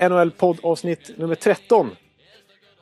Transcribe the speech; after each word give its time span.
NHL 0.00 0.30
poddavsnitt 0.30 1.18
nummer 1.18 1.34
13. 1.34 1.90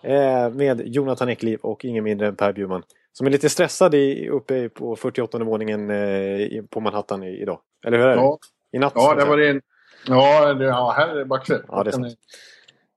Eh, 0.03 0.51
med 0.51 0.83
Jonathan 0.87 1.29
Ekliv 1.29 1.59
och 1.63 1.85
ingen 1.85 2.05
mindre 2.05 2.27
än 2.27 2.37
Per 2.37 2.53
Bjurman. 2.53 2.83
Som 3.13 3.27
är 3.27 3.31
lite 3.31 3.49
stressad 3.49 3.95
i, 3.95 4.29
uppe 4.29 4.69
på 4.69 4.97
48 4.97 5.39
våningen 5.39 5.91
eh, 5.91 6.63
på 6.71 6.81
Manhattan 6.81 7.23
i, 7.23 7.43
idag. 7.43 7.59
Eller 7.87 7.99
hur 7.99 8.07
är 8.07 8.17
det? 8.17 8.23
Ja. 8.23 8.39
I 8.73 8.79
natt? 8.79 8.93
Ja, 8.95 9.15
det 9.15 9.25
var 9.25 9.37
det. 9.37 9.61
Ja, 10.07 10.55
det, 10.55 10.65
ja 10.65 10.95
här 10.97 11.09
är 11.09 11.15
det 11.15 11.25
baxet. 11.25 11.63
Ja, 11.69 11.85
det 11.85 11.91
är 11.91 11.93
sant. 11.93 12.15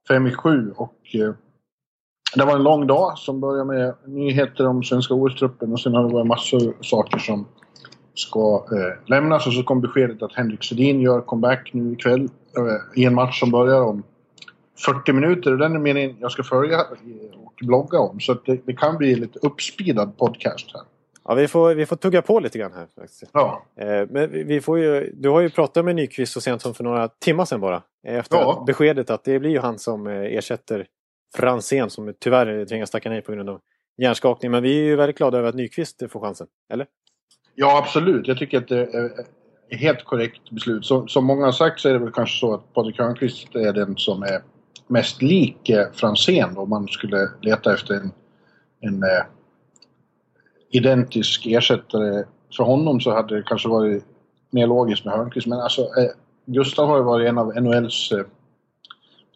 Fem 0.08 0.26
i 0.26 0.32
sju 0.32 0.72
och 0.76 0.94
eh, 1.14 1.34
det 2.34 2.44
var 2.44 2.56
en 2.56 2.62
lång 2.62 2.86
dag 2.86 3.18
som 3.18 3.40
började 3.40 3.64
med 3.64 3.94
nyheter 4.06 4.66
om 4.66 4.82
svenska 4.82 5.14
OS-truppen 5.14 5.72
och 5.72 5.80
sen 5.80 5.94
har 5.94 6.04
det 6.04 6.14
varit 6.14 6.26
massor 6.26 6.76
saker 6.80 7.18
som 7.18 7.48
ska 8.14 8.66
eh, 8.72 9.08
lämnas 9.10 9.46
och 9.46 9.52
så 9.52 9.62
kom 9.62 9.80
beskedet 9.80 10.22
att 10.22 10.32
Henrik 10.32 10.64
Sedin 10.64 11.00
gör 11.00 11.20
comeback 11.20 11.70
nu 11.72 11.92
ikväll 11.92 12.28
eh, 12.56 13.02
i 13.02 13.04
en 13.04 13.14
match 13.14 13.40
som 13.40 13.50
börjar 13.50 13.82
om 13.82 14.02
40 14.86 15.12
minuter 15.12 15.52
och 15.52 15.58
den 15.58 15.74
är 15.74 15.78
meningen 15.78 16.16
jag 16.20 16.32
ska 16.32 16.42
följa 16.42 16.80
och 17.44 17.54
blogga 17.66 17.98
om 17.98 18.20
så 18.20 18.34
det, 18.34 18.60
det 18.66 18.72
kan 18.72 18.96
bli 18.96 19.14
lite 19.14 19.38
uppspeedad 19.42 20.16
podcast 20.16 20.72
här. 20.74 20.82
Ja, 21.24 21.34
vi 21.34 21.48
får, 21.48 21.74
vi 21.74 21.86
får 21.86 21.96
tugga 21.96 22.22
på 22.22 22.40
lite 22.40 22.58
grann 22.58 22.72
här. 22.72 22.86
Faktiskt. 22.96 23.24
Ja, 23.32 23.62
Eh, 23.76 24.06
men 24.10 24.30
vi- 24.46 24.60
får 24.60 24.78
ju, 24.78 25.10
du 25.14 25.28
har 25.28 25.40
ju 25.40 25.50
pratat 25.50 25.84
med 25.84 25.96
Nyqvist 25.96 26.32
så 26.32 26.40
sent 26.40 26.62
som 26.62 26.74
för 26.74 26.84
några 26.84 27.08
timmar 27.08 27.44
sedan 27.44 27.60
bara. 27.60 27.82
Efter 28.06 28.36
Ja. 28.36 28.58
att 28.60 28.66
beskedet 28.66 29.10
att 29.10 29.24
det 29.24 29.38
blir 29.38 29.50
ju 29.50 29.58
han 29.58 29.78
som 29.78 30.06
eh, 30.06 30.14
ersätter 30.22 30.86
Franzén 31.36 31.90
som 31.90 32.14
tyvärr 32.18 32.64
tvingas 32.64 32.90
tacka 32.90 33.10
nej 33.10 33.22
på 33.22 33.32
grund 33.32 33.50
av 33.50 33.60
hjärnskakning. 34.02 34.50
Men 34.50 34.62
vi 34.62 34.78
är 34.78 34.84
ju 34.84 34.96
väldigt 34.96 35.16
glada 35.18 35.38
över 35.38 35.48
att 35.48 35.54
Nyqvist 35.54 36.02
får 36.10 36.20
chansen. 36.20 36.46
Eller? 36.72 36.86
Ja, 37.54 37.78
absolut. 37.78 38.28
Jag 38.28 38.38
tycker 38.38 38.58
att 38.58 38.68
det 38.68 38.78
är 38.80 39.04
ett 39.06 39.26
helt 39.80 40.04
korrekt 40.04 40.50
beslut. 40.50 40.84
Som, 40.84 41.08
som 41.08 41.24
många 41.24 41.44
har 41.44 41.52
sagt 41.52 41.80
så 41.80 41.88
är 41.88 41.92
det 41.92 41.98
väl 41.98 42.12
kanske 42.12 42.38
så 42.40 42.54
att 42.54 42.74
Patrik 42.74 42.98
Hörnqvist 42.98 43.54
är 43.54 43.72
den 43.72 43.96
som 43.96 44.22
är 44.22 44.42
mest 44.90 45.22
lik 45.22 45.68
eh, 45.68 45.86
Franzén 45.92 46.56
om 46.56 46.68
man 46.68 46.88
skulle 46.88 47.28
leta 47.40 47.74
efter 47.74 47.94
en, 47.94 48.12
en 48.80 49.02
eh, 49.02 49.24
identisk 50.70 51.46
ersättare 51.46 52.24
för 52.56 52.64
honom 52.64 53.00
så 53.00 53.14
hade 53.14 53.36
det 53.36 53.42
kanske 53.42 53.68
varit 53.68 54.04
mer 54.50 54.66
logiskt 54.66 55.04
med 55.04 55.14
Hörnqvist. 55.14 55.46
Men 55.46 55.60
alltså, 55.60 55.82
eh, 55.82 56.10
Gustav 56.46 56.88
har 56.88 56.96
ju 56.96 57.02
varit 57.02 57.28
en 57.28 57.38
av 57.38 57.62
NHLs 57.62 58.12
eh, 58.12 58.24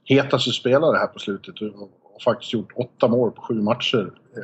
hetaste 0.04 0.50
spelare 0.50 0.96
här 0.96 1.06
på 1.06 1.18
slutet 1.18 1.60
och, 1.60 1.90
och 2.14 2.22
faktiskt 2.24 2.52
gjort 2.52 2.72
åtta 2.74 3.08
mål 3.08 3.30
på 3.30 3.42
sju 3.42 3.54
matcher. 3.54 4.12
Eh, 4.36 4.42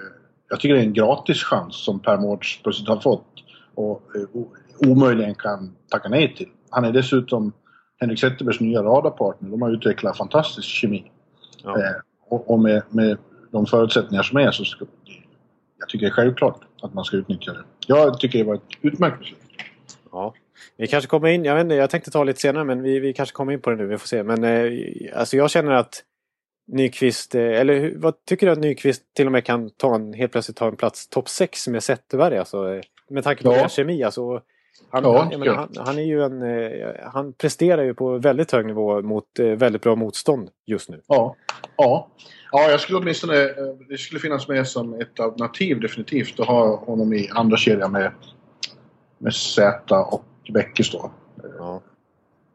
jag 0.49 0.61
tycker 0.61 0.75
det 0.75 0.81
är 0.81 0.85
en 0.85 0.93
gratis 0.93 1.43
chans 1.43 1.85
som 1.85 2.01
Per 2.01 2.17
Mårts 2.17 2.61
plötsligt 2.63 2.89
har 2.89 3.01
fått 3.01 3.27
och 3.75 4.03
eh, 4.17 4.91
omöjligen 4.91 5.35
kan 5.35 5.77
tacka 5.91 6.09
nej 6.09 6.35
till. 6.37 6.49
Han 6.71 6.85
är 6.85 6.93
dessutom 6.93 7.53
Henrik 8.01 8.19
Zetterbergs 8.21 8.61
nya 8.61 8.83
radarpartner. 8.83 9.51
De 9.51 9.63
har 9.63 9.71
utvecklat 9.71 10.17
fantastisk 10.17 10.69
kemi. 10.69 11.11
Ja. 11.65 11.79
Eh, 11.79 11.93
och 12.29 12.51
och 12.51 12.61
med, 12.61 12.83
med 12.91 13.19
de 13.53 13.67
förutsättningar 13.67 14.23
som 14.23 14.39
är 14.39 14.51
så 14.51 14.65
ska, 14.65 14.85
jag 15.79 15.89
tycker 15.89 16.07
det 16.07 16.11
är 16.11 16.15
självklart 16.15 16.61
att 16.83 16.95
man 16.95 17.05
ska 17.05 17.17
utnyttja 17.17 17.53
det. 17.53 17.65
Jag 17.87 18.21
tycker 18.21 18.39
det 18.39 18.45
var 18.45 18.55
ett 18.55 18.63
utmärkt 18.83 19.19
beslut. 19.19 19.39
Ja. 20.13 20.35
Vi 20.77 20.87
kanske 20.87 21.09
kommer 21.09 21.29
in, 21.29 21.45
jag 21.45 21.55
vet 21.55 21.63
inte, 21.65 21.75
jag 21.75 21.91
tänkte 21.91 22.11
ta 22.11 22.25
lite 22.25 22.41
senare 22.41 22.65
men 22.65 22.83
vi, 22.83 22.99
vi 23.01 23.13
kanske 23.13 23.35
kommer 23.35 23.53
in 23.53 23.61
på 23.61 23.71
det 23.71 23.77
nu, 23.77 23.87
vi 23.87 23.99
får 23.99 24.07
se. 24.09 24.23
Men 24.23 24.45
eh, 24.45 24.73
alltså 25.19 25.37
jag 25.37 25.51
känner 25.51 25.73
att 25.73 26.05
Nyqvist, 26.73 27.35
eh, 27.35 27.43
eller 27.43 27.93
vad 27.97 28.25
tycker 28.25 28.47
du 28.47 28.53
att 28.53 28.59
Nyqvist 28.59 29.15
till 29.15 29.27
och 29.27 29.33
med 29.33 29.45
kan 29.45 29.71
ta 29.71 29.95
en, 29.95 30.13
helt 30.13 30.33
plötsligt 30.33 30.57
ta 30.57 30.69
en 30.69 30.77
plats 30.77 31.09
topp 31.09 31.29
6 31.29 31.69
med 31.69 31.83
Zetterberg? 31.83 32.39
Alltså, 32.39 32.75
eh, 32.75 32.81
med 33.11 33.25
tanke 33.25 33.43
på 33.43 33.53
Ja. 33.53 33.57
deras 33.57 33.73
kemi. 33.73 34.03
Alltså, 34.03 34.41
han, 34.91 35.05
Ja, 35.05 35.19
han, 35.19 35.41
menar, 35.41 35.55
han, 35.55 35.69
han 35.77 35.99
är 35.99 36.03
ju 36.03 36.23
en, 36.23 36.43
eh, 36.43 36.89
han 37.13 37.33
presterar 37.33 37.83
ju 37.83 37.95
på 37.95 38.19
väldigt 38.19 38.53
hög 38.53 38.67
nivå 38.67 39.03
mot 39.03 39.39
eh, 39.39 39.47
väldigt 39.47 39.83
bra 39.83 39.97
motstånd 39.97 40.51
just 40.67 40.89
nu. 40.89 41.01
Ja. 41.07 41.37
Ja. 41.77 42.09
Ja, 42.53 42.71
jag 42.71 42.81
skulle 42.81 42.99
åtminstone... 42.99 43.35
eh, 43.35 43.51
Det 43.89 43.99
skulle 43.99 44.21
finnas 44.21 44.49
med 44.49 44.69
som 44.69 45.01
ett 45.01 45.21
alternativ 45.21 45.81
definitivt 45.81 46.41
att 46.41 46.47
ha 46.47 46.77
honom 46.77 47.13
i 47.13 47.29
andra 47.33 47.57
kedjan 47.57 47.93
med, 47.93 48.13
med 49.19 49.35
Z 49.35 49.97
och 50.11 50.25
Bäckes 50.53 50.93
då. 50.93 51.11
Ja. 51.59 51.81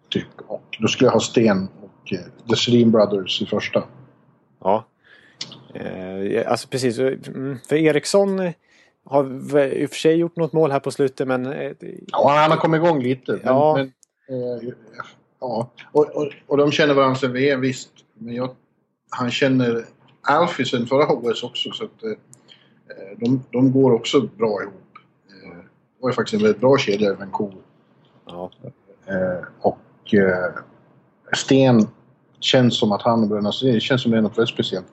Typ. 0.09 0.27
Och 0.47 0.77
då 0.79 0.87
skulle 0.87 1.07
jag 1.07 1.13
ha 1.13 1.19
Sten 1.19 1.67
och 1.81 2.13
The 2.49 2.55
Sedin 2.55 2.91
Brothers 2.91 3.41
i 3.41 3.45
första. 3.45 3.83
Ja. 4.59 4.85
Eh, 5.73 6.51
alltså 6.51 6.67
precis, 6.67 6.99
mm, 6.99 7.57
för 7.69 7.75
Eriksson 7.75 8.53
har 9.05 9.25
i 9.73 9.85
och 9.85 9.89
för 9.89 9.97
sig 9.97 10.15
gjort 10.15 10.35
något 10.35 10.53
mål 10.53 10.71
här 10.71 10.79
på 10.79 10.91
slutet 10.91 11.27
men 11.27 11.45
eh, 11.45 11.71
Ja, 12.07 12.29
han 12.37 12.51
har 12.51 12.57
kommit 12.57 12.77
igång 12.81 13.01
lite. 13.03 13.31
Men, 13.31 13.41
Ja. 13.43 13.75
men, 13.77 13.85
eh, 14.29 14.69
ja. 15.39 15.69
Och, 15.91 16.15
och, 16.15 16.27
och 16.47 16.57
de 16.57 16.71
känner 16.71 16.93
varandra 16.93 17.15
sen 17.15 17.33
VM 17.33 17.61
visst. 17.61 17.89
Men 18.13 18.35
jag, 18.35 18.49
han 19.09 19.31
känner 19.31 19.85
Alfie 20.21 20.65
sen 20.65 20.85
förra 20.87 21.07
OS 21.13 21.43
också. 21.43 21.71
Så 21.71 21.83
att, 21.83 22.03
eh, 22.03 22.11
de, 23.17 23.43
de 23.51 23.71
går 23.71 23.91
också 23.91 24.21
bra 24.21 24.61
ihop. 24.61 24.73
Det 25.97 26.01
var 26.01 26.09
ju 26.09 26.13
faktiskt 26.13 26.33
en 26.33 26.41
väldigt 26.43 26.61
bra 26.61 26.77
kedja 26.77 27.11
i 27.11 27.15
Vancouver. 27.15 27.57
ja. 28.25 28.51
Och 29.61 29.77
Sten 31.35 31.87
känns 32.39 32.79
som 32.79 32.91
att 32.91 33.01
han 33.01 33.29
börjar... 33.29 33.43
alltså, 33.45 33.65
Det 33.65 33.79
känns 33.79 34.01
som 34.01 34.11
det 34.11 34.17
är 34.17 34.21
något 34.21 34.37
väldigt 34.37 34.53
speciellt 34.53 34.87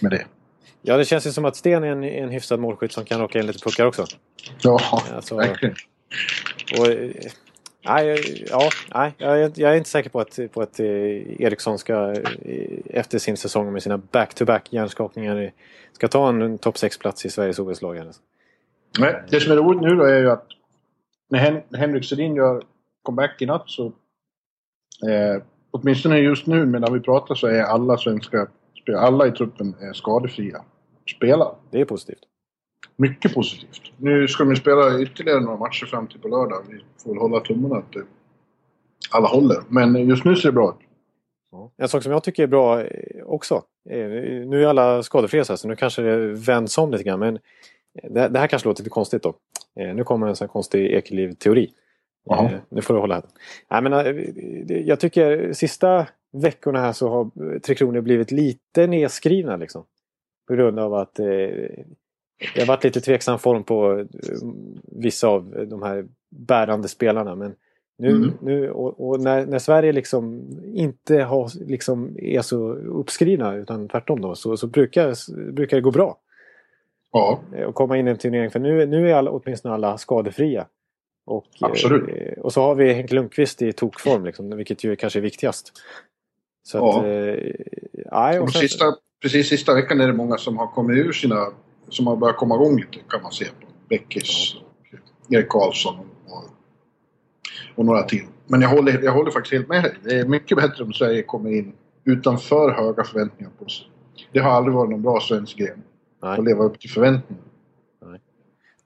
med 0.00 0.10
det. 0.10 0.26
Ja, 0.88 0.96
det 0.96 1.04
känns 1.04 1.26
ju 1.26 1.30
som 1.32 1.44
att 1.44 1.56
Sten 1.56 1.84
är 1.84 1.88
en, 1.88 2.04
en 2.04 2.28
hyfsad 2.28 2.60
målskytt 2.60 2.92
som 2.92 3.04
kan 3.04 3.20
rocka 3.20 3.38
in 3.38 3.46
lite 3.46 3.58
puckar 3.58 3.86
också. 3.86 4.04
Ja, 4.62 4.80
Alltså- 5.14 5.36
verkligen. 5.36 5.74
Och, 6.78 6.86
eh, 6.86 7.10
nej, 7.84 8.46
ja, 8.50 8.70
nej, 8.94 9.14
jag, 9.18 9.60
är- 9.60 9.74
inte 9.74 9.90
säker 9.90 10.10
på 10.10 10.20
att, 10.20 10.38
på 10.52 10.62
att 10.62 10.80
eh, 10.80 10.86
Eriksson 11.42 11.78
ska 11.78 12.12
eh, 12.12 12.22
efter 12.90 13.18
sin 13.18 13.36
säsong 13.36 13.72
med 13.72 13.82
sina 13.82 13.98
back-to-back 13.98 14.72
hjärnskakningar 14.72 15.36
eh, 15.42 15.50
ska 15.92 16.08
ta 16.08 16.28
en, 16.28 16.58
topp 16.58 16.74
6-plats 16.74 17.26
i 17.26 17.30
Sveriges 17.30 17.58
OS-lag. 17.58 17.98
Alltså. 17.98 18.20
Nej, 18.98 19.22
det 19.30 19.40
som 19.40 19.52
är 19.52 19.56
roligt 19.56 19.82
nu 19.82 19.96
då 19.96 20.04
är 20.04 20.18
ju 20.18 20.30
att 20.30 20.46
när 21.30 21.38
Hen 21.38 21.62
Henrik 21.72 22.04
Sedin 22.04 22.34
gör 22.34 22.62
comeback 23.02 23.42
i 23.42 23.46
natt 23.46 23.64
så 23.66 23.86
eh, 25.08 25.42
åtminstone 25.70 26.18
just 26.18 26.46
nu 26.46 26.66
medan 26.66 26.92
vi 26.94 27.00
pratar 27.00 27.34
så 27.34 27.46
är 27.46 27.62
alla 27.62 27.98
svenska 27.98 28.48
alla 28.98 29.26
i 29.26 29.32
truppen 29.32 29.74
skadefria. 29.94 30.64
Spelar. 31.16 31.54
Det 31.70 31.80
är 31.80 31.84
positivt. 31.84 32.18
Mycket 32.96 33.34
positivt. 33.34 33.92
Nu 33.96 34.28
ska 34.28 34.44
de 34.44 34.56
spela 34.56 35.00
ytterligare 35.00 35.40
några 35.40 35.56
matcher 35.56 35.86
fram 35.86 36.06
till 36.06 36.20
på 36.20 36.28
lördag. 36.28 36.62
Vi 36.68 36.80
får 37.02 37.10
väl 37.10 37.18
hålla 37.18 37.40
tummarna 37.40 37.76
att 37.76 37.96
eh, 37.96 38.02
alla 39.10 39.28
håller. 39.28 39.56
Men 39.68 40.08
just 40.08 40.24
nu 40.24 40.36
ser 40.36 40.48
det 40.48 40.52
bra 40.52 40.70
ut. 40.80 40.86
En 41.76 41.88
sak 41.88 42.02
som 42.02 42.12
jag 42.12 42.24
tycker 42.24 42.42
är 42.42 42.46
bra 42.46 42.80
eh, 42.82 43.24
också. 43.26 43.54
eh, 43.90 43.98
Nu 44.46 44.62
är 44.62 44.66
alla 44.66 45.02
skadefria 45.02 45.44
så 45.44 45.52
här, 45.52 45.56
så 45.56 45.68
nu 45.68 45.76
kanske 45.76 46.02
det 46.02 46.16
vänds 46.32 46.78
om 46.78 46.90
lite 46.90 47.04
grann. 47.04 47.20
Men 47.20 47.38
det, 48.02 48.28
det 48.28 48.38
här 48.38 48.46
kanske 48.46 48.68
låter 48.68 48.82
lite 48.82 48.90
konstigt 48.90 49.22
då. 49.22 49.34
Eh, 49.80 49.94
Nu 49.94 50.04
kommer 50.04 50.26
en 50.26 50.36
sån 50.36 50.44
här 50.46 50.52
konstig 50.52 50.86
Ekeliv-teori. 50.92 51.70
Jaha. 52.24 52.44
Eh, 52.44 52.58
Nu 52.68 52.82
får 52.82 52.94
du 52.94 53.00
hålla 53.00 53.14
här. 53.14 53.24
Nej, 53.70 53.82
men, 53.82 53.92
eh, 53.92 54.76
jag 54.88 55.00
tycker 55.00 55.52
sista 55.52 56.06
veckorna 56.32 56.80
här 56.80 56.92
så 56.92 57.08
har 57.08 57.52
eh, 57.54 57.58
Tre 57.58 57.74
Kronor 57.74 58.00
blivit 58.00 58.30
lite 58.30 58.86
nedskrivna 58.86 59.56
liksom. 59.56 59.84
På 60.48 60.54
grund 60.54 60.78
av 60.78 60.94
att 60.94 61.18
eh, 61.18 61.26
det 62.54 62.58
har 62.60 62.66
varit 62.66 62.84
lite 62.84 63.00
tveksam 63.00 63.38
form 63.38 63.64
på 63.64 63.98
eh, 63.98 64.06
vissa 64.82 65.28
av 65.28 65.66
de 65.68 65.82
här 65.82 66.06
bärande 66.30 66.88
spelarna. 66.88 67.34
Men 67.34 67.54
nu, 67.98 68.08
Mm. 68.10 68.30
nu 68.42 68.70
och, 68.70 69.08
och 69.08 69.20
när, 69.20 69.46
när 69.46 69.58
Sverige 69.58 69.92
liksom 69.92 70.42
inte 70.74 71.16
har, 71.22 71.50
liksom 71.68 72.16
är 72.18 72.40
så 72.42 72.72
uppskrivna 72.74 73.54
utan 73.56 73.88
tvärtom 73.88 74.20
då 74.20 74.34
så, 74.34 74.56
så 74.56 74.66
brukar, 74.66 75.14
brukar 75.52 75.76
det 75.76 75.80
gå 75.80 75.90
bra. 75.90 76.18
Ja, 77.12 77.40
eh, 77.56 77.68
Att 77.68 77.74
komma 77.74 77.98
in 77.98 78.08
i 78.08 78.10
en 78.10 78.18
turnering. 78.18 78.50
För 78.50 78.58
nu, 78.60 78.86
nu 78.86 79.10
är 79.10 79.14
alla, 79.14 79.30
åtminstone 79.30 79.74
alla 79.74 79.98
skadefria. 79.98 80.66
Och, 81.26 81.46
eh, 81.62 81.68
Absolut. 81.68 82.38
och 82.38 82.52
så 82.52 82.62
har 82.62 82.74
vi 82.74 82.92
Henke 82.92 83.14
Lundqvist 83.14 83.62
i 83.62 83.72
tokform 83.72 84.24
liksom, 84.24 84.56
vilket 84.56 84.84
ju 84.84 84.96
kanske 84.96 85.18
är 85.18 85.22
viktigast. 85.22 85.72
Så 86.62 86.78
Ja. 86.78 86.98
att, 86.98 87.04
eh, 87.04 87.52
nej, 88.12 88.38
och 88.38 88.44
och 88.44 88.52
sen, 88.52 88.60
sista, 88.60 88.84
precis 89.22 89.48
sista 89.48 89.74
veckan 89.74 90.00
är 90.00 90.06
det 90.06 90.12
många 90.12 90.36
som 90.38 90.58
har 90.58 90.66
kommit 90.66 91.06
ur 91.06 91.12
sina... 91.12 91.46
Som 91.88 92.06
har 92.06 92.16
börjat 92.16 92.36
komma 92.36 92.54
igång 92.54 92.76
lite 92.76 92.98
kan 93.08 93.22
man 93.22 93.32
se 93.32 93.44
på. 93.44 93.66
Bäckis, 93.88 94.54
och 95.26 95.34
Erik 95.34 95.48
Karlsson 95.48 95.98
och, 96.26 96.44
och 97.74 97.84
några 97.84 98.02
till. 98.02 98.26
Men 98.46 98.60
jag 98.60 98.68
håller, 98.68 99.02
jag 99.02 99.12
håller 99.12 99.30
faktiskt 99.30 99.52
helt 99.52 99.68
med 99.68 99.82
dig. 99.82 99.94
Det 100.04 100.18
är 100.18 100.24
mycket 100.24 100.56
bättre 100.56 100.84
om 100.84 100.92
Sverige 100.92 101.22
kommer 101.22 101.50
in 101.50 101.72
utan 102.04 102.38
för 102.38 102.70
höga 102.70 103.04
förväntningar 103.04 103.52
på 103.58 103.68
sig. 103.68 103.86
Det 104.32 104.38
har 104.38 104.50
aldrig 104.50 104.74
varit 104.74 104.90
någon 104.90 105.02
bra 105.02 105.20
svensk 105.20 105.56
gren. 105.56 105.82
Att 106.20 106.44
leva 106.44 106.64
upp 106.64 106.80
till 106.80 106.90
förväntningarna. 106.90 107.48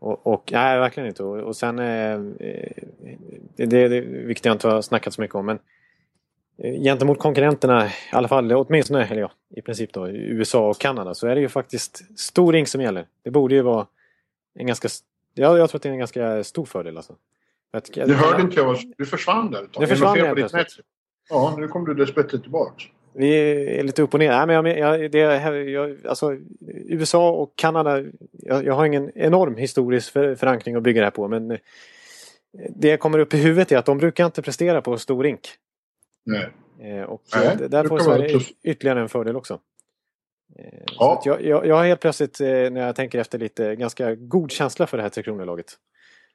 Och, 0.03 0.27
och, 0.27 0.49
nej, 0.53 0.79
verkligen 0.79 1.09
inte. 1.09 1.25
Och, 1.25 1.39
och 1.39 1.57
sen... 1.57 1.79
Eh, 1.79 2.21
det, 3.57 3.67
det, 3.67 3.89
det, 3.89 4.01
vilket 4.01 4.45
jag 4.45 4.55
inte 4.55 4.69
har 4.69 4.83
snackat 4.83 5.15
så 5.15 5.21
mycket 5.21 5.35
om. 5.35 5.47
Men 5.47 5.57
eh, 5.57 5.63
gentemot 6.59 7.19
konkurrenterna, 7.19 7.87
i 7.87 7.91
alla 8.13 8.29
fall 8.29 8.53
åtminstone, 8.53 9.07
eller 9.07 9.21
ja, 9.21 9.33
i 9.57 9.63
princip 9.63 9.93
då, 9.93 10.09
USA 10.09 10.69
och 10.69 10.79
Kanada, 10.79 11.15
så 11.15 11.27
är 11.27 11.35
det 11.35 11.41
ju 11.41 11.49
faktiskt 11.49 12.19
stor 12.19 12.53
ring 12.53 12.67
som 12.67 12.81
gäller. 12.81 13.07
Det 13.23 13.31
borde 13.31 13.55
ju 13.55 13.63
vara 13.63 13.87
en 14.55 14.67
ganska... 14.67 14.89
Ja, 15.35 15.59
jag 15.59 15.71
tror 15.71 15.79
att 15.79 15.83
det 15.83 15.89
är 15.89 15.93
en 15.93 15.99
ganska 15.99 16.45
stor 16.45 16.65
fördel 16.65 16.97
alltså. 16.97 17.17
Att, 17.73 17.91
Du 17.95 18.15
hörde 18.15 18.43
inte 18.43 18.57
jag. 18.57 18.77
Du 18.99 19.07
försvann 19.07 19.51
där 19.51 19.63
ett 19.63 19.73
tag. 19.73 19.83
Det 19.83 19.87
försvann 19.87 20.15
plötsligt. 20.15 20.53
nät? 20.53 20.67
Ja, 21.31 21.55
nu 21.59 21.69
kom 21.69 21.85
du 21.85 21.95
dessbättre 21.95 22.39
tillbaks. 22.39 22.85
Vi 23.13 23.35
är 23.79 23.83
lite 23.83 24.03
upp 24.03 24.15
och 24.15 24.21
ner. 24.21 24.47
Nej, 24.47 24.63
men 24.63 24.79
jag, 24.79 25.01
jag, 25.01 25.11
det, 25.11 25.19
jag, 25.71 26.07
alltså, 26.07 26.37
USA 26.89 27.31
och 27.31 27.53
Kanada, 27.57 28.03
jag, 28.33 28.65
jag 28.65 28.75
har 28.75 28.87
ingen 28.87 29.11
enorm 29.15 29.57
historisk 29.57 30.13
för, 30.13 30.35
förankring 30.35 30.75
att 30.75 30.83
bygga 30.83 31.01
det 31.01 31.07
här 31.07 31.11
på. 31.11 31.29
Men 31.29 31.51
eh, 31.51 31.59
det 32.77 32.89
jag 32.89 33.01
kommer 33.01 33.19
upp 33.19 33.35
i 33.35 33.37
huvudet 33.37 33.73
är 33.73 33.79
att 33.79 33.87
de 33.87 33.99
brukar 33.99 34.27
inte 34.27 34.43
prestera 34.43 34.83
på 34.83 34.99
stor 34.99 35.23
rink. 35.23 35.49
Nej. 36.25 36.49
Eh, 36.81 37.03
och 37.03 37.23
Nej, 37.35 37.57
där 37.69 37.85
får 37.89 37.99
Sverige 37.99 38.41
ytterligare 38.63 39.01
en 39.01 39.09
fördel 39.09 39.37
också. 39.37 39.61
Eh, 40.59 40.83
Ja. 40.99 41.23
jag, 41.25 41.43
jag, 41.45 41.67
jag 41.67 41.77
har 41.77 41.85
helt 41.85 42.01
plötsligt, 42.01 42.41
eh, 42.41 42.47
när 42.47 42.87
jag 42.87 42.97
tänker 42.97 43.19
efter 43.19 43.39
lite, 43.39 43.77
ganska 43.77 44.15
god 44.15 44.51
känsla 44.51 44.87
för 44.87 44.97
det 44.97 45.03
här 45.03 45.11
Tre 45.11 45.23
Kronor-laget. 45.23 45.67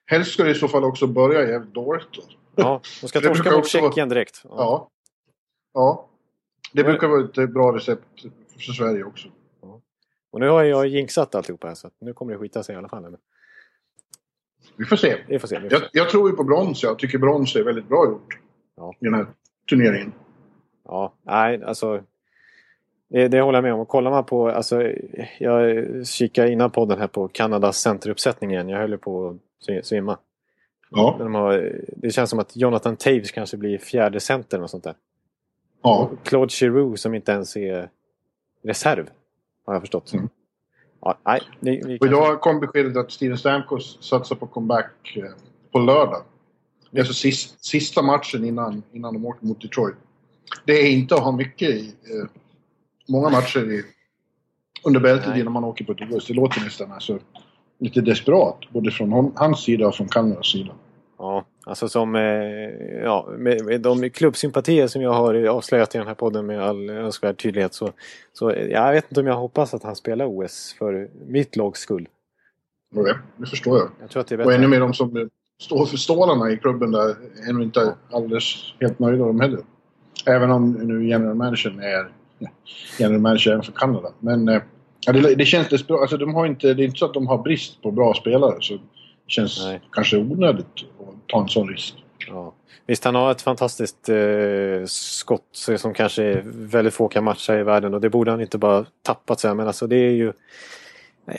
Helst 0.06 0.32
ska 0.32 0.44
det 0.44 0.52
i 0.52 0.56
så 0.56 0.68
fall 0.68 0.84
också 0.84 1.08
börja 1.08 1.50
jävligt 1.50 1.74
dåligt. 1.74 2.08
Då. 2.14 2.22
Ja, 2.56 2.82
de 3.02 3.08
ska 3.08 3.22
torska 3.22 3.52
mot 3.52 3.68
Tjeckien 3.68 4.10
direkt. 4.10 4.42
Ja. 4.44 4.90
Ja. 5.74 6.10
Det 6.74 6.84
brukar 6.84 7.08
vara 7.08 7.24
ett 7.24 7.54
bra 7.54 7.76
recept 7.76 8.04
för 8.66 8.74
Sverige 8.74 9.04
också. 9.04 9.28
Och 10.32 10.40
nu 10.40 10.48
har 10.50 10.64
jag 10.64 10.88
jinxat 10.88 11.36
alltihopa 11.36 11.68
här 11.68 11.76
så 11.76 11.88
att 11.88 11.94
nu 12.02 12.14
kommer 12.14 12.34
det 12.34 12.40
skita 12.40 12.64
sig 12.64 12.76
i 12.76 12.78
alla 12.78 12.90
fall. 12.90 13.02
Men 13.02 13.18
Vi 14.76 14.86
får 14.86 14.96
se. 14.96 15.18
vi 15.28 15.40
får 15.40 15.48
se. 15.48 15.60
Vi 15.60 15.70
får 15.70 15.72
Jag, 15.80 15.82
se. 15.82 15.88
jag 15.94 16.10
tror 16.10 16.30
ju 16.30 16.36
på 16.36 16.44
brons. 16.44 16.84
Jag 16.84 17.00
tycker 17.00 17.18
brons 17.18 17.56
är 17.56 17.64
väldigt 17.64 17.88
bra 17.88 18.06
gjort. 18.06 18.40
Ja. 18.76 18.94
I 19.00 19.06
den 19.06 19.14
här 19.14 19.28
turneringen. 19.70 20.14
Ja, 20.86 21.14
nej, 21.24 21.64
alltså. 21.64 22.04
Det, 23.10 23.28
det 23.28 23.42
håller 23.42 23.58
jag 23.58 23.64
med 23.64 23.74
om. 23.74 23.80
Och 23.80 23.88
kollar 23.88 24.12
man 24.12 24.24
på, 24.26 24.50
alltså, 24.50 24.84
jag 25.40 25.86
kikade 26.08 26.52
innan 26.52 26.72
podden 26.72 27.00
här 27.00 27.08
på 27.08 27.28
Kanadas 27.28 27.78
centeruppsättning 27.78 28.52
igen. 28.52 28.70
Jag 28.70 28.80
höll 28.80 28.98
på 28.98 29.30
att 29.30 29.68
svi- 29.70 29.82
svimma. 29.82 30.18
Ja. 30.90 31.16
De 31.20 31.36
har, 31.36 31.72
det 31.98 32.10
känns 32.12 32.30
som 32.30 32.40
att 32.40 32.56
Jonathan 32.56 32.96
Taves 32.96 33.32
kanske 33.32 33.58
blir 33.58 33.78
fjärde 33.78 34.20
center 34.20 34.62
och 34.62 34.70
sånt 34.70 34.84
där. 34.84 34.96
ja. 35.84 36.10
Claude 36.24 36.50
Giroux 36.54 37.02
som 37.02 37.14
inte 37.14 37.32
ens 37.32 37.58
är 37.58 37.90
reserv. 38.64 39.10
Har 39.66 39.74
jag 39.74 39.82
förstått. 39.82 40.14
Mm. 40.14 40.30
Ja, 41.02 41.18
nej, 41.26 41.42
vi, 41.60 41.72
vi 41.72 41.82
Och 41.82 42.00
kanske- 42.00 42.08
idag 42.08 42.42
kom 42.42 42.60
beskedet 42.60 42.98
att 42.98 43.12
Steven 43.12 43.38
Stamkos 43.38 43.98
satsar 44.02 44.36
på 44.36 44.48
comeback 44.48 45.18
eh, 45.18 45.24
på 45.72 45.80
lördag. 45.80 46.24
Det 46.92 46.98
är 46.98 47.02
alltså 47.02 47.14
sist, 47.14 47.66
sista 47.66 48.02
matchen 48.02 48.46
innan, 48.46 48.84
innan 48.92 49.14
de 49.14 49.26
åker 49.26 49.46
mot 49.46 49.62
Detroit. 49.62 49.96
Det 50.66 50.74
är 50.74 50.90
inte 50.90 51.16
att 51.16 51.22
ha 51.22 51.32
mycket 51.32 51.70
i... 51.70 51.88
Eh, 51.88 52.30
många 53.08 53.30
matcher 53.30 53.72
i, 53.72 53.84
under 54.84 55.00
bältet 55.00 55.30
Nej. 55.30 55.40
innan 55.40 55.54
man 55.54 55.64
åker 55.64 55.86
på 55.86 55.92
ett 55.92 56.12
OS. 56.12 56.28
Det 56.28 56.34
låter 56.34 56.62
nästan 56.62 56.92
alltså, 56.92 57.20
lite 57.80 58.02
desperat. 58.02 58.60
Både 58.70 58.92
från 58.92 59.12
hon, 59.12 59.32
hans 59.36 59.64
sida 59.64 59.88
och 59.88 59.96
från 59.96 60.08
Kanadas 60.08 60.52
sida. 60.52 60.72
Ja, 61.18 61.46
alltså 61.66 61.90
som 61.90 62.16
eh, 62.16 62.22
ja, 63.04 63.30
med, 63.38 63.66
med 63.66 63.82
de 63.82 64.10
klubbsympatier 64.10 64.88
som 64.88 65.02
jag 65.02 65.14
har 65.14 65.46
avslöjat 65.46 65.96
i 65.96 65.98
den 65.98 66.08
här 66.08 66.14
podden 66.14 66.46
med 66.46 66.64
all 66.64 66.90
önskvärd 66.90 67.38
tydlighet 67.42 67.74
så, 67.74 67.92
så 68.34 68.50
eh, 68.50 68.68
jag 68.68 68.92
vet 68.92 69.06
inte 69.12 69.20
om 69.20 69.28
jag 69.28 69.36
hoppas 69.36 69.74
att 69.74 69.84
han 69.84 69.96
spelar 69.96 70.26
OS 70.26 70.76
för 70.80 71.10
mitt 71.28 71.56
lags 71.56 71.80
skull. 71.80 72.08
Och 72.96 73.04
det, 73.04 73.48
förstår 73.50 73.78
jag. 73.78 73.90
Jag 74.02 74.10
tror 74.10 74.22
att 74.22 74.28
det 74.28 74.36
är 74.36 74.40
Och 74.40 74.46
bättre. 74.46 74.56
ännu 74.56 74.68
mer 74.68 74.80
de 74.80 74.94
som 74.94 75.30
står 75.62 75.86
för 75.86 75.98
stålarna 75.98 76.52
i 76.52 76.58
klubben 76.58 76.92
där 76.92 77.16
är 77.50 77.54
nog 77.54 77.64
inte 77.64 77.96
alldeles 78.12 78.74
helt 78.80 79.00
nöjda 79.00 79.26
de 79.26 79.40
heller. 79.40 79.60
Även 80.26 80.52
om 80.52 80.72
nu 80.72 81.08
general 81.08 81.36
managern 81.36 81.80
är 81.80 82.12
general 83.00 83.22
manager 83.22 83.52
även 83.52 83.64
för 83.64 83.72
Kanada. 83.72 84.10
Men 84.20 84.50
eh, 84.50 84.62
det, 85.06 85.36
det 85.36 85.46
känns 85.46 85.70
desperat. 85.70 86.02
Alltså, 86.02 86.18
de 86.18 86.36
har 86.36 86.46
inte, 86.46 86.74
det 86.74 86.84
är 86.84 86.86
inte 86.86 87.00
så 87.00 87.06
att 87.06 87.14
de 87.14 87.28
har 87.28 87.38
brist 87.38 87.82
på 87.82 87.92
bra 87.92 88.14
spelare. 88.14 88.56
Så 88.60 88.74
det 88.74 88.80
känns 89.28 89.66
Nej. 89.66 89.82
kanske 89.92 90.18
onödigt 90.18 90.66
att 91.00 91.28
ta 91.28 91.42
en 91.42 91.48
sån 91.48 91.70
risk. 91.70 92.04
Ja. 92.28 92.54
Visst, 92.86 93.04
han 93.04 93.16
har 93.16 93.32
ett 93.32 93.42
fantastiskt 93.42 94.10
eh, 94.10 94.86
skott 94.86 95.44
som 95.78 95.94
kanske 95.94 96.42
väldigt 96.46 96.94
få 96.94 97.08
kan 97.08 97.24
matcha 97.24 97.60
i 97.60 97.64
världen 97.64 97.94
och 97.94 98.02
det 98.02 98.10
borde 98.10 98.32
han 98.32 98.42
inte 98.42 98.58
bara 98.58 98.86
tappat. 99.02 99.40
Så 99.40 99.48
här. 99.48 99.56
Men 99.56 99.68
alltså 99.68 99.88
det 99.88 99.96
är 99.96 100.12
ju... 100.12 100.34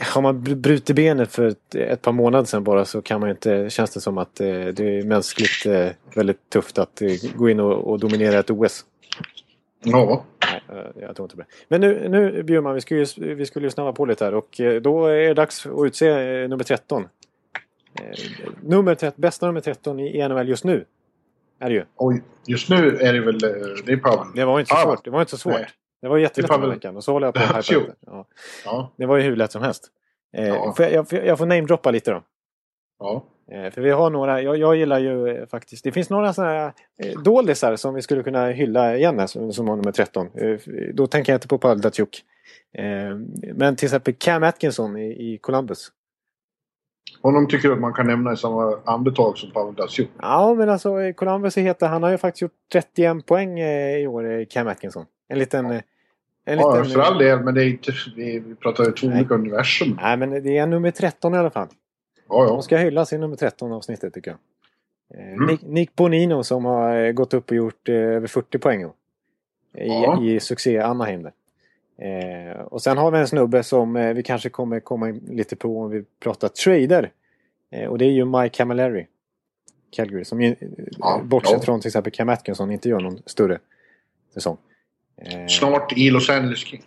Har 0.00 0.22
man 0.22 0.42
br- 0.42 0.54
brutit 0.54 0.96
benet 0.96 1.32
för 1.32 1.46
ett, 1.46 1.74
ett 1.74 2.02
par 2.02 2.12
månader 2.12 2.44
sedan 2.44 2.64
bara 2.64 2.84
så 2.84 3.02
kan 3.02 3.20
man 3.20 3.30
inte... 3.30 3.70
Känns 3.70 3.90
det 3.90 4.00
som 4.00 4.18
att 4.18 4.40
eh, 4.40 4.46
det 4.46 4.98
är 4.98 5.02
mänskligt 5.02 5.66
eh, 5.66 5.88
väldigt 6.14 6.50
tufft 6.50 6.78
att 6.78 7.02
eh, 7.02 7.08
gå 7.34 7.50
in 7.50 7.60
och, 7.60 7.90
och 7.90 7.98
dominera 7.98 8.38
ett 8.38 8.50
OS. 8.50 8.84
Ja, 9.84 10.24
Nej, 10.50 10.92
jag 11.00 11.16
tror 11.16 11.24
inte 11.24 11.36
på 11.36 11.42
det. 11.42 11.48
Men 11.68 11.80
nu, 11.80 12.08
nu 12.08 12.42
Bjurman, 12.42 12.74
vi 12.74 12.80
skulle, 12.80 13.04
ju, 13.04 13.34
vi 13.34 13.46
skulle 13.46 13.66
ju 13.66 13.70
snabba 13.70 13.92
på 13.92 14.04
lite 14.04 14.24
här 14.24 14.34
och 14.34 14.60
då 14.82 15.06
är 15.06 15.28
det 15.28 15.34
dags 15.34 15.66
att 15.66 15.86
utse 15.86 16.14
nummer 16.48 16.64
13. 16.64 17.02
Eh, 17.02 17.08
nummer 18.62 18.94
13 18.94 19.20
bästa 19.20 19.46
nummer 19.46 19.60
13 19.60 20.00
i 20.00 20.28
NHL 20.28 20.48
just 20.48 20.64
nu. 20.64 20.84
Är 21.60 21.68
det 21.68 21.74
ju. 21.74 21.84
och 21.96 22.12
just 22.46 22.68
nu 22.70 22.96
är 22.96 23.12
det 23.12 23.20
väl... 23.20 23.38
Det 23.38 23.92
är 23.92 23.96
Pavel. 23.96 24.26
Det 24.34 24.44
var 24.44 24.60
inte 24.60 24.68
så 24.68 24.74
Pavel. 24.74 24.96
svårt. 24.96 25.04
Det 25.04 25.10
var 25.10 25.20
inte 25.20 25.30
så 25.30 25.38
svårt. 25.38 25.52
Nej. 25.52 25.66
Det 26.02 26.08
var 26.08 26.18
jättelätt 26.18 26.50
är 26.50 26.58
den 26.58 26.70
veckan. 26.70 26.96
Och 26.96 27.04
så 27.04 27.12
håller 27.12 27.26
jag 27.26 27.34
på 27.34 27.40
att. 27.58 27.70
Ja. 27.70 28.26
Ja, 28.64 28.92
Det 28.96 29.06
var 29.06 29.16
ju 29.16 29.22
hur 29.22 29.36
lätt 29.36 29.52
som 29.52 29.62
helst. 29.62 29.86
Eh, 30.36 30.48
Ja. 30.48 30.72
får 30.76 30.84
jag, 30.84 30.94
jag, 30.94 31.08
får- 31.08 31.18
jag 31.18 31.38
får 31.38 31.46
namedroppa 31.46 31.90
lite 31.90 32.10
då. 32.10 32.22
ja. 32.98 33.24
Eh, 33.52 33.70
för 33.70 33.80
vi 33.80 33.90
har 33.90 34.10
några, 34.10 34.42
jag, 34.42 34.56
jag 34.56 34.76
gillar 34.76 34.98
ju 34.98 35.28
eh, 35.28 35.46
faktiskt, 35.46 35.84
det 35.84 35.92
finns 35.92 36.10
några 36.10 36.32
sådana 36.32 36.52
här 36.52 36.72
eh, 37.02 37.20
doldisar 37.22 37.76
som 37.76 37.94
vi 37.94 38.02
skulle 38.02 38.22
kunna 38.22 38.46
hylla 38.46 38.96
igen 38.96 39.18
här, 39.18 39.26
som, 39.26 39.52
som 39.52 39.68
har 39.68 39.76
nummer 39.76 39.92
13. 39.92 40.28
Eh, 40.34 40.58
då 40.94 41.06
tänker 41.06 41.32
jag 41.32 41.36
inte 41.36 41.48
på 41.48 41.58
Pavel 41.58 41.80
Datsjuk. 41.80 42.24
Eh, 42.74 42.84
men 43.54 43.76
till 43.76 43.86
exempel 43.86 44.14
Cam 44.18 44.42
Atkinson 44.42 44.96
i, 44.96 45.32
i 45.34 45.38
Columbus. 45.38 45.88
Honom 47.22 47.48
tycker 47.48 47.68
jag 47.68 47.74
att 47.74 47.80
man 47.80 47.92
kan 47.92 48.06
nämna 48.06 48.32
i 48.32 48.36
samma 48.36 48.78
andetag 48.84 49.38
som 49.38 49.50
Pavel 49.50 49.74
Datsjuk. 49.74 50.08
Ja 50.20 50.54
men 50.54 50.68
alltså 50.70 50.94
Columbus 51.16 51.56
heter, 51.56 51.86
han 51.88 52.02
har 52.02 52.10
ju 52.10 52.18
faktiskt 52.18 52.42
gjort 52.42 52.52
31 52.72 53.26
poäng 53.26 53.60
i 53.60 54.06
år, 54.06 54.44
Cam 54.44 54.68
Atkinson. 54.68 55.06
En 55.28 55.38
liten... 55.38 55.66
En 55.70 55.82
Ja, 56.58 56.76
liten 56.76 56.90
för 56.92 57.00
all 57.00 57.18
del, 57.18 57.40
men 57.40 57.54
det 57.54 57.64
är 57.64 57.68
inte... 57.68 57.92
Vi, 58.16 58.38
vi 58.38 58.54
pratar 58.54 58.84
ju 58.84 58.92
två 58.92 59.06
olika 59.06 59.34
universum. 59.34 59.98
Nej 60.02 60.16
men 60.16 60.30
det 60.42 60.56
är 60.58 60.66
nummer 60.66 60.90
13 60.90 61.34
i 61.34 61.38
alla 61.38 61.50
fall. 61.50 61.68
Ja, 62.28 62.44
ja. 62.44 62.48
De 62.48 62.62
ska 62.62 62.76
hyllas 62.76 63.12
i 63.12 63.18
nummer 63.18 63.36
13 63.36 63.72
avsnittet 63.72 64.14
tycker 64.14 64.30
jag. 64.30 64.38
Eh, 65.20 65.32
Mm. 65.32 65.46
Nick, 65.46 65.62
Nick 65.62 65.94
Bonino 65.96 66.42
som 66.42 66.64
har 66.64 66.96
eh, 67.04 67.12
gått 67.12 67.34
upp 67.34 67.50
och 67.50 67.56
gjort 67.56 67.88
eh, 67.88 67.94
över 67.94 68.26
40 68.26 68.58
poäng 68.58 68.82
i, 68.82 68.88
Ja. 69.74 70.22
i 70.22 70.40
succé 70.40 70.78
Anaheim. 70.78 71.22
där. 71.22 71.32
Eh, 72.50 72.60
och 72.60 72.82
sen 72.82 72.98
har 72.98 73.10
vi 73.10 73.18
en 73.18 73.28
snubbe 73.28 73.62
som 73.62 73.96
eh, 73.96 74.12
vi 74.14 74.22
kanske 74.22 74.48
kommer 74.48 74.80
komma 74.80 75.08
in 75.08 75.20
lite 75.28 75.56
på 75.56 75.80
om 75.80 75.90
vi 75.90 76.04
pratar 76.20 76.48
trader. 76.48 77.10
Och 77.88 77.98
det 77.98 78.04
är 78.04 78.10
ju 78.10 78.24
Mike 78.24 78.56
Camilleri. 78.56 79.06
Calgary 79.90 80.24
som 80.24 80.40
ju, 80.40 80.56
Ja, 80.98 81.20
bortsett 81.24 81.58
ja. 81.58 81.64
från 81.64 81.80
till 81.80 81.88
exempel 81.88 82.12
Cam 82.12 82.28
Atkinson 82.28 82.70
inte 82.70 82.88
gör 82.88 83.00
någon 83.00 83.18
större 83.26 83.58
säsong. 84.34 84.56
Eh, 85.22 85.46
Snart 85.46 85.92
i 85.92 86.10
Los 86.10 86.30
Angeles 86.30 86.58
Kings. 86.58 86.84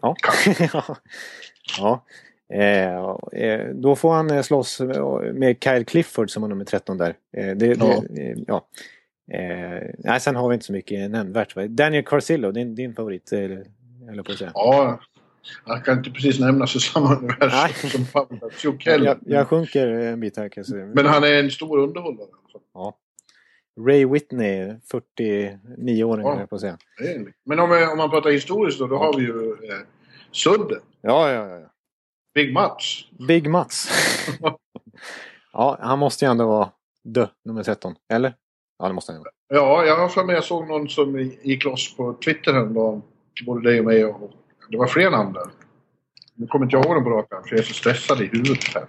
Ja. 0.00 0.14
ja. 1.78 2.04
Eh, 2.54 3.42
eh, 3.42 3.68
då 3.74 3.96
får 3.96 4.12
han 4.12 4.30
eh, 4.30 4.42
slåss 4.42 4.80
med 5.34 5.56
Kyle 5.64 5.84
Clifford 5.84 6.30
som 6.30 6.42
har 6.42 6.50
nummer 6.50 6.64
13 6.64 6.98
där. 6.98 7.14
Eh, 7.36 7.56
det, 7.56 7.66
Ja. 7.66 8.02
det, 8.10 8.34
ja. 8.46 8.66
Eh, 9.32 9.90
nej, 9.98 10.20
sen 10.20 10.36
har 10.36 10.48
vi 10.48 10.54
inte 10.54 10.66
så 10.66 10.72
mycket 10.72 11.10
nämnvärt. 11.10 11.54
Daniel 11.68 12.04
Carcillo, 12.04 12.52
din, 12.52 12.74
din 12.74 12.94
favorit, 12.94 13.32
jag 14.16 14.24
på 14.26 14.32
att 14.32 14.38
säga. 14.38 14.50
Ja, 14.54 15.00
han 15.64 15.82
kan 15.82 15.98
inte 15.98 16.10
precis 16.10 16.40
nämnas 16.40 16.76
i 16.76 16.80
samma 16.80 17.16
universum 17.16 17.90
som 17.90 18.06
Pavel 18.06 19.04
Jag, 19.04 19.18
jag 19.26 19.48
sjunker 19.48 19.88
en 19.88 20.20
bit 20.20 20.36
här 20.36 20.48
kan 20.48 20.60
jag 20.60 20.66
säga. 20.66 20.86
Men 20.86 21.06
han 21.06 21.24
är 21.24 21.32
en 21.32 21.50
stor 21.50 21.78
underhållare. 21.78 22.26
ja. 22.74 22.96
Ray 23.80 24.06
Whitney, 24.06 24.74
49 24.90 26.04
år 26.04 26.20
Ja. 26.20 26.30
höll 26.30 26.40
jag 26.40 26.48
på 26.50 26.54
att 26.54 26.60
säga. 26.60 26.78
Men 27.44 27.58
om, 27.60 27.88
om 27.92 27.98
man 27.98 28.10
pratar 28.10 28.30
historiskt 28.30 28.78
då, 28.78 28.86
då 28.86 28.96
har 28.96 29.16
vi 29.16 29.22
ju 29.22 29.50
eh, 29.50 29.78
Sudden. 30.32 30.80
Ja, 31.00 31.32
ja, 31.32 31.48
ja. 31.60 31.66
Big 32.34 32.52
Mats. 32.52 33.04
Big 33.28 33.50
Mats. 33.50 33.88
ja, 35.52 35.78
han 35.80 35.98
måste 35.98 36.24
ju 36.24 36.30
ändå 36.30 36.46
vara 36.46 36.70
dö, 37.04 37.26
nummer 37.44 37.62
13. 37.62 37.94
Eller? 38.12 38.34
Ja, 38.78 38.88
det 38.88 38.94
måste 38.94 39.12
han 39.12 39.20
ju 39.20 39.24
vara. 39.24 39.32
Ja, 39.48 39.84
jag 39.84 39.96
har 39.96 40.08
för 40.08 40.24
mig 40.24 40.34
jag 40.34 40.44
såg 40.44 40.68
någon 40.68 40.88
som 40.88 41.18
gick 41.42 41.64
loss 41.64 41.96
på 41.96 42.14
Twitter 42.24 42.52
häromdagen. 42.52 43.02
Både 43.46 43.70
dig 43.70 43.78
och 43.78 43.84
mig. 43.84 44.04
Och, 44.04 44.30
det 44.70 44.76
var 44.78 44.86
fler 44.86 45.10
namn 45.10 45.32
där. 45.32 45.46
Nu 46.34 46.46
kommer 46.46 46.66
inte 46.66 46.76
jag 46.76 46.84
ihåg 46.84 46.94
dem 46.94 47.04
på 47.04 47.10
rak 47.10 47.32
arm, 47.32 47.42
för 47.42 47.50
jag 47.50 47.58
är 47.58 47.64
så 47.64 47.74
stressad 47.74 48.20
i 48.20 48.26
huvudet 48.26 48.64
här. 48.74 48.86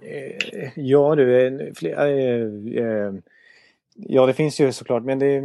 Eh, 0.00 0.70
Ja 0.76 1.14
du, 1.14 1.46
eh, 1.46 1.72
fler, 1.74 2.06
eh, 2.06 2.84
eh, 2.84 3.12
ja 4.06 4.26
det 4.26 4.32
finns 4.34 4.60
ju 4.60 4.72
såklart 4.72 5.02
men 5.04 5.18
det... 5.18 5.36
Eh, 5.36 5.44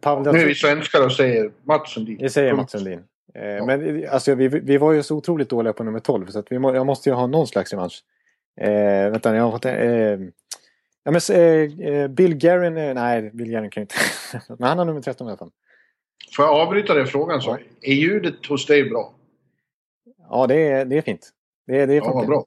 Pavel 0.00 0.32
Nu 0.32 0.40
är 0.40 0.46
vi 0.46 0.54
svenskar 0.54 1.04
och 1.04 1.12
säger 1.12 1.50
Mats 1.62 1.90
Sundin. 1.94 2.18
Det 2.20 2.30
säger. 2.30 2.54
Mats 2.54 2.70
Sundin. 2.72 3.04
Eh, 3.34 3.66
Men 3.66 4.08
alltså, 4.08 4.34
vi, 4.34 4.48
vi 4.48 4.78
var 4.78 4.92
ju 4.92 5.02
så 5.02 5.16
otroligt 5.16 5.48
dåliga 5.48 5.72
på 5.72 5.84
nummer 5.84 6.00
12 6.00 6.26
så 6.26 6.42
vi 6.50 6.58
må, 6.58 6.74
jag 6.74 6.86
måste 6.86 7.08
ju 7.08 7.14
ha 7.14 7.26
någon 7.26 7.46
slags 7.46 7.72
revansch. 7.72 8.02
Eh, 8.60 9.10
vänta, 9.10 9.36
jag 9.36 9.42
har 9.42 9.50
fått... 9.50 9.64
Eh, 9.64 9.72
ja, 11.04 11.10
men, 11.10 11.20
eh, 11.30 11.88
eh, 11.88 12.08
Bill 12.08 12.34
Guerin... 12.34 12.76
Eh, 12.76 12.94
nej, 12.94 13.30
Bill 13.34 13.48
Guerin 13.50 13.70
kan 13.70 13.80
ju 13.80 13.82
inte... 13.82 13.94
men 14.58 14.68
han 14.68 14.78
har 14.78 14.84
nummer 14.84 15.00
13 15.00 15.26
i 15.26 15.30
alla 15.30 15.38
fall. 15.38 15.50
Får 16.36 16.44
jag 16.44 16.54
avbryta 16.60 16.94
den 16.94 17.06
frågan 17.06 17.42
så? 17.42 17.50
Ja. 17.50 17.58
Är 17.90 17.94
ljudet 17.94 18.46
hos 18.46 18.66
dig 18.66 18.90
bra? 18.90 19.14
Ja, 20.30 20.46
det 20.46 20.54
är, 20.68 20.84
det 20.84 20.98
är 20.98 21.02
fint. 21.02 21.30
Det, 21.66 21.80
är- 21.80 21.86
det 21.86 21.92
är 21.94 21.96
Ja, 21.96 22.12
vad 22.14 22.26
bra. 22.26 22.44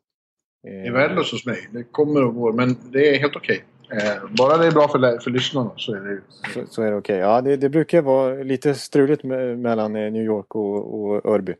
Eh, 0.67 0.71
Det 0.71 0.87
är 0.87 0.91
värdelöst 0.91 1.31
hos 1.31 1.45
mig. 1.45 1.67
Det 1.71 1.83
kommer 1.83 2.23
och 2.23 2.35
går, 2.35 2.53
men 2.53 2.75
det 2.91 3.15
är 3.15 3.19
helt 3.19 3.35
okej. 3.35 3.63
Eh, 3.91 4.29
bara 4.37 4.57
det 4.57 4.67
är 4.67 4.71
bra 4.71 4.87
för, 4.87 5.19
för 5.19 5.31
lyssnarna 5.31 5.71
så 5.75 5.93
är 5.95 5.99
det 5.99 6.21
så, 6.53 6.65
så 6.67 6.81
är 6.81 6.91
det 6.91 6.97
okej. 6.97 7.17
Ja, 7.17 7.41
det, 7.41 7.57
det 7.57 7.69
brukar 7.69 8.01
vara 8.01 8.33
lite 8.43 8.75
struligt 8.75 9.23
me- 9.23 9.55
mellan 9.55 9.95
eh, 9.95 10.11
New 10.11 10.23
York 10.23 10.55
och, 10.55 11.01
och 11.03 11.25
Örby. 11.25 11.55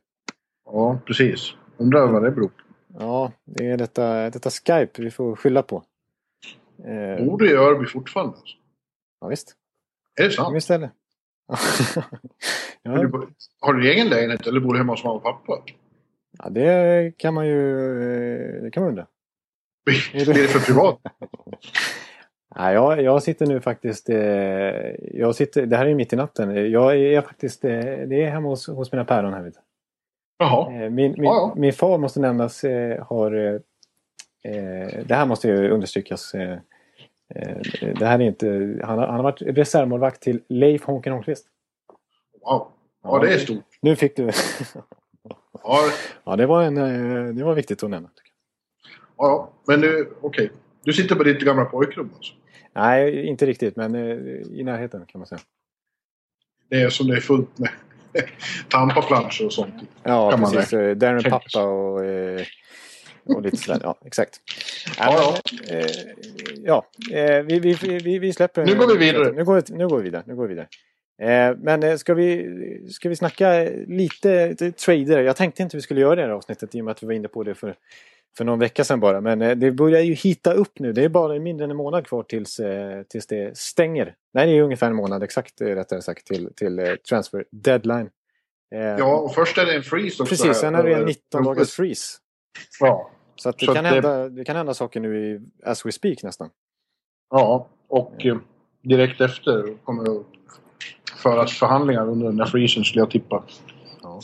Ja, 0.65 0.99
precis. 1.05 1.53
Undrar 1.77 2.07
vad 2.07 2.23
det 2.23 2.31
beror 2.31 2.47
på. 2.47 2.53
Ja, 2.99 3.31
det 3.45 3.67
är 3.67 3.77
detta, 3.77 4.29
detta 4.29 4.49
Skype 4.49 5.01
vi 5.01 5.11
får 5.11 5.35
skylla 5.35 5.61
på. 5.63 5.83
Eh, 6.85 7.25
Bor 7.25 7.37
du 7.37 7.49
i 7.51 7.53
Örby 7.53 7.85
fortfarande? 7.85 8.35
Ja, 9.21 9.27
visst. 9.27 9.55
Är 10.19 10.23
det 10.23 10.31
sant? 10.31 10.55
visst 10.55 10.69
är 10.71 10.79
det. 10.79 10.91
Har 11.47 11.57
ja, 12.83 12.97
du, 13.03 13.27
har 13.59 13.73
du 13.73 13.91
egen 13.91 14.07
lägenhet 14.07 14.47
eller 14.47 14.59
bor 14.59 14.73
du 14.73 14.77
hemma 14.79 14.93
hos 14.93 15.03
mamma 15.03 15.15
och 15.15 15.23
pappa? 15.23 15.63
Ja, 16.37 16.49
det 16.49 17.17
kan 17.17 17.33
man 17.33 17.47
ju... 17.47 18.61
Det 18.63 18.71
kan 18.71 18.83
man 18.83 18.89
undra. 18.89 19.07
Blir 20.13 20.33
det 20.33 20.47
för 20.47 20.59
privat? 20.59 20.99
Nej, 22.55 22.73
jag, 22.73 23.01
jag 23.01 23.23
sitter 23.23 23.45
nu 23.45 23.61
faktiskt... 23.61 24.09
Eh, 24.09 24.17
jag 25.13 25.35
sitter, 25.35 25.65
det 25.65 25.77
här 25.77 25.85
är 25.85 25.95
mitt 25.95 26.13
i 26.13 26.15
natten. 26.15 26.71
Jag 26.71 26.97
är 26.97 27.21
faktiskt... 27.21 27.65
Eh, 27.65 27.71
det 27.81 28.23
är 28.23 28.29
hemma 28.29 28.49
hos, 28.49 28.67
hos 28.67 28.91
mina 28.91 29.05
päron 29.05 29.33
här. 29.33 29.43
Vet. 29.43 29.53
Jaha. 30.37 30.73
Eh, 30.73 30.89
Min, 30.89 31.11
min, 31.11 31.23
Ja, 31.23 31.33
ja. 31.33 31.53
min 31.57 31.73
far 31.73 31.97
måste 31.97 32.19
nämnas 32.19 32.63
har... 33.01 33.61
Det 35.05 35.15
här 35.15 35.25
måste 35.25 35.47
ju 35.47 35.69
understrykas. 35.69 36.31
Det 37.99 38.05
här 38.05 38.19
är 38.19 38.23
inte... 38.23 38.79
Han 38.83 38.99
har, 38.99 39.07
han 39.07 39.15
har 39.15 39.23
varit 39.23 39.41
reservmålvakt 39.41 40.21
till 40.21 40.41
Leif 40.49 40.83
Honken 40.83 41.13
Holmqvist. 41.13 41.47
Wow. 42.41 42.67
Ja, 43.03 43.19
det 43.19 43.33
är 43.33 43.37
stort. 43.37 43.63
Nu 43.81 43.95
fick 43.95 44.15
du... 44.15 44.23
Ja, 45.63 45.89
ja, 46.23 46.35
det 46.35 46.45
var, 46.45 46.63
en, 46.63 46.77
eh, 46.77 47.33
det 47.33 47.43
var 47.43 47.55
viktigt 47.55 47.83
att 47.83 47.89
nämna. 47.89 48.09
ja. 49.17 49.53
men 49.67 49.81
du, 49.81 50.13
okej. 50.21 50.51
Du 50.83 50.93
sitter 50.93 51.15
på 51.15 51.23
ditt 51.23 51.39
gamla 51.39 51.65
pojkrum 51.65 52.11
alltså? 52.15 52.33
Nej, 52.73 53.25
inte 53.27 53.45
riktigt, 53.45 53.75
men 53.75 53.95
eh, 53.95 54.17
i 54.59 54.63
närheten 54.63 55.05
kan 55.05 55.19
man 55.19 55.27
säga. 55.27 55.41
Det 56.69 56.81
är 56.81 56.89
som 56.89 57.07
det 57.07 57.15
är 57.15 57.21
fullt 57.21 57.59
med 57.59 57.69
tampaplanscher 58.69 59.45
och 59.45 59.53
sånt. 59.53 59.73
Ja, 60.03 60.31
Kan 60.31 60.39
man 60.39 60.51
precis. 60.51 60.73
Eh, 60.73 60.95
Darren 60.95 61.23
Pappa 61.23 61.63
och, 61.63 62.05
eh, 62.05 62.45
och 63.23 63.41
lite 63.41 63.57
sådär. 63.57 63.81
Ja, 63.83 63.97
exakt. 64.05 64.39
Ja, 64.97 65.37
ja 66.63 66.85
eh, 67.11 67.43
vi, 67.43 67.59
vi, 67.59 67.73
vi, 68.03 68.19
vi 68.19 68.33
släpper... 68.33 68.65
Nu 68.65 68.75
går 68.75 68.87
vi 68.87 68.97
vidare. 68.97 69.31
Nu 69.31 69.45
går, 69.45 69.63
nu 69.69 69.87
går 69.87 69.97
vi 69.97 70.03
vidare. 70.03 70.23
Nu 70.27 70.35
går 70.35 70.43
vi 70.43 70.49
vidare. 70.49 70.67
Eh, 71.21 71.55
men 71.57 71.83
eh, 71.83 71.95
ska 71.95 72.13
vi, 72.13 72.87
ska 72.91 73.09
vi 73.09 73.15
snacka 73.15 73.63
lite, 73.87 74.55
trader? 74.71 75.21
Jag 75.21 75.35
tänkte 75.35 75.63
inte 75.63 75.77
vi 75.77 75.81
skulle 75.81 76.01
göra 76.01 76.15
det 76.15 76.21
här 76.21 76.29
avsnittet 76.29 76.75
i 76.75 76.81
och 76.81 76.85
med 76.85 76.91
att 76.91 77.03
vi 77.03 77.07
var 77.07 77.13
inne 77.13 77.27
på 77.27 77.43
det 77.43 77.55
för, 77.55 77.75
för 78.37 78.45
någon 78.45 78.59
vecka 78.59 78.83
sedan 78.83 78.99
bara. 78.99 79.21
Men 79.21 79.41
eh, 79.41 79.55
det 79.55 79.71
börjar 79.71 80.01
ju 80.01 80.13
hitta 80.13 80.53
upp 80.53 80.79
nu. 80.79 80.93
Det 80.93 81.03
är 81.03 81.09
bara 81.09 81.39
mindre 81.39 81.63
än 81.63 81.71
en 81.71 81.77
månad 81.77 82.07
kvar 82.07 82.23
tills, 82.23 82.59
tills 83.09 83.27
det 83.27 83.57
stänger. 83.57 84.15
Nej, 84.33 84.47
det 84.47 84.53
är 84.57 84.61
ungefär 84.61 84.87
en 84.87 84.95
månad 84.95 85.23
exakt 85.23 85.61
rättare 85.61 86.01
sagt 86.01 86.27
till, 86.27 86.53
till 86.55 86.97
transfer 87.09 87.45
deadline. 87.51 88.09
Ja, 88.99 89.17
och 89.17 89.33
först 89.35 89.57
är 89.57 89.65
det 89.65 89.75
en 89.75 89.83
freeze 89.83 90.23
också. 90.23 90.35
Precis, 90.35 90.57
sen 90.57 90.75
är 90.75 90.83
det 90.83 90.89
en 90.89 90.95
över- 90.95 91.05
19 91.05 91.43
dagars 91.43 91.71
freeze. 91.71 92.17
Ja. 92.79 93.11
Så 93.35 93.49
att 93.49 93.57
det, 93.59 93.65
Så 93.65 93.73
kan 93.73 93.83
det- 93.83 93.89
Hända, 93.89 94.29
det 94.29 94.45
kan 94.45 94.55
hända 94.55 94.73
saker 94.73 94.99
nu 94.99 95.19
i 95.19 95.41
as 95.63 95.85
we 95.85 95.91
speak 95.91 96.23
nästan. 96.23 96.49
Ja, 97.29 97.67
och 97.87 98.25
direkt 98.83 99.21
efter 99.21 99.77
kommer 99.83 100.23
föras 101.17 101.59
förhandlingar 101.59 102.09
under 102.09 102.25
den 102.25 102.37
där 102.37 102.45
freezen 102.45 102.83
skulle 102.83 103.01
jag 103.01 103.11
tippa. 103.11 103.43
Ja. 104.01 104.21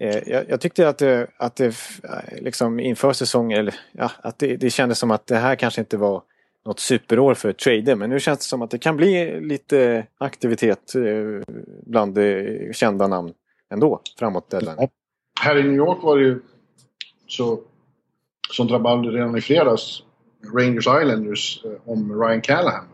Eh, 0.00 0.28
jag, 0.28 0.44
jag 0.48 0.60
tyckte 0.60 0.88
att 0.88 0.98
det, 0.98 1.26
att 1.36 1.56
det 1.56 1.66
eh, 1.66 2.42
liksom 2.42 2.80
inför 2.80 3.12
säsong, 3.12 3.52
eller 3.52 3.74
ja, 3.92 4.10
att 4.22 4.38
det, 4.38 4.56
det 4.56 4.70
kändes 4.70 4.98
som 4.98 5.10
att 5.10 5.26
det 5.26 5.36
här 5.36 5.54
kanske 5.54 5.80
inte 5.80 5.96
var 5.96 6.22
något 6.66 6.80
superår 6.80 7.34
för 7.34 7.52
trader. 7.52 7.94
Men 7.94 8.10
nu 8.10 8.20
känns 8.20 8.38
det 8.38 8.44
som 8.44 8.62
att 8.62 8.70
det 8.70 8.78
kan 8.78 8.96
bli 8.96 9.40
lite 9.40 10.06
aktivitet 10.18 10.94
eh, 10.94 11.54
bland 11.86 12.18
kända 12.72 13.06
namn 13.06 13.32
ändå 13.72 14.00
framåt 14.18 14.50
deadline. 14.50 14.88
Här 15.40 15.58
i 15.58 15.62
New 15.62 15.74
York 15.74 16.02
var 16.02 16.16
det 16.16 16.22
ju 16.22 16.40
så 17.26 17.60
som 18.50 18.66
drabbade 18.66 19.08
redan 19.08 19.36
i 19.36 19.40
fredags 19.40 20.02
Rangers 20.54 20.86
Islanders 20.86 21.64
om 21.84 22.22
Ryan 22.22 22.40
Callahan. 22.40 22.84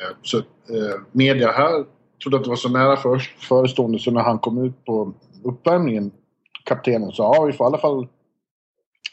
Ja. 0.00 0.06
Eh, 0.10 0.16
Så 0.22 0.38
eh, 0.38 1.00
media 1.12 1.50
här 1.52 1.84
trodde 2.22 2.36
att 2.36 2.44
det 2.44 2.48
var 2.48 2.56
så 2.56 2.68
nära 2.68 2.96
för, 2.96 3.18
förestående 3.18 3.98
så 3.98 4.10
när 4.10 4.20
han 4.20 4.38
kom 4.38 4.64
ut 4.64 4.84
på 4.84 5.12
uppvärmningen, 5.44 6.10
kaptenen, 6.64 7.12
sa 7.12 7.34
ja 7.36 7.44
vi 7.44 7.52
får 7.52 7.66
i 7.66 7.68
alla 7.68 7.78
fall 7.78 8.08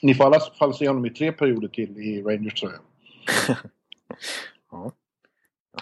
ni 0.02 0.14
får 0.14 0.24
i 0.24 0.28
alla 0.28 0.40
fall 0.40 0.74
se 0.74 0.88
honom 0.88 1.06
i 1.06 1.10
tre 1.10 1.32
perioder 1.32 1.68
till 1.68 1.98
i 1.98 2.22
Rangers 2.22 2.54
tröja. 2.62 2.80
Ja. 4.72 4.92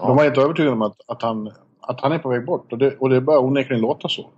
De 0.08 0.16
var 0.18 0.24
helt 0.24 0.38
övertygade 0.38 0.72
om 0.72 0.82
att, 0.82 1.02
att, 1.08 1.22
han, 1.22 1.54
att 1.82 2.02
han 2.02 2.12
är 2.12 2.20
på 2.20 2.30
väg 2.30 2.46
bort 2.46 2.72
och 2.72 2.78
det, 2.78 2.98
och 2.98 3.10
det 3.10 3.22
börjar 3.22 3.40
onekligen 3.40 3.82
låta 3.82 4.10
så. 4.10 4.30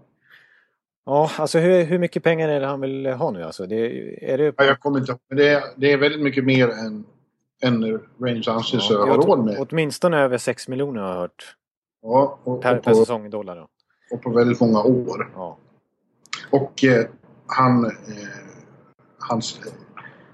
Ja, 1.05 1.31
alltså 1.37 1.59
hur, 1.59 1.83
hur 1.83 1.99
mycket 1.99 2.23
pengar 2.23 2.49
är 2.49 2.59
det 2.59 2.65
han 2.65 2.81
vill 2.81 3.05
ha 3.05 3.31
nu? 3.31 3.43
Alltså, 3.43 3.65
det, 3.65 3.75
är 4.31 4.37
det 4.37 4.53
Ja, 4.57 4.63
jag 4.63 4.79
kommer 4.79 4.99
inte 4.99 5.11
ihåg, 5.11 5.19
men 5.29 5.37
det 5.37 5.49
är, 5.49 5.63
det 5.77 5.91
är 5.91 5.97
väldigt 5.97 6.21
mycket 6.21 6.43
mer 6.45 6.69
än, 6.69 7.05
än 7.63 7.99
Rangers 8.21 8.47
anser 8.47 8.79
sig 8.79 8.95
Ja, 8.95 9.05
ha 9.05 9.15
råd 9.15 9.45
med. 9.45 9.67
Åtminstone 9.69 10.17
över 10.17 10.37
6 10.37 10.67
miljoner 10.67 11.01
har 11.01 11.09
jag 11.09 11.15
hört. 11.15 11.55
Ja, 12.01 12.39
och, 12.43 12.61
Per, 12.61 12.77
och, 12.77 12.83
per 12.83 12.91
på, 12.91 12.97
säsong 12.97 13.25
i 13.25 13.29
dollar 13.29 13.55
då. 13.55 13.67
och 14.11 14.21
på 14.21 14.29
väldigt 14.29 14.59
många 14.59 14.83
år. 14.83 15.31
Ja. 15.35 15.57
Och 16.51 16.83
eh, 16.83 17.05
han, 17.47 17.85
eh, 17.85 17.91
hans, 19.19 19.59
eh, 19.65 19.73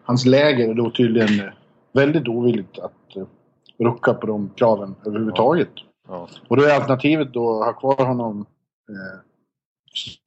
hans 0.04 0.26
läger 0.26 0.70
är 0.70 0.74
då 0.74 0.92
tydligen 0.92 1.40
eh, 1.40 1.54
väldigt 1.94 2.28
ovilligt 2.28 2.80
att 2.80 3.16
eh, 3.16 3.26
rucka 3.80 4.14
på 4.14 4.28
de 4.28 4.50
kraven 4.56 4.96
överhuvudtaget. 5.06 5.70
Ja. 6.08 6.28
Och 6.48 6.58
då 6.58 6.64
är 6.64 6.76
alternativet 6.76 7.34
då 7.34 7.64
att 7.64 7.66
ha 7.66 7.74
kvar 7.74 8.06
honom 8.06 8.46
eh, 8.90 9.20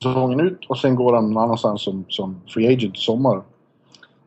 säsongen 0.02 0.40
ut 0.40 0.66
och 0.68 0.78
sen 0.78 0.94
går 0.94 1.14
han 1.14 1.32
någon 1.32 1.42
annanstans 1.42 1.82
som, 1.82 2.04
som 2.08 2.40
free 2.48 2.72
agent 2.72 2.96
i 2.96 3.00
sommar. 3.00 3.42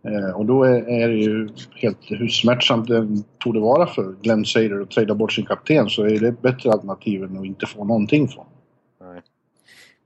Eh, 0.03 0.36
och 0.36 0.46
då 0.46 0.63
är, 0.63 1.08
det 1.08 1.15
ju 1.15 1.50
helt 1.75 1.98
hur 2.01 2.27
smärtsamt 2.27 2.88
det 2.88 3.08
tog 3.43 3.53
det 3.53 3.60
vara 3.60 3.88
för 3.88 4.15
Glenn 4.22 4.46
Sader 4.46 4.81
att 4.81 4.91
trada 4.91 5.15
bort 5.15 5.34
sin 5.34 5.46
kapten 5.46 5.89
så 5.89 6.03
är 6.03 6.20
det 6.20 6.27
ett 6.27 6.41
bättre 6.41 6.72
alternativ 6.72 7.24
än 7.24 7.38
att 7.38 7.46
inte 7.46 7.65
få 7.65 7.84
någonting 7.84 8.27
från. 8.27 8.46
Nej. 9.01 9.22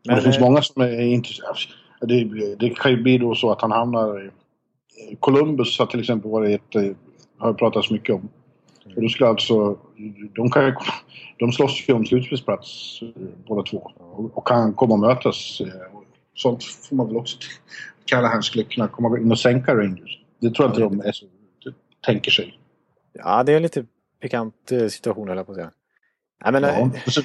Men, 0.08 0.16
det 0.16 0.22
finns 0.22 0.38
eh, 0.38 0.42
många 0.44 0.62
som 0.62 0.82
är 0.82 1.02
intresserade. 1.02 1.58
Det, 2.02 2.56
det 2.56 2.70
kan 2.70 2.92
ju 2.92 3.02
bli 3.02 3.18
då 3.18 3.36
så 3.36 3.52
att 3.52 3.62
han 3.62 3.72
hamnar... 3.72 4.26
i- 4.26 5.16
Columbus 5.20 5.80
har 5.80 5.86
till 5.86 6.00
exempel 6.00 6.32
varit 6.32 6.62
ett... 6.62 6.76
eh, 6.76 6.92
Har 7.38 7.54
pratats 7.54 7.92
mycket 7.92 8.16
om. 8.16 8.30
Och 8.96 9.02
då 9.02 9.10
skulle 9.10 9.30
alltså... 9.30 9.78
De, 10.36 10.50
kan 10.52 10.76
de 11.40 11.52
slåss 11.52 11.84
ju 11.90 11.94
om 11.94 12.06
slutspelsplats 12.06 13.00
eh, 13.02 13.08
båda 13.48 13.64
två. 13.64 13.92
Och, 14.34 14.48
kan 14.48 14.74
komma 14.74 14.94
och 14.94 15.00
mötas. 15.00 15.62
eh, 15.62 15.68
Sånt 16.36 16.64
får 16.64 16.96
man 16.96 17.08
väl 17.08 17.18
också... 17.18 17.38
Callahan 18.06 18.44
skulle 18.44 18.64
kunna 18.64 18.88
komma 18.88 19.20
in 19.20 19.32
och 19.32 19.40
sänka 19.40 19.76
Rangers. 19.76 20.20
Det 20.40 20.50
tror 20.50 20.66
jag 20.68 20.72
inte 20.72 20.82
de 21.02 21.08
är 21.08 21.12
så, 21.12 21.26
tänker 22.02 22.32
sig. 22.32 22.60
Ja, 23.14 23.44
det 23.44 23.52
är 23.52 23.56
en 23.58 23.62
lite 23.64 23.86
pikant 24.22 24.72
eh, 24.72 24.88
situation 24.88 25.28
höll 25.28 25.38
jag 25.38 25.46
på 25.46 25.52
att 25.52 25.56
säga. 25.56 25.72
Nej, 26.44 26.52
men, 26.52 26.64
Ja. 26.64 26.70
eh, 26.70 26.90
Och 27.06 27.14
sen, 27.14 27.24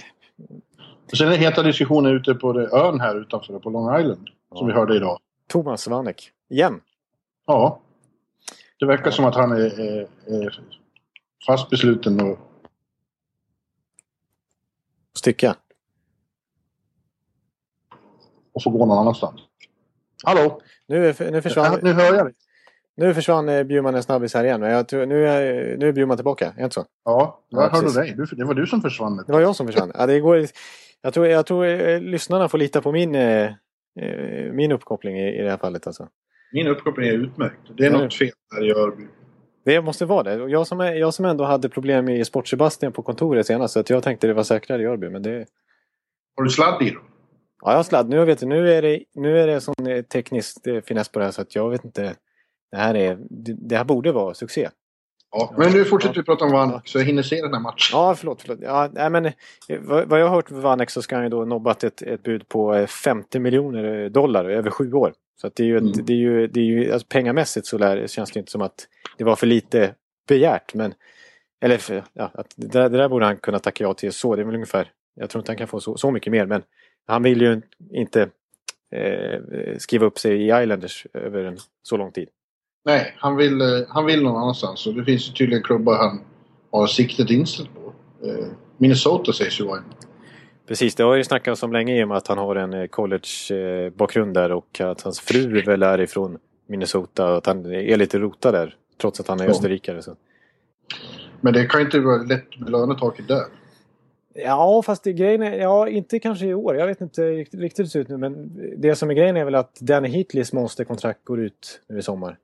och 1.11 1.17
sen 1.19 1.27
är 1.27 1.31
det 1.31 1.37
heta 1.37 1.63
diskussioner 1.63 2.15
ute 2.15 2.35
på 2.35 2.53
det, 2.53 2.69
ön 2.73 3.01
här 3.01 3.21
utanför 3.21 3.59
på 3.59 3.71
Long 3.71 4.01
Island. 4.01 4.29
Som 4.55 4.67
vi 4.67 4.73
hörde 4.73 4.97
idag. 4.97 5.19
Thomas 5.47 5.89
Vanek. 5.89 6.31
Igen. 6.49 6.81
Ja. 7.47 7.81
Det 8.79 8.87
verkar 8.87 9.11
som 9.11 9.25
att 9.25 9.35
han 9.35 9.53
är, 9.53 9.81
är, 9.81 10.09
är 10.27 10.61
fast 11.47 11.71
besluten 11.71 12.21
att... 12.21 12.39
Stycka. 15.17 15.57
att 18.55 18.63
få 18.63 18.71
gå 18.71 18.87
någon 18.87 18.99
annanstans. 18.99 19.41
Hallå? 20.25 20.61
Nu, 20.89 21.01
nu 21.01 21.15
Ja, 21.33 21.43
försvann, 21.43 21.79
nu 21.83 21.93
hör 21.93 22.15
jag 22.15 22.27
dig. 22.27 22.35
nu 22.97 23.15
försvann 23.15 23.49
eh, 23.49 23.63
Bjurman 23.63 23.95
en 23.95 24.03
snabbis 24.03 24.35
här 24.35 24.45
igen. 24.45 24.61
Men 24.61 24.71
jag 24.71 24.89
tror, 24.89 25.07
nu, 25.07 25.29
är, 25.29 25.77
nu 25.77 25.89
är 25.89 25.93
Bjurman 25.93 26.17
tillbaka. 26.17 26.47
Är 26.47 26.53
det 26.57 26.65
inte 26.65 26.75
så? 26.75 26.85
Ja, 27.05 27.41
jag 27.49 27.59
Ja, 27.63 27.69
hörde 27.69 27.81
precis. 27.83 27.95
dig. 27.97 28.15
Du, 28.17 28.25
det 28.37 28.45
var 28.45 28.55
du 28.55 28.67
som 28.67 28.81
försvann. 28.83 29.25
Det 29.27 29.33
var 29.33 29.41
jag 29.41 29.57
som 29.57 29.67
försvann. 29.67 29.93
Ja, 29.95 30.07
det 30.07 30.21
går, 30.21 30.47
jag 31.03 31.15
tror, 31.15 31.27
jag 31.27 31.47
tror 31.47 31.67
eh, 31.67 32.01
lyssnarna 32.01 32.49
får 32.49 32.59
lita 32.59 32.81
på 32.81 32.93
min, 32.93 33.15
eh, 33.15 33.51
min 34.53 34.73
uppkoppling 34.73 35.19
i, 35.19 35.39
i 35.39 35.43
det 35.43 35.51
här 35.51 35.57
fallet. 35.59 35.87
Alltså. 35.87 36.09
Min 36.53 36.67
uppkoppling 36.67 37.09
är 37.09 37.13
utmärkt. 37.13 37.61
Det 37.77 37.87
är 37.87 37.91
Ja. 37.91 37.99
något 37.99 38.15
fel 38.15 38.31
där 38.57 38.67
i 38.67 38.73
Örby. 38.73 39.03
Det 39.65 39.81
måste 39.83 40.05
vara 40.07 40.23
det. 40.23 40.51
Jag 40.51 40.67
som, 40.67 40.81
är, 40.81 40.93
jag 40.93 41.15
som 41.15 41.25
ändå 41.25 41.45
hade 41.45 41.69
problem 41.69 42.09
i 42.09 42.25
Sport-Sebastian 42.25 42.93
på 42.93 43.03
kontoret 43.03 43.47
senast. 43.47 43.75
Så 43.75 43.81
att 43.81 43.91
jag 43.91 44.03
tänkte 44.03 44.27
det 44.27 44.35
var 44.35 44.43
säkrare 44.43 44.83
i 44.83 44.87
Örby. 44.87 45.09
Men 45.09 45.23
det... 45.23 45.47
Har 46.37 46.45
du 46.45 46.51
sladd 46.51 46.83
i 46.83 46.91
dem? 46.91 47.03
Ja, 47.63 47.71
jag 47.71 47.77
har 47.77 47.83
sladd. 47.83 48.09
Nu, 48.09 48.25
vet 48.25 48.41
du, 48.41 48.47
nu 48.47 48.73
är 48.73 48.83
det, 48.83 49.05
nu 49.15 49.39
är 49.41 49.47
det 49.47 49.61
sån 49.61 49.87
eh, 49.87 50.03
teknisk 50.03 50.67
eh, 50.67 50.81
finess 50.81 51.09
på 51.09 51.19
det 51.19 51.25
här 51.25 51.33
så 51.33 51.43
att 51.43 51.55
jag 51.55 51.71
vet 51.71 51.85
inte. 51.85 52.15
Det 52.73 52.77
här, 52.77 52.95
är, 52.95 53.19
det, 53.69 53.77
här 53.77 53.85
borde 53.85 54.13
vara 54.13 54.35
succé. 54.35 54.69
Ja. 55.33 55.55
Men 55.59 55.73
nu 55.73 55.85
fortsätter 55.85 56.15
vi 56.15 56.23
prata 56.23 56.45
om 56.45 56.53
Vanek 56.53 56.89
så 56.89 56.99
jag 56.99 57.05
hinner 57.05 57.23
se 57.23 57.43
den 57.43 57.55
här 57.55 57.61
matchen. 57.61 57.91
Ja, 57.93 58.15
förlåt. 58.15 58.43
förlåt. 58.43 58.59
Ja, 58.63 58.89
nej, 58.93 59.11
men, 59.11 59.27
eh, 59.27 59.33
vad, 59.81 60.21
jag 60.21 60.29
har 60.29 60.35
hört 60.35 60.49
för 60.49 60.55
Vanek 60.57 60.91
så 60.91 61.03
ska 61.03 61.15
han 61.15 61.25
ju 61.25 61.31
då 61.31 61.45
nobbat 61.45 61.85
ett, 61.85 62.03
ett 62.03 62.23
bud 62.23 62.49
på 62.49 62.75
eh, 62.75 62.87
50 62.87 63.39
miljoner 63.39 64.09
dollar 64.09 64.45
över 64.45 64.71
sju 64.71 64.93
år. 64.93 65.13
Så 65.41 65.47
att 65.47 65.57
det 65.57 65.63
är 65.63 65.67
ju, 65.67 65.79
Mm. 65.79 65.93
det 65.93 66.13
är 66.13 66.17
ju, 66.17 66.47
det 66.47 66.61
är 66.61 66.65
ju 66.65 66.93
alltså, 66.93 67.07
pengamässigt 67.09 67.67
så 67.67 67.79
lär, 67.79 68.07
känns 68.07 68.31
det 68.31 68.39
inte 68.41 68.53
som 68.53 68.63
att 68.63 68.89
det 69.19 69.25
var 69.25 69.37
för 69.37 69.47
lite 69.47 69.95
begärt. 70.29 70.75
Men, 70.75 70.95
eller 71.61 71.79
för, 71.79 72.05
ja, 72.13 72.31
att 72.35 72.55
det, 72.57 72.67
där, 72.67 72.89
det 72.89 72.99
där 72.99 73.09
borde 73.09 73.27
han 73.27 73.37
kunna 73.37 73.59
tacka 73.59 73.85
ja 73.85 73.95
till 73.95 74.13
så. 74.13 74.37
Det 74.37 74.43
är 74.43 74.47
väl 74.47 74.55
ungefär, 74.55 74.91
jag 75.15 75.31
tror 75.31 75.41
inte 75.41 75.53
han 75.53 75.57
kan 75.57 75.69
få 75.69 75.81
så, 75.81 75.97
så 75.97 76.11
mycket 76.11 76.31
mer. 76.31 76.47
Men 76.47 76.63
han 77.07 77.23
vill 77.23 77.41
ju 77.41 77.61
inte 77.91 78.23
eh, 78.93 79.41
skriva 79.79 80.07
upp 80.07 80.19
sig 80.19 80.33
i 80.43 80.45
Islanders 80.63 81.07
över 81.15 81.45
en 81.45 81.59
så 81.83 81.97
lång 81.97 82.13
tid. 82.13 82.29
Nej, 82.85 83.15
han 83.19 83.37
vill, 83.37 83.61
eh, 83.61 83.67
han 83.89 84.07
vill 84.07 84.23
någon 84.23 84.37
annanstans 84.43 84.87
och 84.87 84.95
det 84.95 85.05
finns 85.05 85.29
ju 85.29 85.33
tydligen 85.33 85.63
klubbar 85.63 85.97
han 85.97 86.21
har 86.71 86.87
siktet 86.87 87.31
inställt 87.31 87.71
på. 87.75 87.93
Eh, 88.27 88.47
Minnesota 88.77 89.33
sägs 89.33 89.61
ju 89.61 89.65
vara 89.65 89.79
en. 89.79 89.85
Precis, 90.69 90.95
det 90.95 91.03
har 91.03 91.15
ju 91.15 91.25
snackats 91.25 91.63
om 91.63 91.73
länge 91.73 92.01
i 92.01 92.05
och 92.05 92.09
med 92.09 92.17
att 92.17 92.27
han 92.29 92.39
har 92.39 92.57
en 92.57 92.89
college-bakgrund 92.89 94.35
där 94.35 94.53
och 94.53 94.81
att 94.81 95.03
hans 95.03 95.21
fru 95.21 95.63
väl 95.63 95.83
är 95.83 96.01
ifrån 96.01 96.39
Minnesota 96.67 97.31
och 97.31 97.37
att 97.39 97.47
han 97.47 97.67
är 97.67 97.97
lite 97.97 98.19
rotad 98.19 98.55
där. 98.55 98.77
Trots 99.01 99.21
att 99.21 99.29
han 99.29 99.41
är 99.41 99.45
Ja. 99.45 99.51
österrikare. 99.51 100.03
Så. 100.03 100.17
Men 101.41 101.53
det 101.53 101.67
kan 101.67 101.81
ju 101.81 101.85
inte 101.85 102.01
vara 102.01 102.23
lätt 102.23 102.59
med 102.61 102.71
lönetaket 102.71 103.29
där. 103.29 103.45
Ja, 104.35 104.83
fast 104.87 105.05
det, 105.05 105.13
grejen 105.13 105.43
är, 105.43 105.59
ja, 105.59 105.89
inte 105.89 106.19
kanske 106.19 106.47
i 106.47 106.55
år. 106.55 106.77
Jag 106.77 106.87
vet 106.87 107.01
inte 107.01 107.31
riktigt 107.31 107.79
hur 107.79 107.85
det 107.85 107.91
ser 107.91 108.01
ut 108.01 108.09
nu. 108.09 108.17
Men 108.17 108.51
det 108.77 108.97
som 108.97 109.11
är 109.11 109.15
grejen 109.15 109.37
är 109.37 109.45
väl 109.45 109.55
att 109.55 109.81
Danny 109.81 110.09
Heatleys 110.09 110.53
monsterkontrakt 110.53 111.25
går 111.25 111.41
ut 111.41 111.81
nu 111.89 111.99
i 111.99 112.03
sommar. 112.03 112.37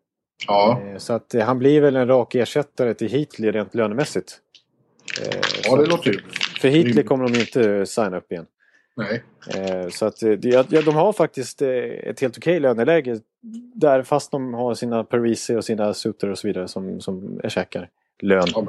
Ja, 0.47 0.81
Eh, 0.87 0.99
Så 0.99 1.13
att 1.13 1.35
eh, 1.35 1.45
han 1.45 1.59
blir 1.59 1.81
väl 1.81 1.97
en 1.97 2.09
rak 2.09 2.35
ersättare 2.35 2.95
till 2.95 3.09
Heatley 3.09 3.51
rent 3.51 3.75
lönemässigt. 3.75 4.41
Eh, 5.23 5.39
ja 5.65 5.71
så 5.71 5.77
det 5.77 5.87
låter 5.87 6.11
ju... 6.13 6.19
För 6.61 6.69
Heatley 6.69 7.05
kommer 7.05 7.29
de 7.29 7.41
inte 7.41 7.87
signa 7.87 8.17
upp 8.17 8.33
igen. 8.33 8.47
Nej. 8.97 9.23
Så 9.91 10.07
att 10.07 10.23
ja, 10.43 10.63
de 10.85 10.95
har 10.95 11.13
faktiskt 11.13 11.63
ett 11.63 12.21
helt 12.21 12.39
okej 12.39 12.61
löneläge 12.61 13.21
där 13.75 14.03
fast 14.03 14.31
de 14.31 14.55
har 14.55 14.75
sina 14.75 15.05
Parisi 15.05 15.55
och 15.57 15.65
sina 15.65 15.95
Suter 15.95 16.31
och 16.31 16.39
så 16.39 16.47
vidare 16.49 16.69
som, 16.69 17.01
som 17.01 17.41
är 17.43 17.49
käkar 17.49 17.89
lön. 18.23 18.47
Ja, 18.55 18.67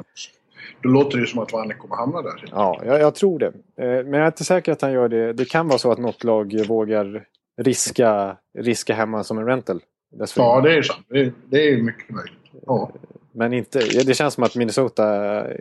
då 0.82 0.88
låter 0.88 1.16
det 1.16 1.20
ju 1.20 1.26
som 1.26 1.38
att 1.42 1.52
Vanek 1.52 1.78
kommer 1.78 1.96
hamna 1.96 2.22
där. 2.22 2.44
Ja, 2.52 2.80
jag, 2.84 3.00
jag 3.00 3.14
tror 3.14 3.38
det. 3.38 3.46
Eh, 3.46 3.52
Men 3.76 4.12
jag 4.12 4.22
är 4.22 4.26
inte 4.26 4.44
säker 4.44 4.72
att 4.72 4.82
han 4.82 4.92
gör 4.92 5.08
det. 5.08 5.32
Det 5.32 5.44
kan 5.44 5.68
vara 5.68 5.78
så 5.78 5.92
att 5.92 5.98
något 5.98 6.24
lag 6.24 6.66
vågar 6.68 7.24
riska, 7.56 8.36
riska 8.58 8.94
hemma 8.94 9.24
som 9.24 9.38
en 9.38 9.46
rental. 9.46 9.80
dessförinnan. 10.10 10.54
Ja, 10.54 10.60
det 10.60 10.76
är 10.78 10.82
sant. 10.82 11.06
Det 11.08 11.20
är, 11.20 11.32
det 11.46 11.68
är 11.72 11.82
mycket 11.82 12.10
möjligt. 12.10 12.32
Ja. 12.66 12.90
Men 13.32 13.52
inte, 13.52 13.78
ja, 13.90 14.02
det 14.06 14.14
känns 14.14 14.34
som 14.34 14.44
att 14.44 14.54
Minnesota, 14.56 15.36
eh, 15.50 15.58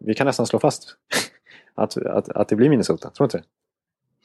vi 0.00 0.14
kan 0.14 0.26
nästan 0.26 0.46
slå 0.46 0.58
fast 0.58 0.96
att, 1.74 1.96
att, 1.96 2.28
att 2.28 2.48
det 2.48 2.56
blir 2.56 2.68
Minnesota. 2.70 3.10
Tror 3.10 3.24
du 3.24 3.26
inte 3.26 3.36
det? 3.38 3.44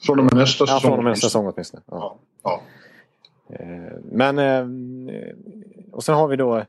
Från 0.06 0.20
och 0.20 0.26
med 0.26 0.34
nästa 0.34 0.64
Ja, 0.64 0.66
säsong. 0.68 0.82
från 0.90 0.98
och 0.98 1.04
med 1.04 1.12
nästa 1.12 1.28
säsong 1.28 1.48
åtminstone. 1.54 1.84
Ja. 1.88 2.20
Ja. 2.44 2.62
ja. 3.50 3.56
Eh, 3.56 3.94
Men... 4.12 4.40
Och 5.92 6.04
sen 6.04 6.16
har 6.16 6.28
vi 6.28 6.36
då... 6.36 6.64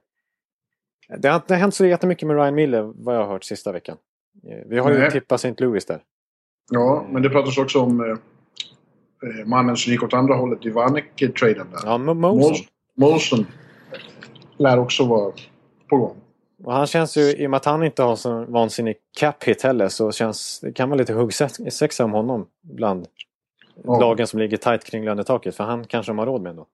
Det 1.19 1.29
har 1.29 1.37
inte 1.37 1.55
hänt 1.55 1.75
så 1.75 1.87
jättemycket 1.87 2.27
med 2.29 2.37
Ryan 2.37 2.55
Miller 2.55 2.93
vad 2.95 3.15
jag 3.17 3.21
har 3.21 3.33
hört 3.33 3.45
sista 3.45 3.73
veckan. 3.73 3.97
Eh, 4.49 4.59
Vi 4.67 4.79
har 4.79 4.91
ju 4.93 4.99
Nej. 4.99 5.11
tippat 5.11 5.45
St. 5.45 5.65
Louis 5.65 5.87
där. 5.87 6.01
ja, 6.71 7.07
men 7.11 7.23
det 7.23 7.31
pratas 7.31 7.59
också 7.59 7.81
om 7.81 8.01
eh, 8.01 8.07
eh, 8.11 9.47
mannen 9.47 9.77
som 9.77 9.93
gick 9.93 10.03
åt 10.03 10.15
andra 10.15 10.35
hållet 10.35 10.67
i 10.67 10.71
Vanek-traden 10.71 11.67
där. 11.73 11.81
Ja, 11.85 11.99
Mo- 11.99 12.15
Molson. 12.15 12.53
Mols- 12.53 12.67
Molson 12.97 13.47
lär 14.57 14.79
också 14.79 15.05
vara 15.07 15.33
på 15.91 15.97
gång. 15.97 16.17
Och 16.65 16.73
han 16.73 16.87
känns 16.87 17.17
ju, 17.17 17.21
i 17.23 17.47
och 17.47 17.51
med 17.51 17.57
att 17.57 17.65
han 17.65 17.83
inte 17.83 18.03
har 18.03 18.17
så 18.17 18.45
vansinnig 18.45 18.97
cap 19.19 19.45
hit 19.45 19.63
heller, 19.63 19.89
så 19.89 20.13
känns 20.13 20.61
det 20.61 20.73
kan 20.73 20.89
vara 20.91 20.99
lite 20.99 21.13
huggsexa 21.13 22.05
om 22.05 22.13
honom 22.13 22.47
bland 22.63 23.07
Ja. 23.85 24.01
lagen 24.01 24.27
som 24.27 24.39
ligger 24.41 24.57
tajt 24.57 24.85
kring 24.85 25.05
lönetaket. 25.05 25.57
För 25.57 25.65
han 25.65 25.85
kanske 25.85 26.11
de 26.13 26.19
har 26.19 26.27
råd 26.27 26.43
med 26.43 26.51
ändå. 26.51 26.67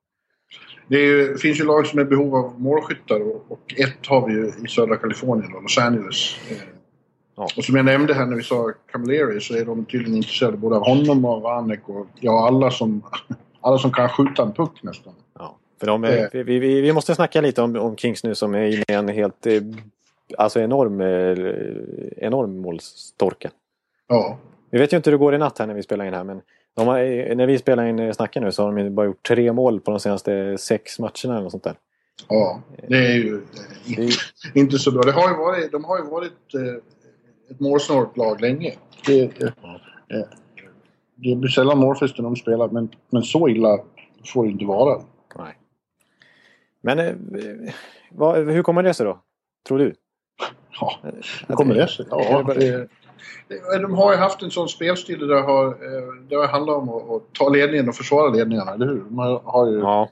Det, 0.89 0.99
ju, 0.99 1.39
finns 1.39 1.61
ju 1.61 1.65
lag 1.65 1.87
som 1.87 1.99
är 1.99 2.03
i 2.03 2.05
behov 2.05 2.35
av 2.37 2.61
målskyttar 2.61 3.21
och, 3.21 3.45
och 3.49 3.75
ett 3.77 4.07
har 4.07 4.27
vi 4.29 4.33
ju 4.35 4.53
i 4.65 4.69
södra 4.69 4.97
Kalifornien, 4.97 5.53
då, 5.53 5.61
Los 5.61 5.79
Angeles. 5.79 6.37
Eh, 6.51 6.57
Ja. 7.37 7.49
Och 7.57 7.65
som 7.65 7.77
jag 7.77 7.85
nämnde 7.85 8.15
här 8.15 8.27
när 8.27 8.37
vi 8.37 8.43
sa 8.43 8.73
Camilleri 8.93 9.41
så 9.41 9.55
är 9.55 9.65
de 9.65 9.85
tydligen 9.85 10.17
intresserade 10.17 10.57
både 10.57 10.77
av 10.77 10.85
honom 10.85 11.25
och 11.25 11.31
av 11.31 11.43
Vanek 11.43 11.89
och 11.89 12.07
ja, 12.21 12.47
alla 12.47 12.71
som, 12.71 13.03
alla 13.61 13.79
som 13.79 13.93
kan 13.93 14.09
skjuta 14.09 14.43
en 14.43 14.53
puck 14.53 14.83
nästan. 14.83 15.13
Ja, 15.39 15.57
för 15.81 15.87
de 15.87 16.05
är, 16.05 16.17
Eh. 16.17 16.29
vi, 16.45 16.59
vi, 16.59 16.81
vi 16.81 16.93
måste 16.93 17.15
snacka 17.15 17.41
lite 17.41 17.63
om, 17.63 17.77
om 17.77 17.97
Kings 17.97 18.25
nu 18.25 18.35
som 18.35 18.55
är 18.55 18.67
inne 18.67 18.85
i 18.89 18.93
en 18.93 19.09
helt 19.09 19.47
eh, 19.47 19.63
alltså 20.39 20.61
enorm, 20.61 21.01
eh, 21.01 22.27
enorm 22.27 22.59
målstorka. 22.61 23.51
Ja, 24.09 24.39
Vi 24.71 24.79
vet 24.79 24.93
ju 24.93 24.97
inte 24.97 25.11
hur 25.11 25.17
det 25.19 25.21
går 25.21 25.35
i 25.35 25.39
natt 25.39 25.59
här 25.59 25.67
när 25.67 25.75
vi 25.75 25.83
spelar 25.83 26.05
in 26.05 26.15
här 26.15 26.25
men 26.25 26.41
har, 26.77 27.35
när 27.35 27.47
vi 27.47 27.59
spelar 27.59 27.85
in 27.85 27.99
eh, 27.99 28.13
snackar 28.13 28.41
nu 28.41 28.53
så 28.53 28.63
har 28.63 28.73
de 28.73 28.95
bara 28.95 29.07
gjort 29.07 29.29
tre 29.29 29.53
mål 29.53 29.81
på 29.81 29.91
de 29.91 30.01
senaste 30.01 30.59
sex 30.59 30.99
matcherna 30.99 31.39
eller 31.39 31.49
sånt 31.49 31.65
där. 31.65 31.75
ja. 32.29 32.63
Det 32.89 32.97
är 32.97 33.15
ju 33.15 33.43
Det 33.97 34.03
är, 34.03 34.15
inte 34.59 34.79
så 34.79 34.93
bra. 34.93 35.03
Det 35.03 35.13
har 35.13 35.31
ju 35.31 35.37
varit, 35.37 35.73
de 35.73 35.85
har 35.85 35.99
ju 35.99 36.05
varit 36.05 36.55
eh, 36.55 36.75
ett 37.51 37.61
målsnålt 37.61 38.17
lag 38.17 38.41
länge. 38.41 38.75
Det, 39.07 39.23
eh, 39.23 39.49
eh, 40.09 40.27
det 41.15 41.37
blir 41.37 41.49
sällan 41.49 41.79
målfest 41.79 42.19
när 42.19 42.25
de 42.25 42.37
spelar 42.37 42.69
men, 42.69 42.89
men 43.11 43.23
så 43.23 43.49
illa 43.49 43.79
får 44.33 44.45
det 44.45 44.51
inte 44.51 44.65
vara. 44.65 45.03
nej. 45.37 45.59
Men 46.85 47.29
vad, 48.11 48.37
hur 48.37 48.63
kommer 48.63 48.83
det 48.83 48.95
sig 48.95 49.07
då? 49.07 49.19
Tror 49.69 49.79
du? 49.79 49.95
Ja, 50.81 51.01
hur 51.49 51.55
kommer 51.55 51.75
det 51.75 51.89
sig? 51.89 52.07
Ja, 52.11 52.43
det, 52.43 52.55
det, 52.55 52.89
de 53.83 53.95
har 53.95 54.13
ju 54.13 54.19
haft 54.19 54.43
en 54.43 54.51
sån 54.51 54.69
spelstil 54.69 55.19
där 55.19 55.27
det 55.27 55.41
har, 55.41 55.67
eh, 55.67 56.15
det 56.29 56.35
har 56.35 56.47
handlat 56.47 56.77
om 56.77 56.89
att, 56.89 57.23
ta 57.33 57.49
ledningen 57.49 57.89
och 57.89 57.95
försvara 57.95 58.31
ledningarna, 58.31 58.73
eller 58.73 58.87
hur? 58.87 59.05
De 59.05 59.19
har, 59.45 59.67
ju 59.71 59.79
Ja, 59.79 60.09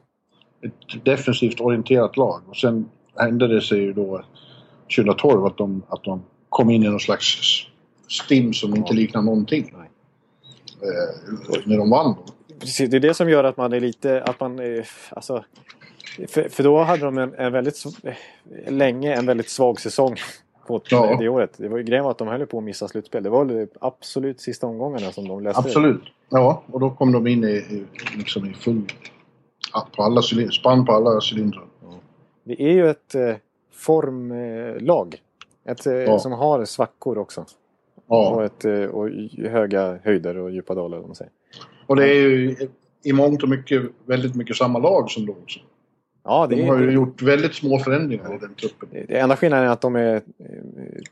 ett 0.63 1.05
defensivt 1.05 1.61
orienterat 1.61 2.17
lag 2.17 2.43
och 2.49 2.57
sen 2.57 2.89
hände 3.17 3.49
det 3.49 3.61
sig 3.61 3.79
ju 3.79 3.93
då 3.93 4.25
2012 4.97 5.45
att 5.45 5.57
de, 5.57 5.83
att 5.89 6.05
de 6.05 6.23
kom 6.49 6.71
in 6.71 6.83
i 6.83 6.89
någon 6.89 7.01
slags 7.01 7.37
stim 8.09 8.53
som 8.53 8.77
inte 8.77 8.95
liknar 8.95 9.23
någonting. 9.23 9.75
Eh, 10.83 11.63
när 11.65 11.79
de 11.79 11.91
vann 11.91 12.15
då. 12.15 12.33
precis. 12.61 12.91
Det 12.91 12.97
är 12.97 13.01
det 13.01 13.15
som 13.15 13.31
gör 13.31 13.45
att 13.45 13.57
man 13.57 13.73
är 13.73 13.81
lite... 13.81 14.23
Att 14.23 14.41
man, 14.41 14.59
eh, 14.59 14.85
alltså, 15.11 15.45
för, 16.29 16.49
för 16.49 16.63
då 16.63 16.83
hade 16.83 17.05
de 17.05 17.19
en, 17.19 17.35
en 17.35 17.53
väldigt... 17.53 17.85
eh, 18.03 18.15
Länge 18.73 19.15
en 19.15 19.27
väldigt 19.27 19.49
svag 19.49 19.81
säsong. 19.81 20.17
På 20.79 20.85
Ja. 20.91 21.17
det 21.21 21.29
året. 21.29 21.55
Det 21.57 21.69
var 21.69 21.79
grejen 21.79 22.05
var 22.05 22.11
att 22.11 22.19
de 22.19 22.29
höll 22.29 22.47
på 22.47 22.59
att 22.59 22.65
missa 22.65 22.89
slutspel. 22.89 23.23
Det 23.23 23.31
var 23.31 23.45
väl 23.45 23.67
absolut 23.81 24.41
sista 24.41 24.67
omgångarna 24.67 25.13
som 25.13 25.29
de 25.29 25.43
löste. 25.43 25.61
Absolut. 25.61 26.03
Ja, 26.29 26.63
och 26.73 26.81
då 26.81 26.91
kom 26.91 27.13
de 27.13 27.27
in 27.27 27.45
i, 27.45 27.47
i, 27.49 27.87
liksom 28.19 28.47
i 28.51 28.55
full... 28.55 28.83
På 29.97 30.03
alla 30.03 30.23
cylinder, 30.33 30.53
spann 30.53 30.85
på 30.87 30.93
alla 30.93 31.21
cylindrar. 31.33 31.65
Det 32.45 32.63
är 32.63 32.73
ju 32.73 32.91
ett 32.91 33.15
eh, 33.15 33.35
formlag. 33.73 35.17
Ett, 35.65 35.87
eh, 35.87 35.93
Ja. 35.93 36.19
Som 36.19 36.33
har 36.33 36.65
svackor 36.65 37.19
också. 37.19 37.41
Och, 37.41 37.47
Ja, 38.09 38.45
ett, 38.45 38.65
eh, 38.65 38.83
och 38.85 39.09
höga 39.51 39.99
höjder 40.05 40.37
och 40.37 40.51
djupa 40.51 40.75
dalar. 40.75 40.99
Om 40.99 41.07
man 41.07 41.15
säger. 41.15 41.33
och 41.87 41.97
det 41.97 42.09
är 42.09 42.15
ju 42.15 42.57
i 43.03 43.13
mångt 43.13 43.43
och 43.43 43.49
mycket 43.49 43.83
väldigt 44.07 44.35
mycket 44.35 44.57
samma 44.57 44.79
lag 44.79 45.11
som 45.11 45.27
då 45.27 45.33
också. 45.33 45.61
Ja, 46.25 46.47
det 46.47 46.57
De 46.57 46.69
har 46.69 46.79
ju 46.79 46.87
det, 46.87 46.93
gjort 46.93 47.23
väldigt 47.23 47.55
små 47.55 47.79
förändringar 47.79 48.35
i 48.35 48.39
den 48.39 48.55
truppen. 48.55 48.89
det 49.09 49.19
enda 49.19 49.37
skillnaden 49.37 49.67
är 49.67 49.73
att 49.73 49.81
de 49.81 49.97
är 49.97 50.15
eh, 50.15 50.21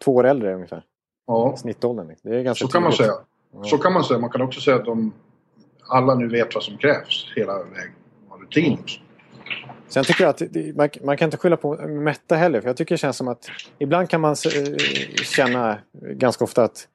två 0.04 0.14
år 0.14 0.26
äldre 0.26 0.54
ungefär. 0.54 0.82
Ja, 1.26 1.56
Snittåldern. 1.56 2.14
Det 2.22 2.36
är 2.36 2.42
ganska 2.42 2.66
så 2.66 2.72
kan 2.72 2.82
man 2.82 2.92
säga. 2.92 3.12
Ja. 3.52 3.64
Så 3.64 3.78
kan 3.78 3.92
man 3.92 4.04
säga. 4.04 4.20
Man 4.20 4.30
kan 4.30 4.42
också 4.42 4.60
säga 4.60 4.76
att 4.76 4.84
de 4.84 5.12
alla 5.88 6.14
nu 6.14 6.28
vet 6.28 6.54
vad 6.54 6.64
som 6.64 6.76
krävs 6.76 7.32
hela 7.36 7.52
vägen. 7.52 7.92
Och 8.28 8.40
rutin 8.40 8.78
också. 8.82 9.00
Sen 9.88 10.04
tycker 10.04 10.24
jag 10.24 10.30
att 10.30 10.42
det, 10.50 10.76
man, 10.76 10.88
man 11.04 11.16
kan 11.16 11.26
inte 11.26 11.36
skylla 11.36 11.56
på 11.56 11.74
Metta 11.88 12.36
heller. 12.36 12.60
För 12.60 12.68
jag 12.68 12.76
tycker 12.76 12.94
det 12.94 12.98
känns 12.98 13.16
som 13.16 13.28
att 13.28 13.46
ibland 13.78 14.10
kan 14.10 14.20
man 14.20 14.30
eh, 14.30 14.76
känna 15.24 15.78
ganska 15.92 16.44
ofta 16.44 16.64
att, 16.64 16.88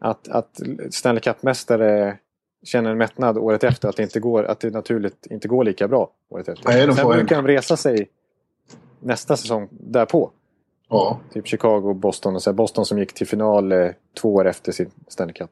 att, 0.00 0.28
att 0.28 0.60
Stanley 0.90 1.20
Cup-mästare 1.20 2.16
känner 2.62 2.90
en 2.90 2.98
mättnad 2.98 3.38
året 3.38 3.64
efter. 3.64 3.88
Att 3.88 3.96
det, 3.96 4.02
inte 4.02 4.20
går, 4.20 4.44
att 4.44 4.60
det 4.60 4.70
naturligt 4.70 5.26
inte 5.30 5.48
går 5.48 5.64
lika 5.64 5.88
bra 5.88 6.10
året 6.28 6.48
efter. 6.48 6.68
Nej, 6.68 6.94
Sen 6.94 7.08
brukar 7.08 7.36
de 7.36 7.46
resa 7.46 7.76
sig 7.76 8.08
nästa 9.00 9.36
säsong 9.36 9.68
därpå. 9.70 10.30
Ja, 10.88 11.20
Typ 11.32 11.46
Chicago 11.46 11.94
Boston. 11.94 12.34
Och 12.34 12.42
så 12.42 12.50
här 12.50 12.54
Boston 12.54 12.86
som 12.86 12.98
gick 12.98 13.12
till 13.12 13.26
final 13.26 13.72
eh, 13.72 13.88
två 14.20 14.34
år 14.34 14.46
efter 14.46 14.72
sin 14.72 14.90
Stanley 15.08 15.34
Cup. 15.34 15.50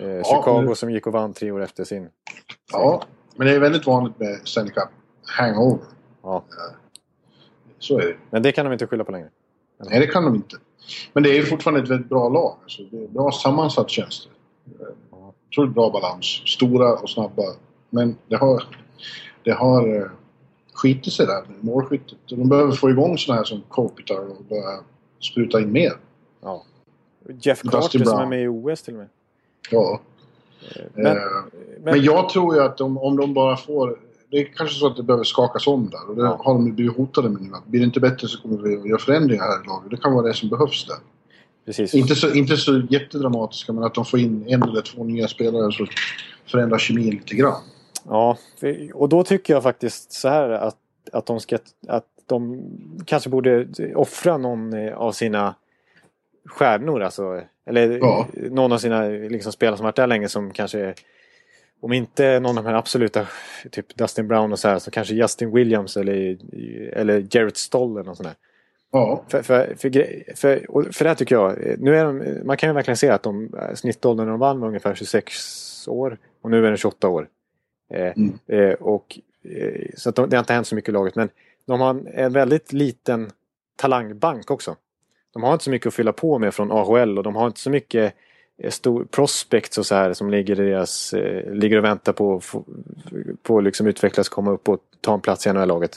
Eh, 0.00 0.22
Chicago 0.24 0.62
men- 0.66 0.76
som 0.76 0.90
gick 0.90 1.06
och 1.06 1.12
vann 1.12 1.32
tre 1.32 1.50
år 1.50 1.62
efter 1.62 1.84
sin. 1.84 2.08
ja. 2.72 3.02
Men 3.36 3.46
det 3.46 3.52
är 3.54 3.58
väldigt 3.60 3.86
vanligt 3.86 4.18
med 4.18 4.40
Stanley 4.44 4.72
Cup 4.72 4.88
hangover. 5.38 5.78
Ja. 6.22 6.44
Så 7.78 7.98
är 7.98 8.06
det. 8.06 8.16
Men 8.30 8.42
det 8.42 8.52
kan 8.52 8.66
de 8.66 8.72
inte 8.72 8.86
skylla 8.86 9.04
på 9.04 9.12
längre. 9.12 9.28
Nej, 9.78 10.00
det 10.00 10.06
kan 10.06 10.24
de 10.24 10.34
inte. 10.34 10.56
Men 11.12 11.22
det 11.22 11.30
är 11.30 11.34
ju 11.34 11.42
fortfarande 11.46 11.82
ett 11.82 11.88
väldigt 11.88 12.08
bra 12.08 12.28
lag. 12.28 12.56
Alltså, 12.62 12.82
det 12.82 13.04
är 13.04 13.08
bra 13.08 13.32
sammansatt 13.32 13.90
känns 13.90 14.26
det. 14.26 14.84
Otroligt 15.52 15.74
bra 15.74 15.90
balans. 15.90 16.42
Stora 16.46 16.92
och 16.92 17.10
snabba. 17.10 17.42
Men 17.90 18.16
det 18.28 18.36
har, 18.36 18.62
det 19.44 19.50
har 19.52 19.96
eh, 19.96 20.04
skitit 20.72 21.12
sig 21.12 21.26
där 21.26 21.42
målskyttet. 21.60 22.18
De 22.28 22.48
behöver 22.48 22.72
få 22.72 22.90
igång 22.90 23.18
sådana 23.18 23.38
här 23.38 23.44
som 23.44 23.62
Kopitar 23.68 24.18
och 24.18 24.44
börja 24.48 24.80
spruta 25.20 25.60
in 25.60 25.72
mer. 25.72 25.92
Ja. 26.42 26.62
Jeff 27.42 27.62
Carter 27.62 28.04
som 28.04 28.18
är 28.18 28.26
med 28.26 28.42
i 28.42 28.48
OS 28.48 28.82
till 28.82 28.94
och 28.94 28.98
med. 28.98 29.08
Ja. 29.70 30.00
Men, 30.94 31.06
Eh, 31.06 31.22
Men 31.82 32.02
jag 32.02 32.28
tror 32.28 32.54
ju 32.54 32.62
att 32.62 32.76
de, 32.78 32.98
om 32.98 33.16
de 33.16 33.34
bara 33.34 33.56
får... 33.56 33.98
Det 34.30 34.36
är 34.36 34.44
kanske 34.44 34.76
så 34.76 34.86
att 34.86 34.96
det 34.96 35.02
behöver 35.02 35.24
skakas 35.24 35.66
om 35.66 35.90
där 35.90 36.08
och 36.08 36.16
det 36.16 36.22
Ja. 36.22 36.40
har 36.44 36.54
de 36.54 36.66
ju 36.66 36.72
blivit 36.72 36.96
hotade 36.96 37.28
med 37.28 37.42
nu. 37.42 37.50
Blir 37.66 37.80
det 37.80 37.86
inte 37.86 38.00
bättre 38.00 38.28
så 38.28 38.42
kommer 38.42 38.56
vi 38.58 38.76
att 38.76 38.86
göra 38.88 38.98
förändringar 38.98 39.44
här 39.44 39.62
i 39.64 39.66
laget. 39.66 39.90
Det 39.90 39.96
kan 39.96 40.12
vara 40.14 40.26
det 40.26 40.34
som 40.34 40.48
behövs 40.48 40.86
där. 40.86 40.96
Precis. 41.66 41.94
Inte 41.94 42.14
så, 42.14 42.34
inte 42.34 42.56
så 42.56 42.82
jättedramatiska 42.90 43.72
men 43.72 43.84
att 43.84 43.94
de 43.94 44.04
får 44.04 44.20
in 44.20 44.44
en 44.48 44.62
eller 44.62 44.82
två 44.82 45.04
nya 45.04 45.28
spelare 45.28 45.72
så 45.72 45.86
förändrar 46.46 46.78
kemin 46.78 47.10
lite 47.10 47.34
grann. 47.36 47.62
Ja, 48.08 48.38
och 48.94 49.08
då 49.08 49.24
tycker 49.24 49.54
jag 49.54 49.62
faktiskt 49.62 50.12
så 50.12 50.28
här 50.28 50.50
att, 50.50 50.76
att 51.12 51.26
de 51.26 51.40
ska... 51.40 51.58
Att 51.88 52.06
de 52.26 52.64
kanske 53.06 53.30
borde 53.30 53.66
offra 53.94 54.38
någon 54.38 54.72
eh, 54.72 54.94
av 54.94 55.12
sina 55.12 55.54
stjärnor 56.46 57.02
alltså. 57.02 57.40
Eller 57.66 57.98
Ja. 57.98 58.28
någon 58.50 58.72
av 58.72 58.78
sina 58.78 59.08
liksom, 59.08 59.52
spelare 59.52 59.76
som 59.76 59.84
varit 59.84 59.96
där 59.96 60.06
länge 60.06 60.28
som 60.28 60.50
kanske... 60.50 60.94
Om 61.80 61.92
inte 61.92 62.40
någon 62.40 62.58
av 62.58 62.64
de 62.64 62.70
här 62.70 62.76
absoluta, 62.76 63.26
typ 63.70 63.96
Dustin 63.96 64.28
Brown 64.28 64.52
och 64.52 64.58
så 64.58 64.68
här, 64.68 64.78
så 64.78 64.90
kanske 64.90 65.14
Justin 65.14 65.54
Williams 65.54 65.96
eller, 65.96 66.38
eller 66.92 67.26
Jarrett 67.30 67.56
Stoll 67.56 67.90
eller 67.92 68.04
något 68.04 68.16
sånt 68.16 68.28
där. 68.28 68.36
Ja, 68.92 69.22
För, 69.28 69.42
för, 69.42 69.74
för, 69.78 69.90
för, 70.36 70.92
för 70.92 71.04
det 71.04 71.10
här 71.10 71.14
tycker 71.14 71.34
jag, 71.34 71.58
nu 71.78 71.96
är 71.96 72.04
de, 72.04 72.38
man 72.46 72.56
kan 72.56 72.68
ju 72.68 72.74
verkligen 72.74 72.96
se 72.96 73.08
att 73.08 73.22
de, 73.22 73.54
eh, 73.54 73.74
snittåldern 73.74 74.28
de 74.28 74.38
vann 74.38 74.60
var 74.60 74.68
ungefär 74.68 74.94
26 74.94 75.88
år 75.88 76.18
och 76.42 76.50
nu 76.50 76.58
är 76.58 76.62
den 76.68 76.76
28 76.76 77.08
år. 77.08 77.28
Eh, 77.94 78.12
Mm. 78.16 78.32
eh, 78.46 78.72
och, 78.74 79.18
eh, 79.44 79.86
så 79.96 80.08
att 80.08 80.14
de, 80.16 80.28
det 80.30 80.36
har 80.36 80.40
inte 80.42 80.52
hänt 80.52 80.66
så 80.66 80.74
mycket 80.74 80.88
i 80.88 80.92
laget 80.92 81.16
men 81.16 81.28
de 81.66 81.80
har 81.80 82.00
en, 82.14 82.32
väldigt 82.32 82.72
liten 82.72 83.30
talangbank 83.76 84.50
också. 84.50 84.76
De 85.32 85.42
har 85.42 85.52
inte 85.52 85.64
så 85.64 85.70
mycket 85.70 85.86
att 85.86 85.94
fylla 85.94 86.12
på 86.12 86.38
med 86.38 86.54
från 86.54 86.72
AHL 86.72 87.18
och 87.18 87.24
de 87.24 87.36
har 87.36 87.46
inte 87.46 87.60
så 87.60 87.70
mycket 87.70 88.14
eh, 88.58 88.70
stor 88.70 89.04
prospects 89.04 89.78
och 89.78 89.86
så 89.86 89.94
här 89.94 90.12
som 90.12 90.30
ligger, 90.30 90.56
deras, 90.56 91.12
eh, 91.14 91.52
ligger 91.52 91.78
och 91.78 91.84
väntar 91.84 92.12
på 92.12 92.36
att 92.36 92.44
få- 92.44 92.64
på 93.42 93.58
att 93.58 93.64
liksom 93.64 93.86
utvecklas, 93.86 94.28
komma 94.28 94.50
upp 94.50 94.68
och 94.68 94.78
ta 95.00 95.14
en 95.14 95.20
plats 95.20 95.46
i 95.46 95.52
NHL-laget. 95.52 95.96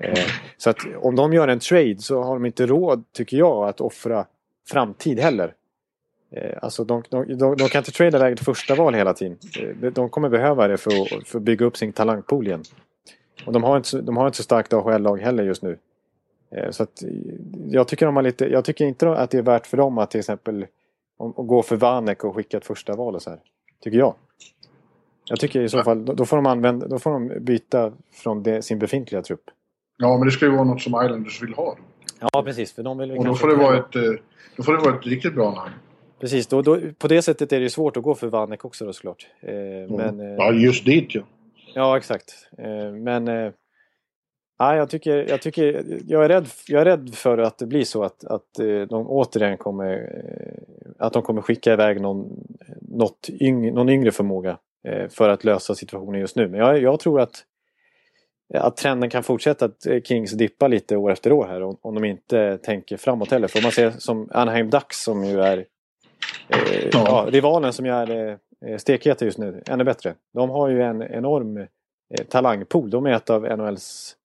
Eh, 0.00 0.24
så 0.56 0.70
att 0.70 0.78
om 0.96 1.16
de 1.16 1.32
gör 1.32 1.48
en 1.48 1.58
trade 1.58 1.98
så 1.98 2.22
har 2.22 2.34
de 2.34 2.46
inte 2.46 2.66
råd, 2.66 3.04
tycker 3.12 3.36
jag, 3.36 3.68
att 3.68 3.80
offra 3.80 4.26
framtid 4.68 5.18
heller. 5.18 5.54
Eh, 6.30 6.58
alltså 6.62 6.84
de, 6.84 7.02
de, 7.08 7.38
de, 7.38 7.56
de 7.56 7.68
kan 7.68 7.78
inte 7.78 7.92
trada 7.92 8.18
iväg 8.18 8.32
ett 8.32 8.44
första 8.44 8.74
val 8.74 8.94
hela 8.94 9.14
tiden. 9.14 9.38
Eh, 9.60 9.92
de 9.92 10.08
kommer 10.08 10.28
behöva 10.28 10.68
det 10.68 10.76
för 10.76 10.90
att, 11.02 11.28
för 11.28 11.38
att 11.38 11.42
bygga 11.42 11.66
upp 11.66 11.76
sin 11.76 11.92
talangpool 11.92 12.46
igen. 12.46 12.62
Och 13.46 13.52
de 13.52 13.62
har 13.62 13.76
inte, 13.76 14.00
de 14.00 14.16
har 14.16 14.26
inte 14.26 14.36
så 14.36 14.42
starkt 14.42 14.72
AHL-lag 14.72 15.20
heller 15.20 15.44
just 15.44 15.62
nu. 15.62 15.78
Så 16.70 16.82
att 16.82 17.02
jag 17.68 17.88
tycker, 17.88 18.06
de 18.06 18.16
har 18.16 18.22
lite, 18.22 18.46
jag 18.46 18.64
tycker 18.64 18.84
inte 18.84 19.10
att 19.10 19.30
det 19.30 19.38
är 19.38 19.42
värt 19.42 19.66
för 19.66 19.76
dem 19.76 19.98
att 19.98 20.10
till 20.10 20.20
exempel 20.20 20.66
om, 21.16 21.34
att 21.36 21.46
gå 21.46 21.62
för 21.62 21.76
Vanek 21.76 22.24
och 22.24 22.34
skicka 22.34 22.56
ett 22.56 22.66
första 22.66 22.96
val 22.96 23.14
och 23.14 23.22
så 23.22 23.30
här. 23.30 23.38
Tycker 23.80 23.98
jag. 23.98 24.14
Jag 25.24 25.40
tycker 25.40 25.60
i 25.60 25.68
så 25.68 25.82
fall, 25.82 26.04
då, 26.04 26.12
då 26.12 26.24
får 26.24 26.36
de, 26.36 26.46
använda, 26.46 26.86
då 26.86 26.98
får 26.98 27.10
de 27.10 27.44
byta 27.44 27.92
från 28.12 28.42
det, 28.42 28.62
sin 28.62 28.78
befintliga 28.78 29.22
trupp. 29.22 29.50
Ja 29.96 30.18
men 30.18 30.26
det 30.26 30.32
ska 30.32 30.44
ju 30.44 30.52
vara 30.52 30.64
något 30.64 30.80
som 30.80 31.04
Islanders 31.04 31.42
vill 31.42 31.54
ha. 31.54 31.76
Ja, 32.20 32.42
precis. 32.42 32.72
För 32.72 32.82
de 32.82 32.98
vill 32.98 33.10
Och 33.10 33.24
då 33.24 33.34
får 33.34 33.48
det 33.48 33.54
vara 33.54 33.76
ett, 33.76 33.96
eh, 33.96 34.02
då 34.56 34.62
får 34.62 34.72
det 34.72 34.78
vara 34.78 34.98
ett 34.98 35.06
riktigt 35.06 35.34
bra 35.34 35.50
namn. 35.50 35.72
Precis, 36.20 36.46
då, 36.46 36.62
då, 36.62 36.78
på 36.98 37.08
det 37.08 37.22
sättet 37.22 37.52
är 37.52 37.56
det 37.56 37.62
ju 37.62 37.70
svårt 37.70 37.96
att 37.96 38.02
gå 38.02 38.14
för 38.14 38.26
Vanek 38.26 38.64
också 38.64 38.84
då 38.84 38.92
såklart. 38.92 39.26
Eh, 39.40 39.52
men, 39.96 40.20
eh, 40.20 40.34
Ja, 40.38 40.52
just 40.52 40.84
dit 40.84 41.14
ja. 41.14 41.22
ja, 41.74 41.96
exakt. 41.96 42.48
Eh, 42.58 42.92
men 42.92 43.28
eh, 43.28 43.52
ja, 44.58 44.76
jag, 44.76 44.90
tycker, 44.90 45.28
jag, 45.28 45.42
tycker, 45.42 45.84
jag, 46.06 46.24
är 46.24 46.28
rädd, 46.28 46.46
jag 46.68 46.80
är 46.80 46.84
rädd 46.84 47.14
för 47.14 47.38
att 47.38 47.58
det 47.58 47.66
blir 47.66 47.84
så 47.84 48.02
att, 48.02 48.24
att 48.24 48.58
eh, 48.58 48.80
de 48.80 49.06
återigen 49.08 49.56
kommer 49.56 49.92
eh, 49.92 50.84
att 50.98 51.12
de 51.12 51.22
kommer 51.22 51.42
skicka 51.42 51.72
iväg 51.72 52.00
någon, 52.00 52.46
något 52.80 53.28
yng, 53.40 53.74
någon 53.74 53.88
yngre 53.88 54.10
förmåga 54.10 54.58
för 55.10 55.28
att 55.28 55.44
lösa 55.44 55.74
situationen 55.74 56.20
just 56.20 56.36
nu. 56.36 56.48
Men 56.48 56.60
jag, 56.60 56.82
jag 56.82 57.00
tror 57.00 57.20
att 57.20 57.44
att 58.54 58.76
trenden 58.76 59.10
kan 59.10 59.22
fortsätta 59.22 59.64
att 59.64 59.86
eh, 59.86 60.00
Kings 60.00 60.32
dippa 60.32 60.68
lite 60.68 60.96
år 60.96 61.12
efter 61.12 61.32
år 61.32 61.46
här 61.46 61.62
om, 61.62 61.76
om 61.80 61.94
de 61.94 62.04
inte 62.04 62.58
tänker 62.58 62.96
framåt 62.96 63.30
heller. 63.30 63.48
För 63.48 63.58
om 63.58 63.62
man 63.62 63.72
ser 63.72 63.90
som 63.90 64.28
Anaheim 64.32 64.70
Ducks 64.70 65.02
som 65.02 65.24
ju 65.24 65.40
är 65.40 65.58
eh, 66.48 66.88
ja. 66.92 67.26
rivalen 67.28 67.72
som 67.72 67.86
ju 67.86 67.92
är 67.92 68.38
eh, 68.66 68.76
stekheta 68.76 69.24
just 69.24 69.38
nu, 69.38 69.62
ännu 69.66 69.84
bättre. 69.84 70.14
De 70.34 70.50
har 70.50 70.68
ju 70.68 70.82
en 70.82 71.02
enorm 71.02 71.56
eh, 71.56 71.66
talangpool. 72.28 72.90
De 72.90 73.06
är 73.06 73.12
ett 73.12 73.30
av 73.30 73.42
NHLs 73.42 74.16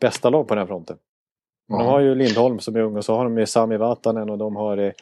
bästa 0.00 0.30
lag 0.30 0.48
på 0.48 0.54
den 0.54 0.62
här 0.62 0.66
fronten. 0.66 0.96
Ja. 1.68 1.78
De 1.78 1.86
har 1.86 2.00
ju 2.00 2.14
Lindholm 2.14 2.58
som 2.58 2.76
är 2.76 2.80
ung 2.80 2.96
och 2.96 3.04
så 3.04 3.16
har 3.16 3.24
de 3.24 3.38
ju 3.38 3.46
Sami 3.46 3.76
Vatanen 3.76 4.30
och 4.30 4.38
de 4.38 4.56
har 4.56 4.76
eh, 4.78 4.92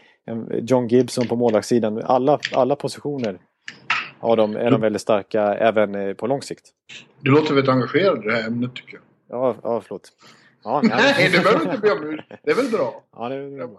John 0.53 0.89
Gibson 0.89 1.27
på 1.27 1.37
målvaktssidan. 1.37 2.03
Alla, 2.05 2.39
alla 2.55 2.77
positioner 2.77 3.39
har 4.21 4.37
de, 4.37 4.57
är 4.57 4.71
de 4.71 4.81
väldigt 4.81 5.03
starka 5.03 5.43
även 5.43 5.95
eh, 5.95 6.15
på 6.15 6.27
lång 6.27 6.43
sikt. 6.43 6.65
Du 7.21 7.31
låter 7.31 7.55
väldigt 7.55 7.71
engagerad 7.71 8.25
i 8.25 8.27
det 8.29 8.33
här 8.35 8.47
ämnet 8.47 8.75
tycker 8.75 8.95
jag. 8.95 9.03
Ja, 9.39 9.57
ja 9.63 9.81
förlåt. 9.81 10.09
Ja, 10.65 10.81
Nej, 10.89 11.31
det 11.33 11.43
behöver 11.43 11.65
du 11.65 11.71
inte 11.71 11.81
be 11.81 11.93
om 11.93 12.05
ursäkt. 12.11 12.41
Det 12.45 12.51
är 12.51 12.55
väl 12.55 12.71
bra? 12.71 13.03
Ja, 13.17 13.29
det, 13.29 13.35
Jag 13.37 13.71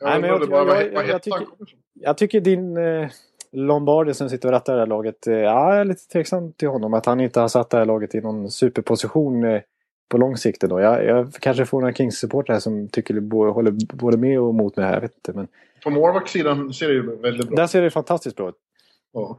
Nej, 0.00 0.20
men 0.20 0.30
jag- 0.30 0.42
jag- 0.42 0.64
vad 0.66 0.82
jag 0.82 1.02
hettan 1.02 1.20
tycker-. 1.20 1.46
Jag 1.94 2.18
tycker 2.18 2.40
din 2.40 2.76
eh, 2.76 3.08
Lombardi 3.52 4.14
som 4.14 4.28
sitter 4.30 4.48
och 4.48 4.52
rattar 4.52 4.72
det 4.74 4.78
här 4.80 4.86
laget, 4.86 5.26
eh, 5.26 5.34
ja, 5.34 5.70
jag 5.72 5.80
är 5.80 5.84
lite 5.84 6.06
tveksam 6.08 6.52
till 6.52 6.68
honom. 6.68 6.94
Att 6.94 7.06
han 7.06 7.20
inte 7.20 7.40
har 7.40 7.48
satt 7.48 7.70
det 7.70 7.76
här 7.78 7.84
laget 7.84 8.14
i 8.14 8.20
någon 8.20 8.50
superposition 8.50 9.44
eh, 9.44 9.60
på 10.08 10.18
lång 10.18 10.36
sikt 10.36 10.62
ändå. 10.62 10.80
Jag, 10.80 11.04
jag 11.04 11.32
kanske 11.40 11.66
får 11.66 11.80
några 11.80 11.92
Kings-supportrar 11.92 12.58
som 12.58 12.88
tycker 12.88 13.20
bo, 13.20 13.50
håller 13.50 13.74
både 13.96 14.16
med 14.16 14.40
och 14.40 14.50
emot 14.50 14.76
mig 14.76 14.86
här. 14.86 14.94
Jag 14.94 15.00
vet 15.00 15.14
inte. 15.14 15.32
Men 15.32 15.48
På 15.84 15.90
målvaktssidan 15.90 16.72
ser 16.72 16.88
det 16.88 16.94
ju 16.94 17.16
väldigt 17.16 17.48
bra 17.48 17.56
där 17.56 17.66
ser 17.66 17.82
det 17.82 17.90
fantastiskt 17.90 18.36
bra 18.36 18.48
ut. 18.48 18.54
Ja. 19.12 19.38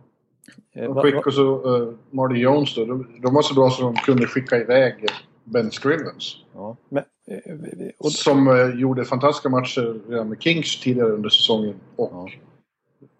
Eh, 0.75 0.83
De 0.83 0.93
va- 0.93 1.01
skickade 1.01 1.31
så 1.31 1.77
uh, 1.77 1.93
Marty 2.11 2.35
Jones 2.39 2.75
då. 2.75 2.85
De, 2.85 3.07
de 3.21 3.33
var 3.33 3.41
så 3.41 3.53
bra 3.53 3.69
så 3.69 3.81
de 3.81 3.95
kunde 3.95 4.27
skicka 4.27 4.57
iväg 4.57 5.05
Ben 5.43 5.71
Scrivens. 5.71 6.35
ja, 6.53 6.77
men, 6.89 7.03
eh, 7.27 7.55
och, 7.99 8.11
Som 8.11 8.47
eh, 8.47 8.79
gjorde 8.79 9.05
fantastiska 9.05 9.49
matcher 9.49 9.99
redan 10.09 10.29
med 10.29 10.41
Kings 10.41 10.79
tidigare 10.79 11.09
under 11.09 11.29
säsongen. 11.29 11.75
Och 11.95 12.09
Ja. 12.13 12.29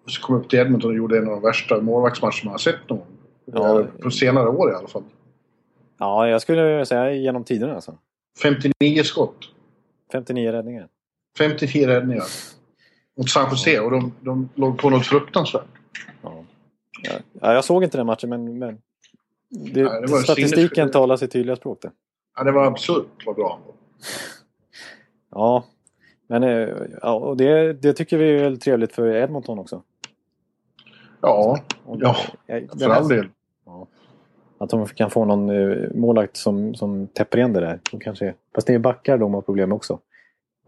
så 0.07 0.21
kom 0.21 0.35
upp 0.35 0.49
till 0.49 0.59
Edmonton 0.59 0.91
och 0.91 0.97
gjorde 0.97 1.17
en 1.17 1.23
av 1.27 1.31
de 1.31 1.41
värsta 1.41 1.81
målvaktsmatcher 1.81 2.45
man 2.45 2.51
har 2.51 2.57
sett 2.59 2.89
någon. 2.89 3.01
Ja. 3.45 3.79
Eh, 3.79 3.85
På 3.85 4.11
senare 4.11 4.49
år 4.49 4.71
i 4.71 4.75
alla 4.75 4.87
fall. 4.87 5.03
ja, 5.99 6.27
jag 6.27 6.41
skulle 6.41 6.85
säga 6.85 7.11
genom 7.13 7.43
tiderna 7.43 7.75
alltså. 7.75 7.97
59 8.41 9.03
skott. 9.03 9.37
59 10.11 10.51
räddningar. 10.51 10.87
59 11.37 11.87
räddningar. 11.87 12.23
Mot 13.17 13.29
San 13.29 13.49
Jose 13.51 13.79
och 13.79 13.91
de, 13.91 14.13
de 14.21 14.49
låg 14.55 14.77
på 14.77 14.89
något 14.89 15.05
fruktansvärt. 15.05 15.65
Ja. 16.21 16.38
Ja, 17.03 17.11
ja, 17.41 17.53
jag 17.53 17.65
såg 17.65 17.83
inte 17.83 17.97
den 17.97 18.05
matchen 18.07 18.29
men, 18.29 18.57
men 18.59 18.81
det, 19.49 19.83
Nej, 19.83 20.01
det 20.01 20.07
statistiken 20.07 20.87
sinnes- 20.87 20.91
talar 20.91 21.17
sitt 21.17 21.31
tydliga 21.31 21.55
språk 21.55 21.81
där. 21.81 21.91
Ja, 22.37 22.43
det 22.43 22.51
var 22.51 22.65
absurt 22.65 23.25
vad 23.25 23.35
bra. 23.35 23.59
Ja, 25.31 25.63
men 26.27 26.43
eh, 26.43 26.69
ja, 27.01 27.13
och 27.13 27.37
det, 27.37 27.73
det 27.73 27.93
tycker 27.93 28.17
vi 28.17 28.39
är 28.39 28.55
trevligt 28.55 28.93
för 28.93 29.15
Edmonton 29.15 29.59
också. 29.59 29.83
Ja, 31.21 31.59
Och, 31.85 31.97
Ja, 31.99 32.15
för 32.79 32.89
all 32.89 33.07
del. 33.07 33.27
Ja. 33.65 33.87
Att 34.57 34.69
de 34.69 34.85
kan 34.87 35.09
få 35.09 35.25
någon 35.25 35.49
eh, 35.49 35.89
målvakt 35.95 36.37
som, 36.37 36.75
som 36.75 37.07
täpper 37.07 37.37
igen 37.37 37.53
det 37.53 37.59
där. 37.59 37.79
De 37.91 37.99
kanske, 37.99 38.33
fast 38.55 38.67
det 38.67 38.73
är 38.73 38.79
backar 38.79 39.17
de 39.17 39.33
har 39.33 39.41
problem 39.41 39.69
med 39.69 39.75
också. 39.75 39.99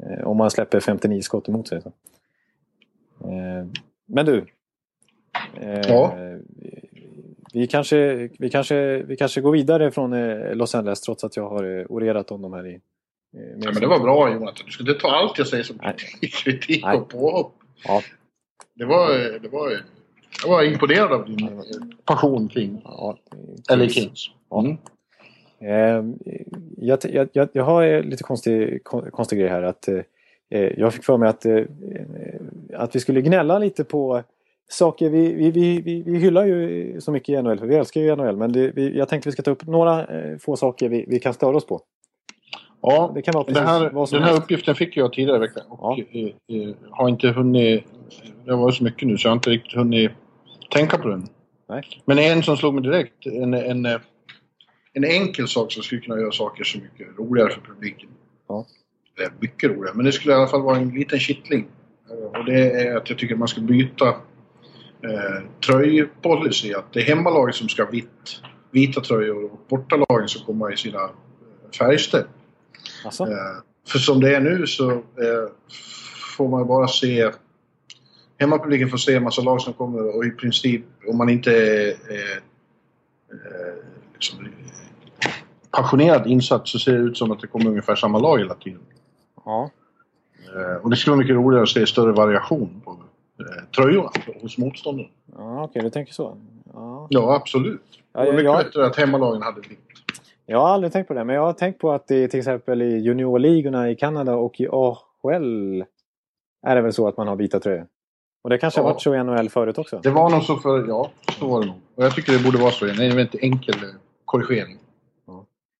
Eh, 0.03 0.27
om 0.27 0.37
man 0.37 0.51
släpper 0.51 0.79
59 0.79 1.21
skott 1.21 1.49
emot 1.49 1.67
sig. 1.67 1.81
Så. 1.81 1.91
Men 4.05 4.25
du. 4.25 4.45
Eh, 5.61 5.79
Ja. 5.89 6.15
Vi 7.53 7.67
kanske, 7.67 8.29
vi, 8.39 8.49
kanske, 8.49 9.03
vi 9.03 9.15
kanske 9.15 9.41
går 9.41 9.51
vidare 9.51 9.91
från 9.91 10.13
eh, 10.13 10.55
Los 10.55 10.75
Angeles 10.75 11.01
trots 11.01 11.23
att 11.23 11.35
jag 11.37 11.49
har 11.49 11.79
eh, 11.79 11.85
orerat 11.89 12.31
om 12.31 12.41
dem 12.41 12.53
här 12.53 12.67
i... 12.67 12.73
eh, 12.73 12.79
Ja, 13.57 13.71
men 13.71 13.81
det 13.81 13.87
var 13.87 13.99
bra 13.99 14.33
Jonathan. 14.33 14.65
Du 14.65 14.71
ska 14.71 14.83
inte 14.83 14.93
ta 15.01 15.07
allt 15.11 15.37
jag 15.37 15.47
säger 15.47 15.63
som 15.63 15.79
kritik 16.43 16.85
och 16.95 17.09
påhopp. 17.09 17.53
Ja, 17.87 18.01
Det 18.73 18.85
var, 18.85 19.39
det 19.39 19.47
var, 19.49 19.71
jag 20.43 20.49
var 20.49 20.63
imponerad 20.63 21.11
av 21.11 21.25
din 21.25 21.47
eh, 21.47 21.59
passion 22.05 22.47
kring 22.47 22.81
ja, 22.83 23.17
LA 23.75 23.87
Kings. 23.87 24.27
Ja. 24.49 24.77
Eh, 25.59 26.03
jag, 26.77 26.99
jag, 27.03 27.29
jag, 27.33 27.49
jag 27.53 27.63
har 27.63 27.83
eh, 27.83 28.03
lite 28.03 28.23
konstig, 28.23 28.83
kon- 28.83 29.11
konstig 29.11 29.39
grej 29.39 29.49
här. 29.49 29.61
Att, 29.63 29.87
eh, 29.87 29.99
jag 30.77 30.93
fick 30.93 31.03
för 31.03 31.17
mig 31.17 31.29
att, 31.29 31.45
eh, 31.45 31.63
att 32.73 32.95
vi 32.95 32.99
skulle 32.99 33.21
gnälla 33.21 33.59
lite 33.59 33.83
på 33.83 34.23
saker. 34.73 35.09
Vi, 35.09 35.33
vi, 35.33 35.51
vi, 35.51 35.81
vi, 35.81 36.03
vi 36.05 36.17
hyllar 36.19 36.45
ju 36.45 37.01
så 37.01 37.11
mycket 37.11 37.29
i 37.29 37.41
NHL, 37.41 37.59
för 37.59 37.67
vi 37.67 37.75
älskar 37.75 38.01
ju 38.01 38.15
NHL. 38.15 38.37
Men 38.37 38.51
det, 38.51 38.71
vi, 38.75 38.97
jag 38.97 39.09
tänkte 39.09 39.29
vi 39.29 39.33
ska 39.33 39.41
ta 39.41 39.51
upp 39.51 39.67
några 39.67 40.05
eh, 40.05 40.37
få 40.37 40.55
saker 40.55 40.89
vi, 40.89 41.05
vi 41.07 41.19
kan 41.19 41.33
störa 41.33 41.57
oss 41.57 41.65
på. 41.65 41.81
Ja, 42.81 43.11
Det 43.15 43.21
kan 43.21 43.33
vara 43.33 43.43
det 43.53 43.59
här, 43.61 43.89
vad 43.89 44.09
som 44.09 44.15
den 44.15 44.23
här 44.23 44.31
helst. 44.31 44.43
uppgiften 44.43 44.75
fick 44.75 44.97
jag 44.97 45.13
tidigare 45.13 45.37
i 45.37 45.39
veckan. 45.39 45.63
Och 45.69 45.99
eh, 45.99 46.25
eh, 46.25 46.75
har 46.89 47.09
inte 47.09 47.27
hunnit... 47.27 47.83
Det 48.45 48.51
har 48.51 48.57
varit 48.57 48.75
så 48.75 48.83
mycket 48.83 49.07
nu 49.07 49.17
så 49.17 49.27
jag 49.27 49.31
har 49.31 49.35
inte 49.35 49.49
riktigt 49.49 49.73
hunnit 49.73 50.11
tänka 50.71 50.97
på 50.97 51.07
den. 51.07 51.27
Nej. 51.69 51.83
Men 52.05 52.19
en 52.19 52.43
som 52.43 52.57
slog 52.57 52.73
mig 52.73 52.83
direkt. 52.83 53.25
En, 53.25 53.53
en, 53.53 53.85
en 54.93 55.03
enkel 55.03 55.47
sak 55.47 55.71
som 55.71 55.83
skulle 55.83 56.01
kunna 56.01 56.19
göra 56.19 56.31
saker 56.31 56.63
så 56.63 56.77
mycket 56.77 57.07
roligare 57.19 57.49
för 57.49 57.61
publiken. 57.61 58.09
Ja. 58.47 58.65
Eller 59.19 59.31
mycket 59.39 59.69
roligare, 59.71 59.95
men 59.95 60.05
det 60.05 60.11
skulle 60.11 60.33
i 60.33 60.37
alla 60.37 60.47
fall 60.47 60.61
vara 60.61 60.77
en 60.77 60.89
liten 60.89 61.19
kittling. 61.19 61.67
Och 62.37 62.45
det 62.45 62.71
är 62.71 62.95
att 62.97 63.09
jag 63.09 63.17
tycker 63.17 63.35
att 63.35 63.39
man 63.39 63.47
ska 63.47 63.61
byta 63.61 64.15
eh, 65.03 65.43
tröjpolicy. 65.65 66.73
Att 66.73 66.93
det 66.93 66.99
är 66.99 67.03
hemmalaget 67.03 67.55
som 67.55 67.69
ska 67.69 67.83
ha 67.83 67.91
vitt, 67.91 68.41
vita 68.71 69.01
tröjor 69.01 69.51
och 69.51 69.59
bortalagen 69.69 70.27
som 70.27 70.45
kommer 70.45 70.73
i 70.73 70.77
sina 70.77 71.03
eh, 71.03 71.09
färgställ. 71.79 72.25
Alltså? 73.05 73.23
Eh, 73.23 73.61
för 73.87 73.99
som 73.99 74.19
det 74.19 74.35
är 74.35 74.39
nu 74.41 74.67
så 74.67 74.91
eh, 74.91 75.49
får 76.37 76.47
man 76.47 76.67
bara 76.67 76.87
se... 76.87 77.31
Hemmapubliken 78.37 78.89
får 78.89 78.97
se 78.97 79.15
en 79.15 79.23
massa 79.23 79.41
lag 79.41 79.61
som 79.61 79.73
kommer 79.73 80.15
och 80.17 80.25
i 80.25 80.31
princip 80.31 80.85
om 81.07 81.17
man 81.17 81.29
inte 81.29 81.51
är 81.51 81.87
eh, 81.87 82.37
eh, 83.31 83.73
liksom, 84.13 84.47
passionerat 85.71 86.25
insatt 86.25 86.67
så 86.67 86.79
ser 86.79 86.91
det 86.91 86.99
ut 86.99 87.17
som 87.17 87.31
att 87.31 87.39
det 87.39 87.47
kommer 87.47 87.67
ungefär 87.67 87.95
samma 87.95 88.19
lag 88.19 88.39
hela 88.39 88.53
tiden. 88.53 88.81
Ja. 89.45 89.71
Och 90.81 90.89
det 90.89 90.95
skulle 90.95 91.11
vara 91.11 91.21
mycket 91.21 91.35
roligare 91.35 91.63
att 91.63 91.69
se 91.69 91.87
större 91.87 92.11
variation 92.11 92.81
på 92.85 92.97
tröjorna 93.75 94.09
hos 94.41 94.57
motståndarna. 94.57 95.09
Ja, 95.37 95.63
okej, 95.63 95.81
du 95.81 95.89
tänker 95.89 96.13
så. 96.13 96.37
Ja. 96.73 97.07
Ja, 97.09 97.35
absolut. 97.35 97.81
Ja, 98.13 98.19
det 98.19 98.25
var 98.25 98.33
mycket 98.33 98.65
bättre 98.65 98.85
att 98.85 98.95
hemmalagen 98.95 99.41
hade 99.41 99.61
vitt. 99.61 99.79
Jag 100.45 100.59
har 100.59 100.69
aldrig 100.69 100.93
tänkt 100.93 101.07
på 101.07 101.13
det, 101.13 101.23
men 101.23 101.35
jag 101.35 101.43
har 101.43 101.53
tänkt 101.53 101.79
på 101.79 101.91
att 101.91 102.07
det 102.07 102.27
till 102.27 102.39
exempel 102.39 102.81
i 102.81 102.97
juniorligorna 102.99 103.89
i 103.89 103.95
Kanada 103.95 104.35
och 104.35 104.59
i 104.61 104.67
AHL 104.71 105.83
är 106.67 106.75
det 106.75 106.81
väl 106.81 106.93
så 106.93 107.07
att 107.07 107.17
man 107.17 107.27
har 107.27 107.35
vita 107.35 107.59
tröjor. 107.59 107.87
Och 108.43 108.49
det 108.49 108.57
kanske 108.57 108.79
har 108.79 108.87
Ja. 108.87 108.93
varit 108.93 109.01
så 109.01 109.15
i 109.15 109.23
NHL 109.23 109.49
förut 109.49 109.77
också. 109.77 109.99
Det 110.03 110.09
var 110.09 110.29
nog 110.29 110.43
så 110.43 110.55
för... 110.57 110.87
Ja, 110.87 111.11
så 111.39 111.47
var 111.47 111.59
det 111.61 111.65
nog. 111.65 111.75
Och 111.95 112.03
jag 112.03 112.15
tycker 112.15 112.33
det 112.33 112.43
borde 112.43 112.57
vara 112.57 112.71
så. 112.71 112.85
Det 112.85 112.91
är 112.91 113.09
en 113.09 113.15
väldigt 113.15 113.43
enkel 113.43 113.75
eh, 113.75 113.89
korrigering. 114.25 114.77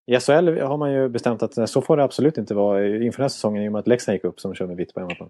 I 0.08 0.20
SHL 0.20 0.60
har 0.62 0.78
man 0.78 0.94
ju 0.94 1.10
bestämt 1.10 1.44
att 1.44 1.70
så 1.70 1.82
får 1.82 1.98
det 1.98 2.04
absolut 2.04 2.38
inte 2.38 2.54
vara 2.54 2.86
inför 2.88 3.18
den 3.18 3.24
här 3.24 3.30
säsongen 3.30 3.64
i 3.64 3.68
och 3.68 3.72
med 3.72 3.80
att 3.80 3.88
Leksand 3.88 4.14
gick 4.16 4.24
upp 4.24 4.40
som 4.40 4.56
kör 4.56 4.68
med 4.68 4.78
vitt 4.78 4.94
på 4.94 5.00
hemmaplan. 5.00 5.30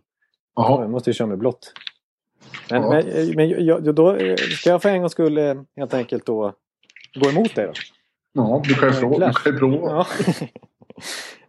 Jaha. 0.56 0.80
Man 0.82 0.92
måste 0.92 1.10
ju 1.10 1.14
köra 1.14 1.28
med 1.28 1.38
blått. 1.38 1.74
Men, 2.70 2.82
Ja. 2.84 2.90
men, 2.90 3.36
men 3.36 3.66
jag, 3.66 3.96
då 3.96 4.16
eh, 4.16 4.36
ska 4.36 4.70
jag 4.70 4.82
för 4.82 4.90
en 4.90 5.00
gång 5.00 5.10
skull 5.10 5.38
eh, 5.38 5.56
helt 5.78 5.94
enkelt 5.94 6.26
då 6.26 6.54
gå 7.16 7.30
emot 7.30 7.56
dig 7.56 7.66
då? 7.66 7.74
Ja, 8.34 8.62
du 8.66 8.74
kan 8.74 8.90
ju 8.90 8.94
fråga. 8.94 9.28
Du 9.28 9.34
kan 9.52 9.60
prova. 9.60 9.90
Ja. 9.90 10.08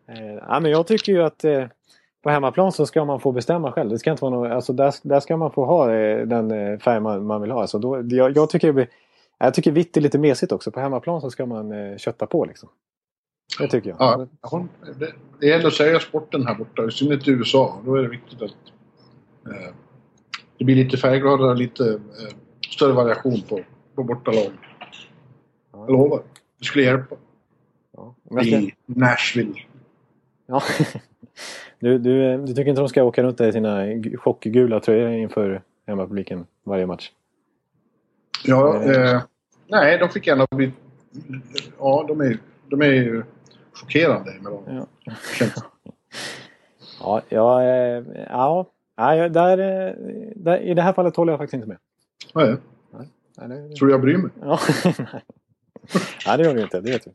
Eh, 0.08 0.34
ja, 0.48 0.60
men 0.60 0.70
jag 0.70 0.86
tycker 0.86 1.12
ju 1.12 1.22
att 1.22 1.44
på 2.22 2.30
hemmaplan 2.30 2.72
så 2.72 2.86
ska 2.86 3.04
man 3.04 3.20
få 3.20 3.32
bestämma 3.32 3.72
själv. 3.72 3.90
Det 3.90 3.98
ska 3.98 4.10
inte 4.10 4.24
vara 4.24 4.34
något, 4.34 4.50
alltså 4.50 4.72
där, 4.72 4.94
där 5.02 5.20
ska 5.20 5.36
man 5.36 5.52
få 5.52 5.64
ha 5.64 5.86
den 6.24 6.78
färg 6.78 7.00
man, 7.00 7.26
man 7.26 7.40
vill 7.40 7.50
ha. 7.50 7.60
Alltså 7.60 7.78
då, 7.78 8.02
jag, 8.08 8.36
jag, 8.36 8.50
tycker, 8.50 8.72
det 8.72 8.86
jag 9.44 9.54
tycker 9.54 9.72
vitt 9.72 9.96
är 9.96 10.00
lite 10.00 10.18
mesigt 10.18 10.52
också. 10.52 10.70
På 10.70 10.80
hemmaplan 10.80 11.20
så 11.20 11.30
ska 11.30 11.46
man 11.46 11.72
eh, 11.72 11.96
kötta 11.96 12.26
på 12.26 12.44
liksom. 12.44 12.68
Det 13.58 13.68
tycker 13.68 13.90
jag. 13.90 13.96
Ja, 14.00 14.26
ja, 14.42 14.66
det, 14.98 15.12
det 15.40 15.46
gäller 15.46 15.66
att 15.66 15.74
säga 15.74 16.00
sporten 16.00 16.46
här 16.46 16.54
borta, 16.54 16.84
i 16.84 16.90
synnerhet 16.90 17.28
i 17.28 17.30
USA. 17.30 17.80
Då 17.84 17.94
är 17.94 18.02
det 18.02 18.08
viktigt 18.08 18.42
att 18.42 18.50
eh, 19.46 19.74
det 20.62 20.66
blir 20.66 20.76
lite 20.84 20.96
färggladare, 20.96 21.54
lite 21.56 21.84
eh, 21.92 22.34
större 22.74 22.92
variation 22.92 23.42
på, 23.48 23.60
på 23.94 24.02
bortalag. 24.04 24.52
Jag 25.72 25.90
lovar. 25.90 26.22
Det 26.58 26.64
skulle 26.64 26.84
hjälpa 26.84 27.16
Ja. 27.96 28.14
Ska- 28.30 28.40
i 28.44 28.74
Nashville. 28.86 29.54
Ja. 30.46 30.62
Du, 31.78 31.98
du, 31.98 32.32
eh, 32.32 32.38
du 32.40 32.46
tycker 32.54 32.68
inte 32.70 32.80
de 32.80 32.88
ska 32.88 33.02
åka 33.02 33.22
runt 33.22 33.38
där 33.38 33.48
i 33.48 33.52
sina 33.52 33.84
chockgula 34.18 34.80
tröjor 34.80 35.10
inför 35.10 35.62
hemmapubliken 35.86 36.46
varje 36.64 36.86
match? 36.86 37.10
Ja, 38.44 38.82
Eh. 38.82 39.12
eh, 39.14 39.22
nej, 39.68 39.98
de 39.98 40.08
fick 40.08 40.26
gärna 40.26 40.46
bli... 40.50 40.72
Ja, 41.78 42.04
de 42.08 42.20
är, 42.20 42.38
de 42.68 42.82
är 42.82 42.86
ju 42.92 43.22
chockerande 43.72 44.30
emellanåt. 44.32 44.64
Ja. 44.68 44.86
Ja, 47.00 47.22
ja, 47.28 47.62
eh, 47.62 48.04
ja. 48.28 48.66
Nej, 48.98 49.30
där, 49.30 49.58
eh, 49.58 49.94
där, 50.36 50.58
I 50.58 50.74
det 50.74 50.82
här 50.82 50.92
fallet 50.92 51.16
håller 51.16 51.32
jag 51.32 51.40
faktiskt 51.40 51.54
inte 51.54 51.68
med. 51.68 51.78
Nej, 52.34 52.56
Nej, 53.38 53.48
det, 53.48 53.74
tror 53.74 53.86
du 53.86 53.92
jag 53.92 54.00
bryr 54.00 54.16
mig? 54.16 54.30
ja. 54.40 54.58
Nej, 56.26 56.38
det 56.38 56.44
gör 56.44 56.54
du 56.54 56.62
inte. 56.62 56.80
Det 56.80 56.90
vet 56.90 57.04
du. 57.04 57.10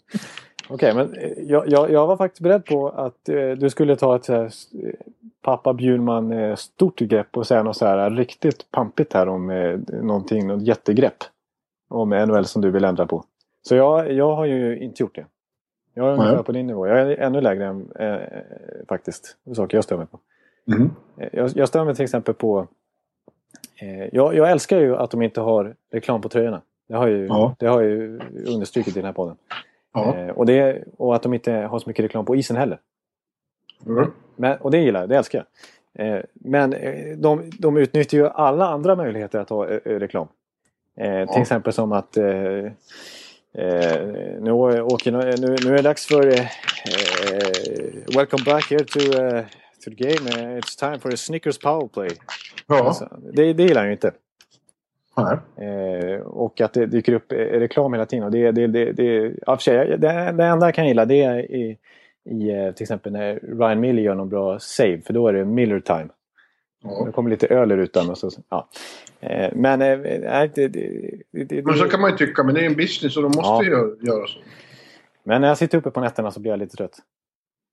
Okej, 0.70 0.96
men 0.96 1.14
eh, 1.14 1.32
jag, 1.38 1.68
jag, 1.68 1.92
jag 1.92 2.08
var 2.08 2.18
faktiskt 2.18 2.42
beredd 2.42 2.66
på 2.66 2.90
att 2.90 3.30
eh, 3.30 3.52
du 3.52 3.70
skulle 3.70 3.96
ta 3.96 4.16
ett 4.16 4.28
här, 4.28 4.44
eh, 4.46 4.94
pappa 5.42 5.74
Bjurman 5.74 6.32
eh, 6.32 6.56
stort 6.56 7.00
grepp 7.00 7.38
och 7.38 7.48
säga 7.48 7.64
något 7.64 7.78
så 7.78 7.86
här 7.86 8.10
riktigt 8.10 8.72
pampigt 8.72 9.14
här 9.14 9.28
om 9.28 9.50
eh, 9.50 9.80
någonting, 10.02 10.48
något 10.48 10.62
jättegrepp. 10.62 11.24
Om 11.90 12.10
NHL 12.10 12.46
som 12.46 12.62
du 12.62 12.72
vill 12.72 12.84
ändra 12.84 13.06
på. 13.06 13.24
Så 13.62 13.76
jag, 13.76 14.12
jag 14.12 14.36
har 14.36 14.46
ju 14.46 14.80
inte 14.80 15.04
gjort 15.04 15.16
det. 15.16 15.26
Jag 15.94 16.08
är 16.08 16.14
ungefär 16.14 16.44
på 16.44 16.52
din 16.52 16.68
nivå. 16.68 16.88
Jag 16.88 17.00
är 17.00 17.18
ännu 17.18 17.42
lägre 17.42 17.66
än 17.66 17.92
eh, 17.92 18.20
faktiskt. 18.88 19.38
Det 19.44 19.52
är 19.52 19.56
saker 19.56 19.78
jag 19.78 19.84
stör 19.84 19.98
mig 19.98 20.08
på. 20.08 20.20
Mm. 20.68 20.90
Eh, 21.18 21.30
Jag, 21.32 21.50
jag 21.56 21.68
stör 21.68 21.86
mig 21.86 21.96
till 21.96 22.04
exempel 22.04 22.34
på... 22.34 22.68
Eh, 23.76 24.06
jag, 24.16 24.36
jag 24.36 24.52
älskar 24.52 24.80
ju 24.80 24.96
att 24.96 25.12
de 25.12 25.22
inte 25.22 25.42
har 25.42 25.76
reklam 25.92 26.22
på 26.22 26.30
tröjorna. 26.30 26.62
Det 26.88 26.94
har, 26.96 27.08
ju, 27.08 27.26
Ja. 27.28 27.56
det 27.60 27.68
har 27.68 27.82
ju 27.82 28.20
understrukit 28.48 28.98
i 28.98 29.00
den 29.00 29.06
här 29.06 29.14
podden. 29.14 29.36
Ja. 29.94 30.16
Eh, 30.18 30.30
och, 30.30 30.46
det, 30.46 30.84
och 30.98 31.16
att 31.16 31.24
de 31.24 31.34
inte 31.34 31.52
har 31.54 31.80
så 31.80 31.90
mycket 31.90 32.06
reklam 32.06 32.26
på 32.26 32.36
isen 32.36 32.58
heller. 32.58 32.80
Mm. 33.86 34.12
Men, 34.36 34.58
och 34.58 34.72
det 34.72 34.78
gillar 34.78 35.00
jag, 35.00 35.10
det 35.10 35.18
älskar 35.18 35.46
jag. 35.94 36.08
Eh, 36.08 36.22
men 36.34 36.74
eh, 36.74 37.18
de, 37.18 37.50
de 37.60 37.78
utnyttjar 37.78 38.18
ju 38.18 38.28
alla 38.28 38.68
andra 38.68 38.96
möjligheter 38.96 39.40
att 39.40 39.50
ha 39.50 39.68
eh, 39.70 39.80
reklam. 39.86 40.28
Eh, 40.98 41.32
Till 41.34 41.42
exempel 41.42 41.74
som 41.74 41.92
att 41.92 42.18
eh, 42.18 42.24
nu, 44.40 44.52
åker, 44.52 45.12
nu, 45.12 45.56
nu 45.66 45.74
är 45.74 45.76
det 45.78 45.82
dags 45.82 46.08
för 46.08 46.28
eh, 46.28 46.46
Welcome 48.16 48.44
back 48.46 48.72
here 48.72 48.84
to, 48.84 49.00
eh, 49.22 49.44
to 49.90 49.96
the 49.96 50.04
game. 50.04 50.30
Eh, 50.30 50.58
It's 50.58 50.76
time 50.80 51.00
for 51.00 51.14
a 51.14 51.18
Snickers 51.18 51.58
powerplay. 51.58 52.10
Ja. 52.68 52.84
Alltså, 52.88 53.20
det, 53.34 53.54
det 53.54 53.64
gillar 53.64 53.82
jag 53.82 53.88
ju 53.88 53.92
inte. 53.92 54.12
Eh, 55.58 56.22
och 56.22 56.62
att 56.62 56.74
det 56.74 56.86
dyker 56.86 57.14
upp 57.14 57.32
eh, 57.32 57.36
reklam 57.38 57.94
hela 57.94 58.06
tiden. 58.06 58.26
Och 58.26 58.32
det, 58.32 58.52
det, 58.52 58.68
det, 58.68 58.92
det, 58.92 59.62
sig, 59.62 59.88
det, 59.88 59.98
det 60.38 60.44
enda 60.46 60.68
jag 60.68 60.74
kan 60.76 60.88
gilla 60.88 61.06
det 61.06 61.24
är 61.24 61.52
i, 61.52 61.78
i 62.30 62.50
eh, 62.50 62.72
till 62.72 62.84
exempel 62.84 63.12
när 63.14 63.40
Ryan 63.60 63.80
Miller 63.80 64.02
gör 64.02 64.16
någon 64.16 64.30
bra 64.30 64.60
save. 64.60 65.02
För 65.02 65.14
då 65.14 65.28
är 65.28 65.34
det 65.34 65.46
Miller 65.46 65.80
time. 65.80 66.08
Ja. 66.84 67.04
Det 67.06 67.12
kommer 67.12 67.30
lite 67.30 67.48
öl 67.48 67.72
ur 67.72 67.78
rutan. 67.78 68.10
Och 68.10 68.18
så, 68.18 68.30
ja. 68.50 68.70
eh, 69.20 69.50
men 69.56 69.82
eh, 69.82 69.98
det, 70.56 70.68
det, 70.68 71.66
Men 71.66 71.76
så 71.78 71.86
kan 71.90 72.02
man 72.02 72.12
ju 72.12 72.18
tycka, 72.18 72.44
men 72.44 72.56
det 72.56 72.62
är 72.62 72.66
en 72.66 72.76
business 72.76 73.18
och 73.18 73.24
de 73.24 73.28
måste 73.28 73.42
Ja. 73.42 73.64
ju 73.64 73.70
göra, 73.70 73.90
göra 74.02 74.28
så. 74.28 74.40
men 75.24 75.42
när 75.42 75.48
jag 75.48 75.58
sitter 75.58 75.78
uppe 75.78 75.92
på 75.92 76.00
nätterna 76.02 76.32
så 76.32 76.40
blir 76.40 76.52
jag 76.52 76.60
lite 76.60 76.76
trött. 76.78 76.98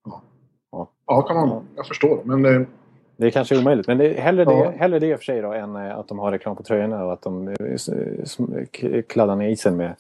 Ja, 0.05 0.23
kan 1.27 1.37
man, 1.37 1.49
Ja. 1.49 1.63
jag 1.77 1.87
förstår. 1.87 2.21
Men 2.25 2.45
eh, 2.45 2.67
Det 3.17 3.27
är 3.27 3.31
kanske 3.31 3.59
omöjligt. 3.59 3.87
Men 3.87 3.99
det, 3.99 4.21
hellre, 4.21 4.43
Ja. 4.43 4.71
det, 4.71 4.79
hellre 4.79 4.99
det 4.99 5.07
i 5.07 5.15
och 5.15 5.19
för 5.19 5.25
sig 5.25 5.43
då, 5.43 5.53
än 5.53 5.77
eh, 5.77 5.99
att 5.99 6.09
de 6.09 6.19
har 6.19 6.31
reklam 6.33 6.57
på 6.57 6.63
tröjorna 6.63 7.05
och 7.05 7.13
att 7.13 7.23
de 7.23 7.49
eh, 7.49 9.03
kladdar 9.09 9.37
ner 9.37 9.49
isen 9.49 9.77
med. 9.77 9.95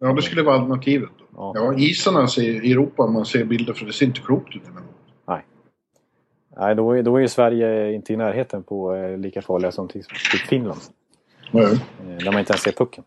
ja, 0.00 0.12
det 0.12 0.22
skulle 0.22 0.42
vara 0.42 0.54
alternativet. 0.56 1.10
Ja. 1.36 1.52
Ja, 1.54 1.74
isarna 1.78 2.26
ser, 2.28 2.64
i 2.64 2.72
Europa, 2.72 3.06
man 3.06 3.24
ser 3.24 3.44
bilder, 3.44 3.72
för 3.72 3.86
det 3.86 3.92
ser 3.92 4.06
inte 4.06 4.20
klokt 4.20 4.56
ut 4.56 4.62
emellanåt. 4.68 4.94
Nej, 6.60 6.74
då, 6.74 6.92
är- 6.92 7.02
då 7.02 7.20
är 7.20 7.26
Sverige 7.26 7.92
inte 7.92 8.12
i 8.12 8.16
närheten 8.16 8.62
på 8.62 8.94
lika 9.18 9.42
farliga 9.42 9.70
som 9.72 9.88
till 9.88 10.02
till 10.30 10.40
Finland. 10.48 10.80
Nej. 11.50 11.66
Där 12.24 12.32
man 12.32 12.40
inte 12.40 12.52
ens 12.52 12.62
ser 12.62 12.72
pucken. 12.72 13.04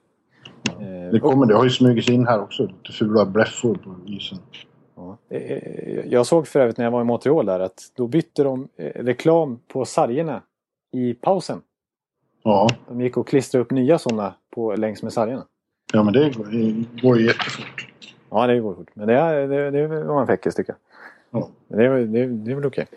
Det 1.11 1.19
kommer, 1.19 1.45
det 1.45 1.55
har 1.55 1.63
ju 1.63 1.69
smugit 1.69 2.05
sig 2.05 2.15
in 2.15 2.27
här 2.27 2.41
också. 2.41 2.63
Lite 2.63 2.91
fula 2.99 3.25
bräffor 3.25 3.75
på 3.75 3.95
isen. 4.07 4.37
Ja. 5.31 5.37
Eh, 5.37 6.05
Jag 6.07 6.25
såg 6.25 6.47
för 6.47 6.59
övrigt 6.59 6.77
när 6.77 6.85
jag 6.85 6.91
var 6.91 7.01
i 7.01 7.03
Montreal 7.03 7.45
där 7.45 7.59
att 7.59 7.91
då 7.95 8.07
bytte 8.07 8.43
de 8.43 8.67
eh, 8.77 9.03
reklam 9.03 9.59
på 9.67 9.85
sargerna 9.85 10.41
i 10.91 11.13
pausen. 11.13 11.61
Ja, 12.43 12.67
De 12.87 13.01
gick 13.01 13.17
och 13.17 13.27
klistrade 13.27 13.61
upp 13.63 13.71
nya 13.71 13.97
sådana 13.99 14.33
på, 14.55 14.75
längs 14.75 15.03
med 15.03 15.13
sargerna. 15.13 15.45
ja 15.93 16.03
men 16.03 16.13
det 16.13 16.33
går, 17.01 17.17
ju 17.19 17.25
jättefort. 17.27 17.87
Ja, 18.29 18.47
det 18.47 18.59
går 18.59 18.73
fort. 18.75 18.89
Men 18.93 19.07
det, 19.07 19.13
är, 19.13 19.47
det, 19.47 19.71
det 19.71 19.87
var 20.03 20.21
en 20.21 20.27
fräckis 20.27 20.55
tycker 20.55 20.73
jag. 20.73 20.77
Ja. 21.31 21.49
Det 21.67 21.85
är, 21.85 21.89
väl- 21.89 22.11
det, 22.11 22.19
är- 22.19 22.27
det 22.27 22.51
är 22.51 22.55
väl 22.55 22.65
okej. 22.65 22.87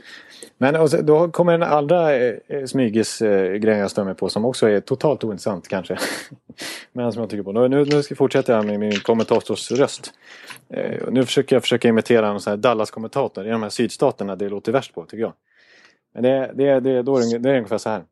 Men 0.58 0.76
och 0.76 0.90
så, 0.90 1.02
då 1.02 1.28
kommer 1.30 1.52
den 1.52 1.62
andra 1.62 2.16
eh, 2.16 2.64
smygesgrejen 2.66 3.64
eh, 3.64 3.74
eh 3.74 3.78
jag 3.78 3.90
stör 3.90 4.04
mig 4.04 4.14
på 4.14 4.28
som 4.28 4.44
också 4.44 4.68
är 4.68 4.80
totalt 4.80 5.24
ointressant 5.24 5.68
kanske. 5.68 5.98
Men 6.92 7.12
som 7.12 7.20
jag 7.20 7.30
tycker 7.30 7.42
på. 7.42 7.52
Nu, 7.52 7.68
nu 7.68 7.84
nu 7.84 8.02
ska 8.02 8.12
jag 8.12 8.18
fortsätta 8.18 8.62
med 8.62 8.80
min 8.80 9.00
kommentatorsröst. 9.00 10.12
Eh, 10.68 11.02
nu 11.10 11.24
försöker 11.24 11.56
jag 11.56 11.62
försöka 11.62 11.88
imitera 11.88 12.28
en 12.28 12.40
sån 12.40 12.50
här 12.50 12.56
Dallas-kommentator 12.56 13.46
i 13.46 13.50
de 13.50 13.62
här 13.62 13.70
sydstaterna 13.70 14.36
det 14.36 14.48
låter 14.48 14.72
värst 14.72 14.94
på 14.94 15.04
tycker 15.04 15.22
jag. 15.22 15.32
Men 16.14 16.22
det, 16.22 16.52
det, 16.54 16.80
det, 16.80 17.02
då 17.02 17.16
är 17.16 17.32
det, 17.32 17.38
det 17.38 17.50
är 17.50 17.56
ungefär 17.56 17.78
så 17.78 17.90
här. 17.90 18.04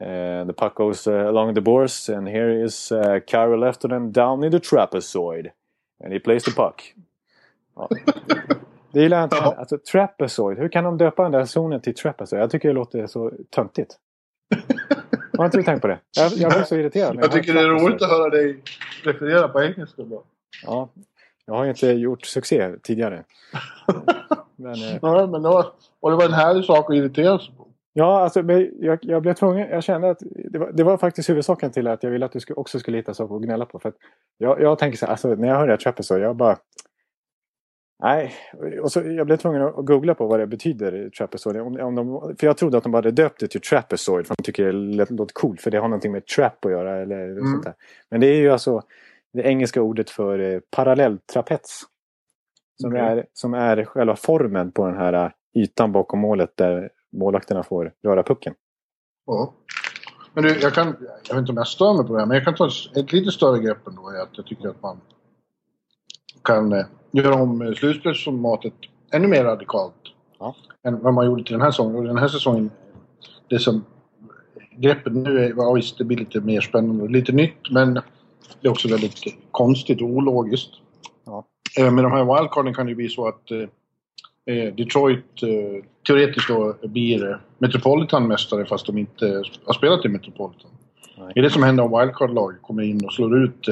Uh, 0.00 0.46
the 0.46 0.52
puck 0.52 0.74
goes 0.74 1.06
uh, 1.06 1.26
along 1.26 1.54
the 1.54 1.60
boards 1.60 2.08
and 2.08 2.28
here 2.28 2.64
is 2.64 2.92
uh, 2.92 3.18
Kyle 3.26 3.56
Leftonen 3.56 4.12
down 4.12 4.44
in 4.44 4.52
the 4.52 4.60
trapezoid. 4.60 5.50
And 6.04 6.12
he 6.12 6.20
plays 6.20 6.44
the 6.44 6.50
puck. 6.50 6.94
Ja. 7.76 7.88
Det 8.92 9.00
gillar 9.00 9.16
jag 9.16 9.26
inte. 9.26 9.36
Ja. 9.36 9.54
Alltså, 9.58 9.78
trapezoid. 9.92 10.58
Hur 10.58 10.68
kan 10.68 10.84
de 10.84 10.98
döpa 10.98 11.22
den 11.22 11.32
där 11.32 11.44
zonen 11.44 11.80
till 11.80 11.94
trapezoid? 11.94 12.42
Jag 12.42 12.50
tycker 12.50 12.68
det 12.68 12.74
låter 12.74 13.06
så 13.06 13.32
töntigt. 13.50 13.96
Har 15.38 15.44
inte 15.44 15.56
du 15.56 15.62
tänkt 15.62 15.82
på 15.82 15.88
det? 15.88 15.98
Jag, 16.16 16.32
jag 16.32 16.52
blir 16.52 16.62
så 16.62 16.76
irriterad. 16.76 17.16
Jag 17.16 17.22
hör 17.22 17.28
tycker 17.28 17.54
det 17.54 17.60
är 17.60 17.68
roligt 17.68 18.02
att 18.02 18.10
höra 18.10 18.30
dig 18.30 18.62
referera 19.04 19.48
på 19.48 19.62
engelska. 19.62 20.02
Då. 20.02 20.22
Ja, 20.66 20.88
jag 21.46 21.54
har 21.54 21.64
ju 21.64 21.70
inte 21.70 21.86
gjort 21.86 22.26
succé 22.26 22.70
tidigare. 22.82 23.24
Men, 24.56 24.72
eh, 24.74 24.98
Ja, 25.02 25.26
men 25.26 25.42
det 25.42 25.48
var, 25.48 25.66
och 26.00 26.10
det 26.10 26.16
var 26.16 26.24
en 26.24 26.32
härlig 26.32 26.64
sak 26.64 26.90
att 26.90 26.96
irritera 26.96 27.38
sig 27.38 27.54
på. 27.56 27.68
ja, 27.92 28.20
alltså, 28.20 28.42
jag, 28.80 28.98
jag 29.02 29.22
blev 29.22 29.34
tvungen. 29.34 29.68
Jag 29.70 29.84
kände 29.84 30.10
att 30.10 30.22
det 30.50 30.58
var, 30.58 30.72
det 30.72 30.84
var 30.84 30.96
faktiskt 30.96 31.30
huvudsaken 31.30 31.70
till 31.70 31.86
att 31.88 32.02
jag 32.02 32.10
ville 32.10 32.26
att 32.26 32.32
du 32.32 32.40
också 32.56 32.78
skulle 32.78 32.96
hitta 32.96 33.14
saker 33.14 33.36
att 33.36 33.42
gnälla 33.42 33.66
på. 33.66 33.78
För 33.78 33.92
jag, 34.38 34.60
jag 34.60 34.78
tänker 34.78 34.98
så 34.98 35.06
här, 35.06 35.12
alltså, 35.12 35.34
när 35.34 35.48
jag 35.48 35.56
hör 35.56 35.66
det 35.66 35.72
här 35.72 35.78
trapezoid, 35.78 36.22
jag 36.22 36.36
bara... 36.36 36.56
Nej, 38.02 38.34
och 38.82 38.92
så 38.92 39.00
jag 39.00 39.26
blev 39.26 39.36
tvungen 39.36 39.62
att 39.62 39.74
googla 39.86 40.14
på 40.14 40.26
vad 40.26 40.40
det 40.40 40.46
betyder, 40.46 41.10
trapezoid. 41.10 41.56
Om, 41.56 41.80
om 41.80 41.94
de, 41.94 42.36
för 42.40 42.46
jag 42.46 42.56
trodde 42.56 42.76
att 42.78 42.82
de 42.82 42.92
bara 42.92 42.98
hade 42.98 43.10
döpt 43.10 43.40
det 43.40 43.48
till 43.48 43.60
trapezoid 43.60 44.26
för 44.26 44.34
de 44.38 44.42
tycker 44.42 44.64
det 44.64 45.10
låter 45.10 45.32
coolt 45.32 45.60
för 45.60 45.70
det 45.70 45.78
har 45.78 45.88
någonting 45.88 46.12
med 46.12 46.26
trap 46.26 46.64
att 46.64 46.70
göra 46.70 46.96
eller 47.02 47.24
Mm. 47.28 47.44
sånt 47.52 47.64
där. 47.64 47.74
Men 48.10 48.20
det 48.20 48.26
är 48.26 48.36
ju 48.36 48.50
alltså 48.50 48.82
det 49.32 49.42
engelska 49.42 49.82
ordet 49.82 50.10
för 50.10 50.38
eh, 50.38 50.60
parallelltrapets. 50.70 51.82
Som, 52.80 52.90
Okej. 52.92 53.00
är, 53.00 53.26
som 53.32 53.54
är 53.54 53.84
själva 53.84 54.16
formen 54.16 54.72
på 54.72 54.86
den 54.86 54.96
här 54.96 55.12
eh, 55.12 55.30
ytan 55.62 55.92
bakom 55.92 56.18
målet 56.20 56.56
där 56.56 56.90
målvakterna 57.12 57.62
får 57.62 57.92
röra 58.04 58.22
pucken. 58.22 58.54
Ja. 59.26 59.54
Men 60.34 60.44
du, 60.44 60.58
jag 60.60 60.74
kan, 60.74 60.86
jag 61.28 61.34
vet 61.34 61.40
inte 61.40 61.52
om 61.52 61.56
jag 61.56 61.66
stör 61.66 61.94
mig 61.94 62.06
på 62.06 62.12
det 62.12 62.18
här, 62.18 62.26
men 62.26 62.34
jag 62.34 62.44
kan 62.44 62.54
ta 62.54 62.66
ett, 62.66 62.96
ett 62.96 63.12
lite 63.12 63.30
större 63.30 63.58
grepp 63.58 63.86
ändå. 63.86 64.08
Är 64.08 64.22
att 64.22 64.36
jag 64.36 64.46
tycker 64.46 64.68
att 64.68 64.82
man 64.82 65.00
kan 66.48 66.72
eh, 66.72 66.86
göra 67.12 67.34
om 67.34 67.74
slutspelsformatet 67.76 68.72
ännu 69.12 69.28
mer 69.28 69.44
radikalt. 69.44 69.94
Ja. 70.38 70.54
Än 70.84 71.02
vad 71.02 71.14
man 71.14 71.26
gjorde 71.26 71.44
till 71.44 71.52
den 71.52 71.62
här 71.62 71.70
säsongen. 71.70 71.96
Och 71.96 72.04
den 72.04 72.18
här 72.18 72.28
säsongen, 72.28 72.70
det 73.48 73.58
som 73.58 73.84
greppet 74.76 75.12
nu 75.12 75.38
är, 75.38 75.54
ja 75.56 75.72
visst 75.72 75.98
det 75.98 76.04
blir 76.04 76.16
lite 76.16 76.40
mer 76.40 76.60
spännande 76.60 77.02
och 77.02 77.10
lite 77.10 77.32
nytt, 77.32 77.70
men 77.70 77.94
det 78.60 78.68
är 78.68 78.70
också 78.70 78.88
väldigt 78.88 79.20
konstigt 79.50 80.02
och 80.02 80.08
ologiskt. 80.08 80.70
Ja. 81.24 81.44
Eh, 81.78 81.90
Med 81.90 82.04
de 82.04 82.12
här 82.12 82.24
wildcarden 82.24 82.74
kan 82.74 82.86
det 82.86 82.90
ju 82.90 82.96
bli 82.96 83.08
så 83.08 83.28
att 83.28 83.50
eh, 83.50 84.74
Detroit 84.74 85.42
eh, 85.42 85.84
teoretiskt 86.06 86.48
då 86.48 86.74
blir 86.82 87.40
Metropolitan-mästare 87.58 88.64
fast 88.66 88.86
de 88.86 88.98
inte 88.98 89.42
har 89.64 89.74
spelat 89.74 90.04
i 90.04 90.08
Metropolitan. 90.08 90.70
Nej. 91.18 91.32
Det 91.34 91.40
är 91.40 91.44
det 91.44 91.50
som 91.50 91.62
händer 91.62 91.84
om 91.84 92.00
wildcard-lag 92.00 92.62
kommer 92.62 92.82
in 92.82 93.04
och 93.04 93.12
slår 93.12 93.44
ut 93.44 93.68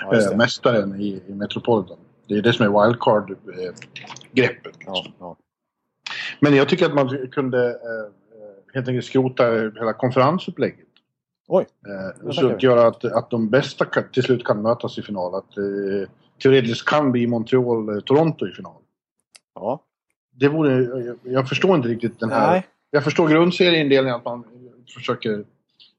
Ja, 0.00 0.30
eh, 0.30 0.36
mästaren 0.36 1.00
i, 1.00 1.22
i 1.28 1.34
Metropolitan. 1.34 1.96
Det 2.28 2.34
är 2.34 2.42
det 2.42 2.52
som 2.52 2.66
är 2.66 2.70
wildcard-greppet. 2.70 4.74
Ja, 4.86 5.04
ja. 5.18 5.36
Men 6.40 6.54
jag 6.54 6.68
tycker 6.68 6.86
att 6.86 6.94
man 6.94 7.28
kunde 7.32 7.64
eh, 7.66 7.70
eh, 7.70 7.74
helt 8.74 8.88
enkelt 8.88 9.06
skrota 9.06 9.44
hela 9.52 9.92
konferensupplägget. 9.92 10.78
Oj, 11.48 11.66
Eh, 11.86 12.30
så 12.30 12.50
att 12.50 12.62
göra 12.62 12.86
att, 12.86 13.04
att 13.04 13.30
de 13.30 13.50
bästa 13.50 13.84
kan, 13.84 14.04
till 14.12 14.22
slut 14.22 14.44
kan 14.44 14.62
mötas 14.62 14.98
i 14.98 15.02
final. 15.02 15.34
Att 15.34 15.56
eh, 15.56 16.08
teoretiskt 16.42 16.88
kan 16.88 17.12
bli 17.12 17.26
Montreal, 17.26 17.88
eh, 17.88 18.00
Toronto 18.00 18.48
i 18.48 18.52
final. 18.52 18.82
ja. 19.54 19.80
Det 20.36 20.48
vore, 20.48 20.82
jag, 20.82 21.18
jag 21.22 21.48
förstår 21.48 21.76
inte 21.76 21.88
riktigt 21.88 22.20
den 22.20 22.30
här... 22.30 22.50
Nej. 22.50 22.66
Jag 22.90 23.04
förstår 23.04 23.28
grundserieindelningen 23.28 24.16
att 24.16 24.24
man 24.24 24.44
försöker 24.94 25.44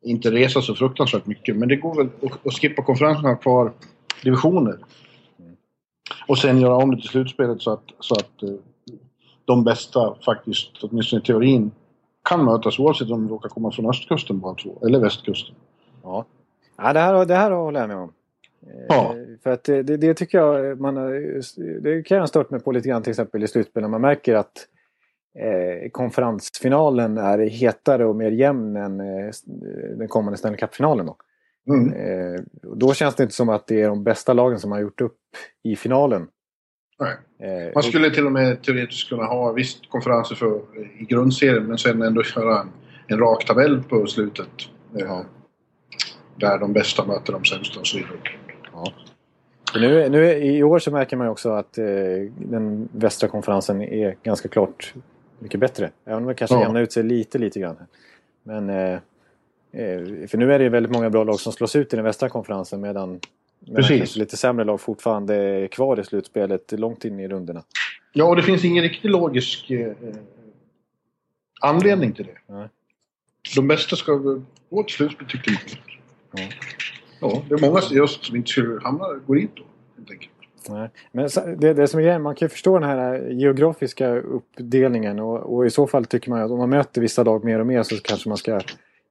inte 0.05 0.31
resa 0.31 0.61
så 0.61 0.75
fruktansvärt 0.75 1.25
mycket. 1.25 1.55
Men 1.55 1.69
det 1.69 1.75
går 1.75 1.95
väl 1.95 2.09
att, 2.45 2.53
skippa 2.53 2.81
konferensen 2.81 3.25
och 3.25 3.41
kvar 3.41 3.73
divisioner. 4.23 4.77
Och 6.27 6.37
sen 6.37 6.61
göra 6.61 6.75
om 6.75 6.91
det 6.91 7.01
till 7.01 7.09
slutspelet 7.09 7.61
så 7.61 7.71
att, 7.71 7.83
så 7.99 8.15
att 8.15 8.43
eh, 8.43 8.49
de 9.45 9.63
bästa 9.63 10.15
faktiskt, 10.25 10.71
åtminstone 10.81 11.21
i 11.21 11.25
teorin, 11.25 11.71
kan 12.29 12.45
mötas 12.45 12.79
oavsett 12.79 13.11
om 13.11 13.27
de 13.27 13.29
råkar 13.29 13.49
komma 13.49 13.71
från 13.71 13.89
östkusten 13.89 14.39
bara 14.39 14.55
två, 14.55 14.79
eller 14.85 14.99
västkusten. 14.99 15.55
Ja, 16.03 16.25
ja 16.77 16.93
det, 16.93 16.99
här, 16.99 17.25
det 17.25 17.35
här 17.35 17.51
håller 17.51 17.79
jag 17.79 17.87
med 17.87 17.97
om. 17.97 18.11
Eh, 18.67 18.85
Ja. 18.87 19.15
För 19.43 19.49
att 19.49 19.63
det, 19.63 19.83
det, 19.83 20.13
tycker 20.13 20.37
jag 20.37 20.79
man 20.79 20.95
Det 21.81 22.03
kan 22.05 22.15
jag 22.15 22.21
ha 22.21 22.27
stört 22.27 22.49
mig 22.49 22.59
på 22.59 22.71
lite 22.71 22.89
grann 22.89 23.03
till 23.03 23.09
exempel 23.09 23.43
i 23.43 23.47
slutspel 23.47 23.81
när 23.81 23.89
man 23.89 24.01
märker 24.01 24.35
att 24.35 24.67
eh, 25.39 25.89
konferensfinalen 25.91 27.17
är 27.17 27.37
hetare 27.37 28.05
och 28.05 28.15
mer 28.15 28.31
jämn 28.31 28.75
än 28.75 28.99
eh, 28.99 29.31
den 29.97 30.07
kommande 30.07 30.37
Stanley 30.37 30.57
Cup-finalen. 30.57 31.05
Då. 31.05 31.17
Mm. 31.69 31.93
Eh, 31.93 32.41
då 32.75 32.93
känns 32.93 33.15
det 33.15 33.23
inte 33.23 33.35
som 33.35 33.49
att 33.49 33.67
det 33.67 33.81
är 33.81 33.87
de 33.87 34.03
bästa 34.03 34.33
lagen 34.33 34.59
som 34.59 34.71
har 34.71 34.79
gjort 34.79 35.01
upp 35.01 35.17
i 35.63 35.75
finalen. 35.75 36.27
Nej. 36.99 37.13
Eh, 37.49 37.73
Man 37.73 37.83
skulle 37.83 38.09
till 38.09 38.25
och 38.25 38.31
med 38.31 38.63
teoretiskt 38.63 39.09
kunna 39.09 39.23
ha 39.23 39.51
visst 39.51 39.89
konferenser 39.89 40.35
för, 40.35 40.61
i 40.99 41.05
grundserien 41.05 41.63
men 41.63 41.77
sen 41.77 42.01
ändå 42.01 42.23
köra 42.23 42.59
en, 42.61 42.69
en 43.07 43.19
rak 43.19 43.45
tabell 43.45 43.83
på 43.83 44.05
slutet. 44.05 44.47
Eh, 44.99 45.05
Ja. 45.07 45.25
Där 46.39 46.59
de 46.59 46.73
bästa 46.73 47.05
möter 47.05 47.33
de 47.33 47.45
sämsta 47.45 47.79
och 47.79 47.87
så 47.87 47.97
vidare. 47.97 48.17
Ja. 48.73 48.93
Nu, 49.75 50.09
nu, 50.09 50.31
I 50.33 50.63
år 50.63 50.79
så 50.79 50.91
märker 50.91 51.17
man 51.17 51.27
ju 51.27 51.31
också 51.31 51.49
att 51.49 51.77
eh, 51.77 51.85
den 52.37 52.89
västra 52.91 53.29
konferensen 53.29 53.81
är 53.81 54.15
ganska 54.23 54.49
klart 54.49 54.93
mycket 55.39 55.59
bättre. 55.59 55.91
Även 56.05 56.17
om 56.23 56.27
det 56.27 56.33
kanske 56.33 56.55
Ja. 56.55 56.61
jämnar 56.61 56.81
ut 56.81 56.93
sig 56.93 57.03
lite, 57.03 57.37
lite 57.37 57.59
grann. 57.59 57.75
Men, 58.43 58.69
eh, 58.69 58.93
eh, 59.71 60.27
för 60.27 60.37
nu 60.37 60.53
är 60.53 60.59
det 60.59 60.69
väldigt 60.69 60.91
många 60.91 61.09
bra 61.09 61.23
lag 61.23 61.39
som 61.39 61.53
slås 61.53 61.75
ut 61.75 61.93
i 61.93 61.95
den 61.95 62.05
västra 62.05 62.29
konferensen 62.29 62.81
medan, 62.81 63.19
medan 63.59 63.83
kanske 63.83 64.19
lite 64.19 64.37
sämre 64.37 64.65
lag 64.65 64.81
fortfarande 64.81 65.35
är 65.35 65.67
kvar 65.67 65.99
i 65.99 66.03
slutspelet 66.03 66.71
långt 66.71 67.05
in 67.05 67.19
i 67.19 67.27
rundorna. 67.27 67.63
Ja, 68.13 68.25
och 68.25 68.35
det 68.35 68.43
finns 68.43 68.65
ingen 68.65 68.83
riktigt 68.83 69.11
logisk 69.11 69.71
eh, 69.71 69.93
anledning 71.61 72.13
till 72.13 72.25
det. 72.25 72.53
Nej. 72.53 72.67
De 73.55 73.67
bästa 73.67 73.95
ska 73.95 74.13
gå 74.69 74.83
till 74.83 74.95
slutspel 74.95 75.27
tycker 75.27 75.51
man. 75.51 75.59
Ja. 76.33 76.43
Ja, 77.21 77.43
det 77.49 77.55
är 77.55 77.59
många 77.69 77.81
just 77.91 78.25
som 78.25 78.35
inte 78.35 78.49
skulle 78.51 78.81
hamna, 78.81 79.13
går 79.27 79.35
dit 79.35 79.51
då. 79.55 79.63
Helt 79.97 80.11
enkelt. 80.11 80.31
Nej. 80.69 80.89
Men 81.11 81.29
det, 81.57 81.73
det 81.73 81.87
som 81.87 81.99
är 81.99 82.03
grejen, 82.03 82.21
man 82.21 82.35
kan 82.35 82.45
ju 82.45 82.49
förstå 82.49 82.79
den 82.79 82.89
här 82.89 83.29
geografiska 83.29 84.15
uppdelningen 84.15 85.19
och, 85.19 85.55
och 85.55 85.65
i 85.65 85.69
så 85.69 85.87
fall 85.87 86.05
tycker 86.05 86.29
man 86.29 86.41
att 86.41 86.51
om 86.51 86.57
man 86.57 86.69
möter 86.69 87.01
vissa 87.01 87.23
lag 87.23 87.43
mer 87.43 87.59
och 87.59 87.67
mer 87.67 87.83
så 87.83 87.95
kanske 88.03 88.29
man 88.29 88.37
ska 88.37 88.61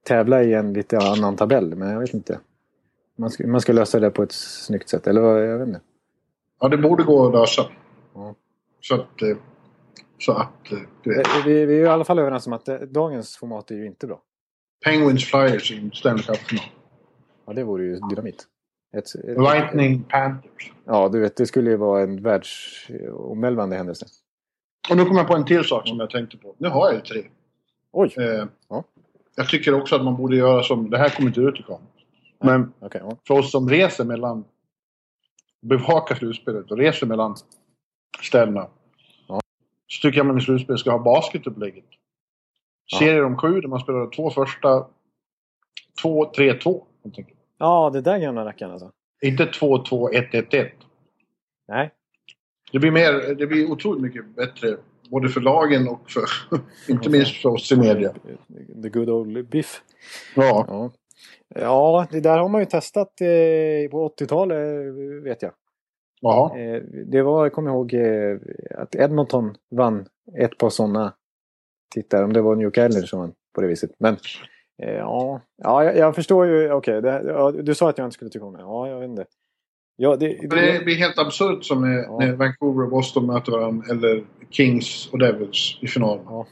tävla 0.03 0.43
i 0.43 0.53
en 0.53 0.73
lite 0.73 0.97
annan 0.97 1.35
tabell. 1.35 1.75
Men 1.75 1.89
jag 1.89 1.99
vet 1.99 2.13
inte. 2.13 2.39
Man 3.17 3.29
ska, 3.29 3.47
man 3.47 3.61
ska 3.61 3.73
lösa 3.73 3.99
det 3.99 4.09
på 4.11 4.23
ett 4.23 4.31
snyggt 4.31 4.89
sätt, 4.89 5.07
eller 5.07 5.21
vad? 5.21 5.45
Jag 5.47 5.57
vet 5.57 5.67
inte. 5.67 5.81
Ja, 6.59 6.67
det 6.67 6.77
borde 6.77 7.03
gå 7.03 7.27
att 7.27 7.33
lösa. 7.33 7.61
Ja. 8.13 8.35
Så 8.81 8.95
att... 8.95 9.21
eh, 9.21 9.37
Så 10.19 10.31
att... 10.31 10.71
eh, 10.71 10.79
Vi, 11.45 11.65
vi 11.65 11.79
är 11.79 11.83
i 11.83 11.87
alla 11.87 12.03
fall 12.03 12.19
överens 12.19 12.47
om 12.47 12.53
att 12.53 12.67
eh, 12.67 12.75
dagens 12.75 13.37
format 13.37 13.71
är 13.71 13.75
ju 13.75 13.85
inte 13.85 14.07
bra. 14.07 14.21
Penguins 14.85 15.25
Flyers 15.25 15.71
i 15.71 15.89
Stanley 15.93 16.23
Cup-final. 16.23 16.65
Ja, 17.47 17.53
det 17.53 17.63
vore 17.63 17.83
ju 17.83 17.99
dynamit. 18.09 18.43
Ett, 18.97 19.15
ett, 19.15 19.37
Lightning 19.37 20.03
Panthers. 20.03 20.71
Ja, 20.85 21.09
du 21.09 21.19
vet, 21.19 21.35
det 21.35 21.45
skulle 21.45 21.69
ju 21.69 21.77
vara 21.77 22.01
en 22.01 22.21
världsomvälvande 22.23 23.75
händelse. 23.75 24.05
Och 24.89 24.97
nu 24.97 25.05
kommer 25.05 25.19
jag 25.19 25.27
på 25.27 25.35
en 25.35 25.45
till 25.45 25.63
sak 25.63 25.87
som 25.87 25.99
jag 25.99 26.09
tänkte 26.09 26.37
på. 26.37 26.55
Nu 26.57 26.67
har 26.69 26.87
jag 26.87 26.95
ju 26.95 27.01
tre. 27.01 27.23
Oj! 27.91 28.13
Eh, 28.17 28.45
Ja. 28.69 28.83
Jag 29.35 29.49
tycker 29.49 29.73
också 29.73 29.95
att 29.95 30.03
man 30.03 30.15
borde 30.15 30.35
göra 30.35 30.63
som... 30.63 30.89
Det 30.89 30.97
här 30.97 31.09
kommer 31.09 31.29
inte 31.29 31.41
ut 31.41 31.59
i 31.59 31.63
kameran. 31.63 31.87
Men 32.39 32.73
Okej, 32.79 33.01
ja. 33.03 33.17
för 33.27 33.33
oss 33.39 33.51
som 33.51 33.69
reser 33.69 34.05
mellan... 34.05 34.45
Bevakar 35.61 36.15
slutspelet 36.15 36.71
och 36.71 36.77
reser 36.77 37.07
mellan 37.07 37.35
ställena. 38.21 38.67
Ja. 39.27 39.39
Så 39.87 40.01
tycker 40.01 40.17
jag 40.17 40.25
man 40.25 40.37
i 40.37 40.41
slutspelet 40.41 40.79
ska 40.79 40.91
ha 40.91 40.99
basketupplägget. 40.99 41.85
Ja. 42.85 42.97
Serier 42.99 43.25
om 43.25 43.37
sju 43.37 43.61
där 43.61 43.67
man 43.67 43.79
spelar 43.79 44.09
två 44.09 44.29
första... 44.29 44.87
Två, 46.01 46.31
tre, 46.35 46.53
två. 46.53 46.85
helt 47.03 47.17
enkelt. 47.17 47.34
Ja, 47.57 47.89
det 47.93 48.01
där 48.01 48.17
gamla 48.17 48.45
rackaren 48.45 48.71
alltså. 48.71 48.91
Inte 49.21 49.45
två, 49.45 49.83
två, 49.83 50.09
ett, 50.09 50.33
ett, 50.33 50.53
ett. 50.53 50.73
Nej, 51.67 51.91
Det 52.71 52.79
blir, 52.79 52.91
mer, 52.91 53.35
det 53.35 53.47
blir 53.47 53.71
otroligt 53.71 54.01
mycket 54.01 54.35
bättre. 54.35 54.77
Både 55.09 55.29
för 55.29 55.41
lagen 55.41 55.87
och 55.87 56.11
för... 56.11 56.25
inte 56.91 57.09
minst 57.09 57.41
för 57.41 57.49
oss 57.49 57.71
i 57.71 57.75
media. 57.75 58.13
The 58.83 58.89
good 58.89 59.09
old 59.09 59.49
biff. 59.49 59.81
Ja. 60.35 60.65
Ja. 60.67 60.91
ja, 61.55 62.07
det 62.11 62.19
där 62.19 62.37
har 62.37 62.49
man 62.49 62.61
ju 62.61 62.65
testat 62.65 63.21
eh, 63.21 63.91
på 63.91 64.13
80-talet 64.19 64.93
vet 65.23 65.41
jag. 65.41 65.51
Jaha. 66.21 66.59
Eh, 66.59 66.81
det 67.05 67.21
var, 67.21 67.45
jag 67.45 67.53
kommer 67.53 67.71
ihåg 67.71 67.93
eh, 67.93 68.37
att 68.75 68.95
Edmonton 68.95 69.55
vann 69.71 70.05
ett 70.37 70.57
par 70.57 70.69
sådana 70.69 71.13
tittar. 71.93 72.23
Om 72.23 72.33
det 72.33 72.41
var 72.41 72.55
New 72.55 72.63
York 72.63 72.77
Islanders 72.77 73.09
som 73.09 73.19
vann 73.19 73.33
på 73.55 73.61
det 73.61 73.67
viset. 73.67 73.91
Men 73.99 74.13
eh, 74.13 74.19
ja, 74.77 75.41
ja 75.63 75.83
jag, 75.83 75.97
jag 75.97 76.15
förstår 76.15 76.45
ju. 76.47 76.71
Okej, 76.71 77.01
det- 77.01 77.23
ja, 77.25 77.51
du 77.51 77.75
sa 77.75 77.89
att 77.89 77.97
jag 77.97 78.05
inte 78.07 78.13
skulle 78.13 78.31
tycka 78.31 78.45
om 78.45 78.53
det. 78.53 78.59
Ja, 78.59 78.87
jag 78.89 78.99
vet 78.99 79.09
inte. 79.09 79.25
Ja, 79.97 80.15
det, 80.15 80.37
Men 80.41 80.49
Det 80.49 80.85
blir 80.85 80.95
helt 80.95 81.19
absurt 81.19 81.63
som 81.65 81.81
när, 81.81 81.97
Ja. 82.03 82.17
när 82.19 82.33
Vancouver 82.33 82.83
och 82.83 82.89
Boston 82.89 83.25
möter 83.25 83.51
varandra. 83.51 83.85
Eller 83.89 84.23
Kings 84.49 85.09
och 85.11 85.19
Devils 85.19 85.77
i 85.81 85.87
finalen. 85.87 86.23
Ja. 86.29 86.45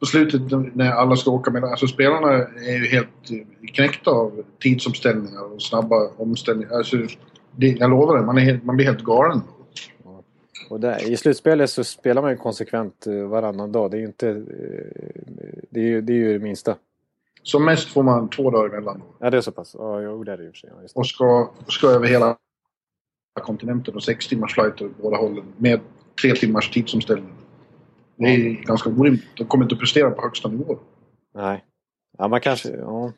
På 0.00 0.06
slutet 0.06 0.40
när 0.74 0.90
alla 0.90 1.16
ska 1.16 1.30
åka 1.30 1.50
mellan... 1.50 1.70
Alltså 1.70 1.86
spelarna 1.86 2.32
är 2.46 2.76
ju 2.78 2.86
helt 2.86 3.30
eh, 3.30 3.66
knäckta 3.74 4.10
av 4.10 4.42
tidsomställningar 4.60 5.52
och 5.54 5.62
snabba 5.62 6.10
omställningar. 6.16 6.72
Alltså, 6.76 6.96
det, 7.56 7.66
jag 7.68 7.90
lovar 7.90 8.16
det, 8.18 8.22
man, 8.26 8.38
är 8.38 8.42
helt, 8.42 8.64
man 8.64 8.76
blir 8.76 8.86
helt 8.86 9.02
galen. 9.04 9.40
Och 10.70 10.80
där, 10.80 11.10
I 11.10 11.16
slutspelet 11.16 11.70
så 11.70 11.84
spelar 11.84 12.22
man 12.22 12.30
ju 12.30 12.36
konsekvent 12.36 13.06
eh, 13.06 13.14
varannan 13.14 13.72
dag. 13.72 13.90
Det 13.90 13.96
är 13.96 13.98
ju 13.98 14.06
inte... 14.06 14.28
eh, 14.28 14.34
Det 15.70 15.80
är 15.80 15.84
ju 15.84 16.00
det, 16.00 16.12
är 16.12 16.16
ju 16.16 16.32
det 16.32 16.38
minsta. 16.44 16.76
Som 17.42 17.64
mest 17.64 17.88
får 17.88 18.02
man 18.02 18.30
två 18.30 18.50
dagar 18.50 18.68
emellan. 18.68 19.02
Ja, 19.18 19.30
det 19.30 19.36
är 19.36 19.40
så 19.40 19.52
pass. 19.52 19.76
Ja, 19.78 20.00
jo, 20.00 20.24
det 20.24 20.32
är 20.32 20.36
det 20.36 20.44
i 20.44 20.48
och 20.48 20.52
för 20.52 20.58
sig. 20.58 20.70
Ja. 20.72 20.88
Och 20.94 21.06
ska, 21.06 21.50
ska 21.68 21.86
över 21.88 22.06
hela 22.06 22.36
kontinenten 23.40 23.94
och 23.94 24.02
sex 24.02 24.28
timmars 24.28 24.54
flighter 24.54 24.86
åt 24.86 25.02
båda 25.02 25.16
hållen 25.16 25.44
med 25.56 25.80
tre 26.22 26.34
timmars 26.34 26.70
tidsomställning. 26.70 27.32
Det 28.16 28.24
är 28.24 28.64
ganska 28.64 28.90
orimligt. 28.90 29.36
De 29.36 29.44
kommer 29.44 29.64
inte 29.64 29.74
att 29.74 29.80
prestera 29.80 30.10
på 30.10 30.22
högsta 30.22 30.48
nivå. 30.48 30.78
Nej. 31.34 31.64
Ja, 32.18 32.28
man 32.28 32.40
kanske... 32.40 32.68
Ja. 32.68 33.12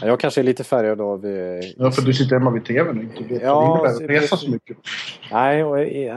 Ja, 0.00 0.06
Jag 0.06 0.20
kanske 0.20 0.40
är 0.40 0.42
lite 0.42 0.64
färgad 0.64 1.00
av... 1.00 1.26
Eh, 1.26 1.60
Ja, 1.76 1.90
för 1.90 2.02
du 2.02 2.14
sitter 2.14 2.36
hemma 2.38 2.50
vid 2.50 2.64
TVn 2.64 2.98
och 2.98 3.02
inte 3.04 3.34
vet 3.34 3.42
Ja, 3.42 3.78
vad 3.82 3.98
det 3.98 4.04
innebär 4.04 4.36
så 4.36 4.50
mycket. 4.50 4.76
Nej, 5.32 5.64
och 5.64 5.80
i- 5.80 6.08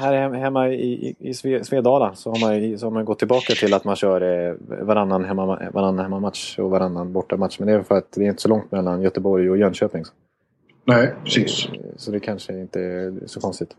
här 0.00 0.14
hem- 0.14 0.34
hemma 0.34 0.68
i, 0.68 0.74
i, 1.08 1.16
i 1.18 1.32
Sve- 1.32 1.62
Svedala 1.62 2.14
så 2.14 2.30
har, 2.30 2.40
man, 2.40 2.78
så 2.78 2.86
har 2.86 2.90
man 2.90 3.04
gått 3.04 3.18
tillbaka 3.18 3.52
till 3.54 3.74
att 3.74 3.84
man 3.84 3.96
kör 3.96 4.48
eh, 4.48 4.54
varannan, 4.84 5.24
hemma, 5.24 5.46
varannan 5.72 5.98
hemmamatch 5.98 6.58
och 6.58 6.70
varannan 6.70 7.12
bortamatch. 7.12 7.58
Men 7.58 7.68
det 7.68 7.74
är 7.74 7.82
för 7.82 7.94
att 7.98 8.12
det 8.12 8.24
är 8.24 8.28
inte 8.28 8.42
så 8.42 8.48
långt 8.48 8.72
mellan 8.72 9.02
Göteborg 9.02 9.50
och 9.50 9.58
Jönköping. 9.58 10.04
Nej, 10.84 11.14
precis. 11.24 11.68
Så 11.96 12.10
det 12.10 12.20
kanske 12.20 12.52
inte 12.60 12.80
är 12.80 13.14
så 13.26 13.40
konstigt. 13.40 13.70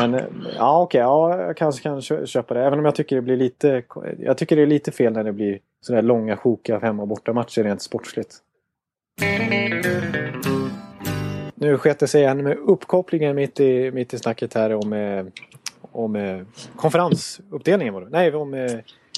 Men 0.00 0.14
eh, 0.14 0.24
ja, 0.58 0.82
okej. 0.82 1.00
ja, 1.00 1.40
jag 1.40 1.56
kanske 1.56 1.82
kan 1.82 2.00
kö- 2.02 2.26
köpa 2.26 2.54
det. 2.54 2.64
Även 2.64 2.78
om 2.78 2.84
jag 2.84 2.94
tycker 2.94 3.16
det 3.16 3.22
blir 3.22 3.36
lite... 3.36 3.82
Jag 4.18 4.38
tycker 4.38 4.56
det 4.56 4.62
är 4.62 4.66
lite 4.66 4.90
fel 4.92 5.12
när 5.12 5.24
det 5.24 5.32
blir 5.32 5.58
sådär 5.86 6.02
långa 6.02 6.36
sjokiga 6.36 6.78
hemma 6.78 7.02
och 7.02 7.08
bortamatcher 7.08 7.62
rent 7.64 7.82
sportsligt. 7.82 8.34
Nu 11.54 11.78
sket 11.78 11.98
det 11.98 12.06
sig 12.08 12.20
igen 12.22 12.42
med 12.42 12.56
uppkopplingen 12.58 13.36
mitt 13.36 13.60
i, 13.60 13.90
mitt 13.90 14.14
i 14.14 14.18
snacket 14.18 14.54
här 14.54 14.74
om, 14.74 14.92
eh, 14.92 15.24
om 15.92 16.16
eh, 16.16 16.40
konferensuppdelningen. 16.76 17.94
Var 17.94 18.00
det. 18.00 18.08
Nej, 18.10 18.34
om 18.34 18.54
eh, 18.54 18.70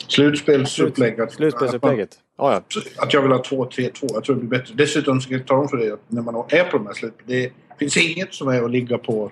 Slutspelsupplägg. 0.08 1.20
att- 1.20 1.32
slutspelsupplägget. 1.32 2.18
Ja, 2.38 2.52
ja. 2.52 2.82
Att, 3.02 3.14
jag 3.14 3.22
vill 3.22 3.30
ha 3.32 3.42
2-3-2. 3.42 3.92
Jag 4.00 4.24
tror 4.24 4.36
det 4.36 4.40
blir 4.44 4.58
bättre. 4.58 4.74
Dessutom 4.74 5.20
ska 5.20 5.34
jag 5.34 5.46
tala 5.46 5.60
om 5.60 5.68
för 5.68 5.76
dig 5.76 5.90
att 5.90 6.00
när 6.08 6.22
man 6.22 6.34
är 6.34 6.64
på 6.64 6.76
de 6.78 6.86
här 6.86 6.94
sluten. 6.94 7.22
Det 7.26 7.52
finns 7.78 7.96
inget 7.96 8.34
som 8.34 8.48
är 8.48 8.62
att 8.62 8.70
ligga 8.70 8.98
på 8.98 9.30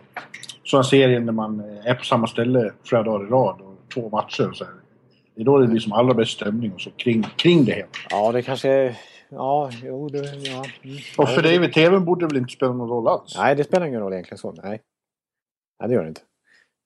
sådana 0.64 0.84
serier 0.84 1.20
när 1.20 1.32
man 1.32 1.60
är 1.84 1.94
på 1.94 2.04
samma 2.04 2.26
ställe 2.26 2.72
flera 2.84 3.02
dagar 3.02 3.26
i 3.26 3.30
rad 3.30 3.60
och 3.60 3.76
två 3.94 4.08
matcher. 4.08 4.48
Och 4.48 4.56
så 4.56 4.64
här. 4.64 4.74
Det 5.36 5.42
är 5.42 5.44
då 5.44 5.58
det 5.58 5.66
blir 5.66 5.80
som 5.80 5.92
allra 5.92 6.14
bäst 6.14 6.32
stämning 6.32 6.72
och 6.72 6.80
så 6.80 6.90
kring, 6.90 7.22
kring 7.22 7.64
det 7.64 7.72
hela. 7.72 7.88
ja, 8.10 8.32
det 8.32 8.42
kanske... 8.42 8.96
Ja, 9.28 9.70
jo, 9.82 10.08
det... 10.08 10.18
Ja. 10.18 10.64
Mm. 10.82 10.96
Och 11.18 11.28
för 11.28 11.42
dig 11.42 11.58
vid 11.58 11.72
TVn 11.72 12.04
borde 12.04 12.26
det 12.26 12.28
väl 12.28 12.36
inte 12.36 12.52
spela 12.52 12.72
någon 12.72 12.88
roll 12.88 13.08
alls? 13.08 13.34
Nej, 13.38 13.56
det 13.56 13.64
spelar 13.64 13.86
ingen 13.86 14.00
roll 14.00 14.12
egentligen 14.12 14.38
så. 14.38 14.52
Nej, 14.52 14.80
Nej 15.80 15.88
det 15.88 15.94
gör 15.94 16.02
det 16.02 16.08
inte. 16.08 16.20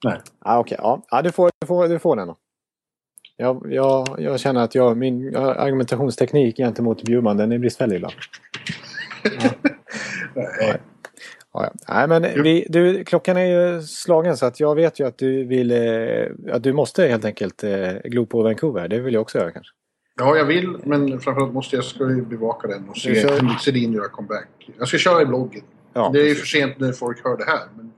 Nej. 0.04 0.18
Ah, 0.38 0.58
Okej, 0.58 0.78
ja. 0.80 1.02
ja 1.10 1.22
du, 1.22 1.32
får, 1.32 1.50
du, 1.60 1.66
får, 1.66 1.88
du 1.88 1.98
får 1.98 2.16
den 2.16 2.28
då. 2.28 2.36
Jag, 3.36 3.72
jag, 3.72 4.06
jag 4.18 4.40
känner 4.40 4.60
att 4.60 4.74
jag, 4.74 4.96
min 4.96 5.36
argumentationsteknik 5.36 6.56
gentemot 6.56 7.02
Bjurman 7.02 7.36
den 7.36 7.52
är 7.52 7.58
bristfällig 7.58 7.96
ibland. 7.96 8.14
Nej. 10.34 10.80
Ja. 11.52 11.72
Nej, 11.88 12.08
men 12.08 12.22
vi, 12.42 12.66
du, 12.68 13.04
klockan 13.04 13.36
är 13.36 13.44
ju 13.74 13.82
slagen 13.82 14.36
så 14.36 14.46
att 14.46 14.60
jag 14.60 14.74
vet 14.74 15.00
ju 15.00 15.06
att 15.06 15.18
du 15.18 15.44
vill... 15.44 15.70
Eh, 15.72 16.54
att 16.54 16.62
du 16.62 16.72
måste 16.72 17.02
helt 17.08 17.24
enkelt 17.24 17.64
eh, 17.64 17.92
glo 18.04 18.26
på 18.26 18.42
Vancouver. 18.42 18.88
Det 18.88 19.00
vill 19.00 19.14
jag 19.14 19.20
också 19.20 19.38
göra 19.38 19.50
kanske. 19.50 19.72
Ja, 20.18 20.36
jag 20.36 20.44
vill, 20.44 20.76
men 20.84 21.20
framförallt 21.20 21.52
måste 21.54 21.76
jag 21.76 21.84
ska 21.84 22.08
ju 22.08 22.22
bevaka 22.22 22.68
den 22.68 22.88
och 22.88 22.96
se 22.96 23.14
kör- 23.22 23.36
Henrik 23.36 23.60
Sedin 23.60 23.92
göra 23.92 24.08
comeback. 24.08 24.70
Jag 24.78 24.88
ska 24.88 24.98
köra 24.98 25.22
i 25.22 25.26
bloggen. 25.26 25.62
Ja, 25.92 26.10
det 26.12 26.20
är 26.20 26.24
ju 26.28 26.34
för 26.34 26.46
sent 26.46 26.78
när 26.78 26.92
folk 26.92 27.24
hör 27.24 27.36
det 27.36 27.44
här. 27.44 27.60
Men 27.76 27.92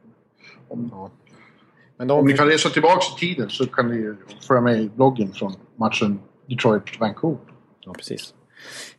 om, 0.68 0.88
Ja. 0.92 1.11
Men 1.96 2.09
de, 2.09 2.18
om 2.20 2.26
ni 2.26 2.32
kan 2.36 2.46
resa 2.46 2.68
tillbaka 2.68 3.00
i 3.16 3.20
tiden 3.20 3.50
så 3.50 3.66
kan 3.66 3.88
ni 3.88 3.94
ju 3.96 4.16
följa 4.46 4.61
med 4.61 4.80
i 4.80 4.90
bloggen 4.96 5.32
från 5.32 5.53
matchen 5.76 6.20
Detroit-Vancouver. 6.48 7.38
Ja, 7.80 7.92
precis. 7.92 8.34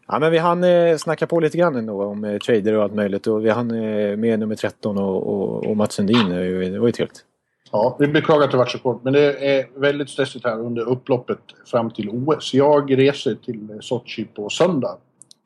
Ja, 0.07 0.19
men 0.19 0.31
vi 0.31 0.37
hann 0.37 0.63
eh, 0.63 0.97
snacka 0.97 1.27
på 1.27 1.39
lite 1.39 1.57
grann 1.57 1.75
ändå 1.75 2.03
om 2.03 2.23
eh, 2.23 2.37
trader 2.37 2.73
och 2.73 2.83
allt 2.83 2.93
möjligt. 2.93 3.27
Och 3.27 3.45
vi 3.45 3.49
hann 3.49 3.71
eh, 3.71 4.17
med 4.17 4.39
nummer 4.39 4.55
13 4.55 4.97
och, 4.97 5.27
och, 5.33 5.65
och 5.65 5.77
Mats 5.77 5.93
Sundin. 5.93 6.29
Det 6.29 6.35
var 6.35 6.41
ju- 6.43 6.77
var 6.79 6.91
trevligt. 6.91 7.25
Ja, 7.71 7.95
vi 7.99 8.07
beklagar 8.07 8.45
att 8.45 8.51
det 8.51 8.57
varit 8.57 8.71
så 8.71 8.79
kort, 8.79 9.03
men 9.03 9.13
det 9.13 9.55
är 9.57 9.79
väldigt 9.79 10.09
stressigt 10.09 10.45
här 10.45 10.59
under 10.59 10.81
upploppet 10.89 11.37
fram 11.65 11.91
till 11.91 12.09
OS. 12.09 12.53
Jag 12.53 12.99
reser 12.99 13.35
till 13.35 13.77
Sochi 13.81 14.25
på 14.25 14.49
söndag. 14.49 14.97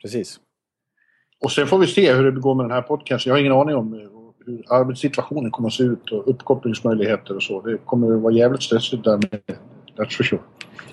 Precis. 0.01 0.39
Och 1.43 1.51
sen 1.51 1.67
får 1.67 1.77
vi 1.77 1.87
se 1.87 2.13
hur 2.13 2.31
det 2.31 2.39
går 2.41 2.55
med 2.55 2.63
den 2.65 2.71
här 2.71 2.81
podcasten. 2.81 3.29
Jag 3.29 3.35
har 3.35 3.39
ingen 3.39 3.53
aning 3.53 3.75
om 3.75 3.93
eh, 3.93 3.99
hur 4.45 4.63
arbetssituationen 4.69 5.51
kommer 5.51 5.67
att 5.69 5.73
se 5.73 5.83
ut 5.83 6.11
och 6.11 6.27
uppkopplingsmöjligheter 6.29 7.35
och 7.35 7.43
så. 7.43 7.61
Det 7.61 7.77
kommer 7.85 8.15
att 8.15 8.21
vara 8.21 8.33
jävligt 8.33 8.63
stressigt 8.63 9.03
där 9.03 9.17
med. 9.17 9.41
That's 9.97 10.17
for 10.17 10.23
sure. 10.23 10.41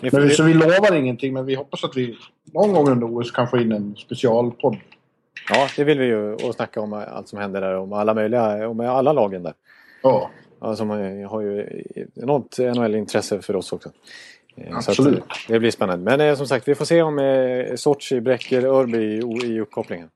Men, 0.00 0.22
vi- 0.28 0.34
så 0.34 0.42
vi 0.42 0.54
lovar 0.54 0.94
ingenting, 0.94 1.32
men 1.34 1.46
vi 1.46 1.54
hoppas 1.54 1.84
att 1.84 1.96
vi 1.96 2.16
någon 2.54 2.72
gång 2.72 2.88
under 2.90 3.06
OS 3.18 3.30
kan 3.30 3.48
få 3.48 3.58
in 3.58 3.72
en 3.72 3.96
specialpodd. 3.96 4.76
ja, 5.50 5.68
det 5.76 5.84
vill 5.84 5.98
vi 5.98 6.04
ju. 6.06 6.32
Och 6.34 6.54
snacka 6.54 6.80
om 6.80 6.92
allt 6.92 7.28
som 7.28 7.38
händer 7.38 7.60
där. 7.60 7.76
Om 7.76 7.92
alla 7.92 8.14
möjliga, 8.14 8.68
om 8.68 8.80
alla 8.80 9.12
lagen 9.12 9.42
där. 9.42 9.54
Ja, 10.02 10.30
Ja, 10.60 10.76
som 10.76 10.90
har, 10.90 11.24
har 11.28 11.40
ju 11.40 11.82
enormt 12.14 12.58
NHL-intresse 12.58 13.42
för 13.42 13.56
oss 13.56 13.72
också. 13.72 13.90
Eh, 14.56 14.80
så 14.80 14.90
Absolut. 14.90 15.18
eh, 15.18 15.24
det 15.48 15.58
blir 15.58 15.70
spännande. 15.70 16.04
Men 16.04 16.28
eh, 16.28 16.36
som 16.36 16.46
sagt, 16.46 16.68
vi 16.68 16.74
får 16.74 16.84
se 16.84 17.02
om 17.02 17.18
eh, 17.18 17.74
Sochi 17.74 18.20
bräcker 18.20 18.64
Örby 18.64 18.98
i, 18.98 19.46
i 19.46 19.60
uppkopplingen. 19.60 20.08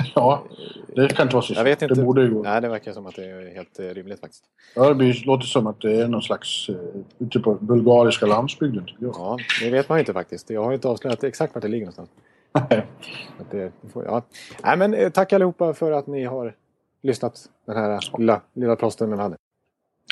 ja 0.14 0.44
det 0.94 1.08
kan 1.08 1.26
inte 1.26 1.36
vara 1.36 1.44
så 1.44 1.54
Jag 1.54 1.64
vet 1.64 1.82
inte. 1.82 1.94
Det 1.94 2.04
borde 2.04 2.22
ju 2.22 2.34
gå. 2.34 2.42
Nej, 2.42 2.60
det 2.60 2.68
verkar 2.68 2.92
som 2.92 3.06
att 3.06 3.16
det 3.16 3.24
är 3.24 3.54
helt 3.54 3.78
eh, 3.78 3.84
rimligt 3.84 4.20
faktiskt. 4.20 4.44
Örby 4.76 5.12
låter 5.12 5.46
som 5.46 5.66
att 5.66 5.80
det 5.80 6.02
är 6.02 6.08
någon 6.08 6.22
slags 6.22 6.68
uh, 6.68 6.76
ute 7.18 7.40
på 7.40 7.54
bulgariska 7.54 8.26
landsbygden. 8.26 8.86
Ja, 8.98 9.38
det 9.60 9.70
vet 9.70 9.88
man 9.88 9.98
ju 9.98 10.00
inte 10.00 10.12
faktiskt. 10.12 10.50
Jag 10.50 10.64
har 10.64 10.72
inte 10.72 10.88
avslöjat 10.88 11.24
exakt 11.24 11.54
vart 11.54 11.62
det 11.62 11.68
ligger 11.68 11.86
någonstans. 11.86 12.10
Att 12.52 13.50
det, 13.50 13.72
det 13.80 13.88
får, 13.92 14.04
ja. 14.04 14.22
Nej, 14.64 14.76
men 14.76 14.94
eh, 14.94 15.10
tack 15.10 15.32
allihopa 15.32 15.74
för 15.74 15.92
att 15.92 16.06
ni 16.06 16.24
har 16.24 16.54
lyssnat 17.02 17.50
den 17.66 17.76
här 17.76 18.18
lilla, 18.18 18.40
lilla 18.52 18.76
plåstern 18.76 19.10
vi 19.10 19.16
hade. 19.16 19.36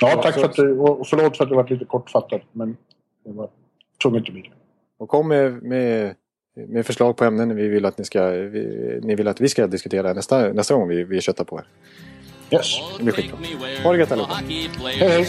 Ja, 0.01 0.21
tack 0.23 0.35
för 0.35 0.45
att 0.45 0.55
du, 0.55 0.79
och 0.79 1.07
förlåt 1.07 1.37
för 1.37 1.45
att 1.45 1.51
det 1.51 1.57
var 1.57 1.69
lite 1.69 1.85
kortfattat, 1.85 2.43
men 2.53 2.77
det 3.25 3.33
var 3.33 3.49
tvunget 4.03 4.23
att 4.27 4.33
bli 4.33 4.43
det. 4.43 4.51
Och 4.99 5.09
kom 5.09 5.29
med, 5.29 5.63
med, 5.63 6.15
med 6.69 6.87
förslag 6.87 7.17
på 7.17 7.25
ämnen 7.25 7.57
vi 7.57 7.69
vill 7.69 7.85
att 7.85 7.99
ni 7.99 8.05
ska, 8.05 8.29
vi, 8.29 9.01
ni 9.03 9.15
vill 9.15 9.29
att 9.29 9.41
vi 9.41 9.49
ska 9.49 9.67
diskutera 9.67 10.13
nästa, 10.13 10.53
nästa 10.53 10.75
gång 10.75 10.89
vi, 10.89 11.05
vi 11.05 11.21
köttar 11.21 11.45
på 11.45 11.57
här. 11.57 11.67
Yes. 12.51 12.67
Det 12.99 13.05
blir 13.05 13.15
skitbra. 13.15 13.39
Ha 13.83 13.93
det 13.93 13.99
gött 13.99 14.13
allihopa. 14.13 14.35
Hej, 14.35 15.09
hej. 15.09 15.27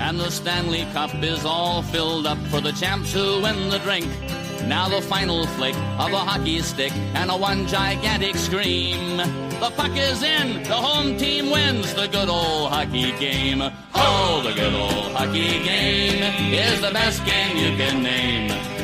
And 0.00 0.18
the 0.18 0.30
Stanley 0.30 0.84
Cup 0.92 1.22
is 1.22 1.44
all 1.44 1.82
filled 1.82 2.26
up 2.26 2.38
for 2.50 2.60
the 2.60 2.72
champs 2.72 3.14
who 3.14 3.40
win 3.40 3.70
the 3.70 3.78
drink. 3.78 4.06
Now 4.66 4.88
the 4.88 5.00
final 5.00 5.46
flick 5.46 5.76
of 5.98 6.12
a 6.12 6.18
hockey 6.18 6.60
stick 6.62 6.92
and 7.14 7.30
a 7.30 7.36
one 7.36 7.66
gigantic 7.66 8.36
scream. 8.36 9.18
The 9.60 9.70
puck 9.76 9.96
is 9.96 10.22
in, 10.22 10.62
the 10.64 10.74
home 10.74 11.16
team 11.16 11.50
wins 11.50 11.94
the 11.94 12.08
good 12.08 12.28
old 12.28 12.72
hockey 12.72 13.12
game. 13.20 13.62
Oh, 13.94 14.42
the 14.42 14.52
good 14.52 14.74
old 14.74 15.12
hockey 15.12 15.62
game 15.62 16.22
is 16.52 16.80
the 16.80 16.90
best 16.92 17.24
game 17.24 17.56
you 17.56 17.76
can 17.76 18.02
name. 18.02 18.83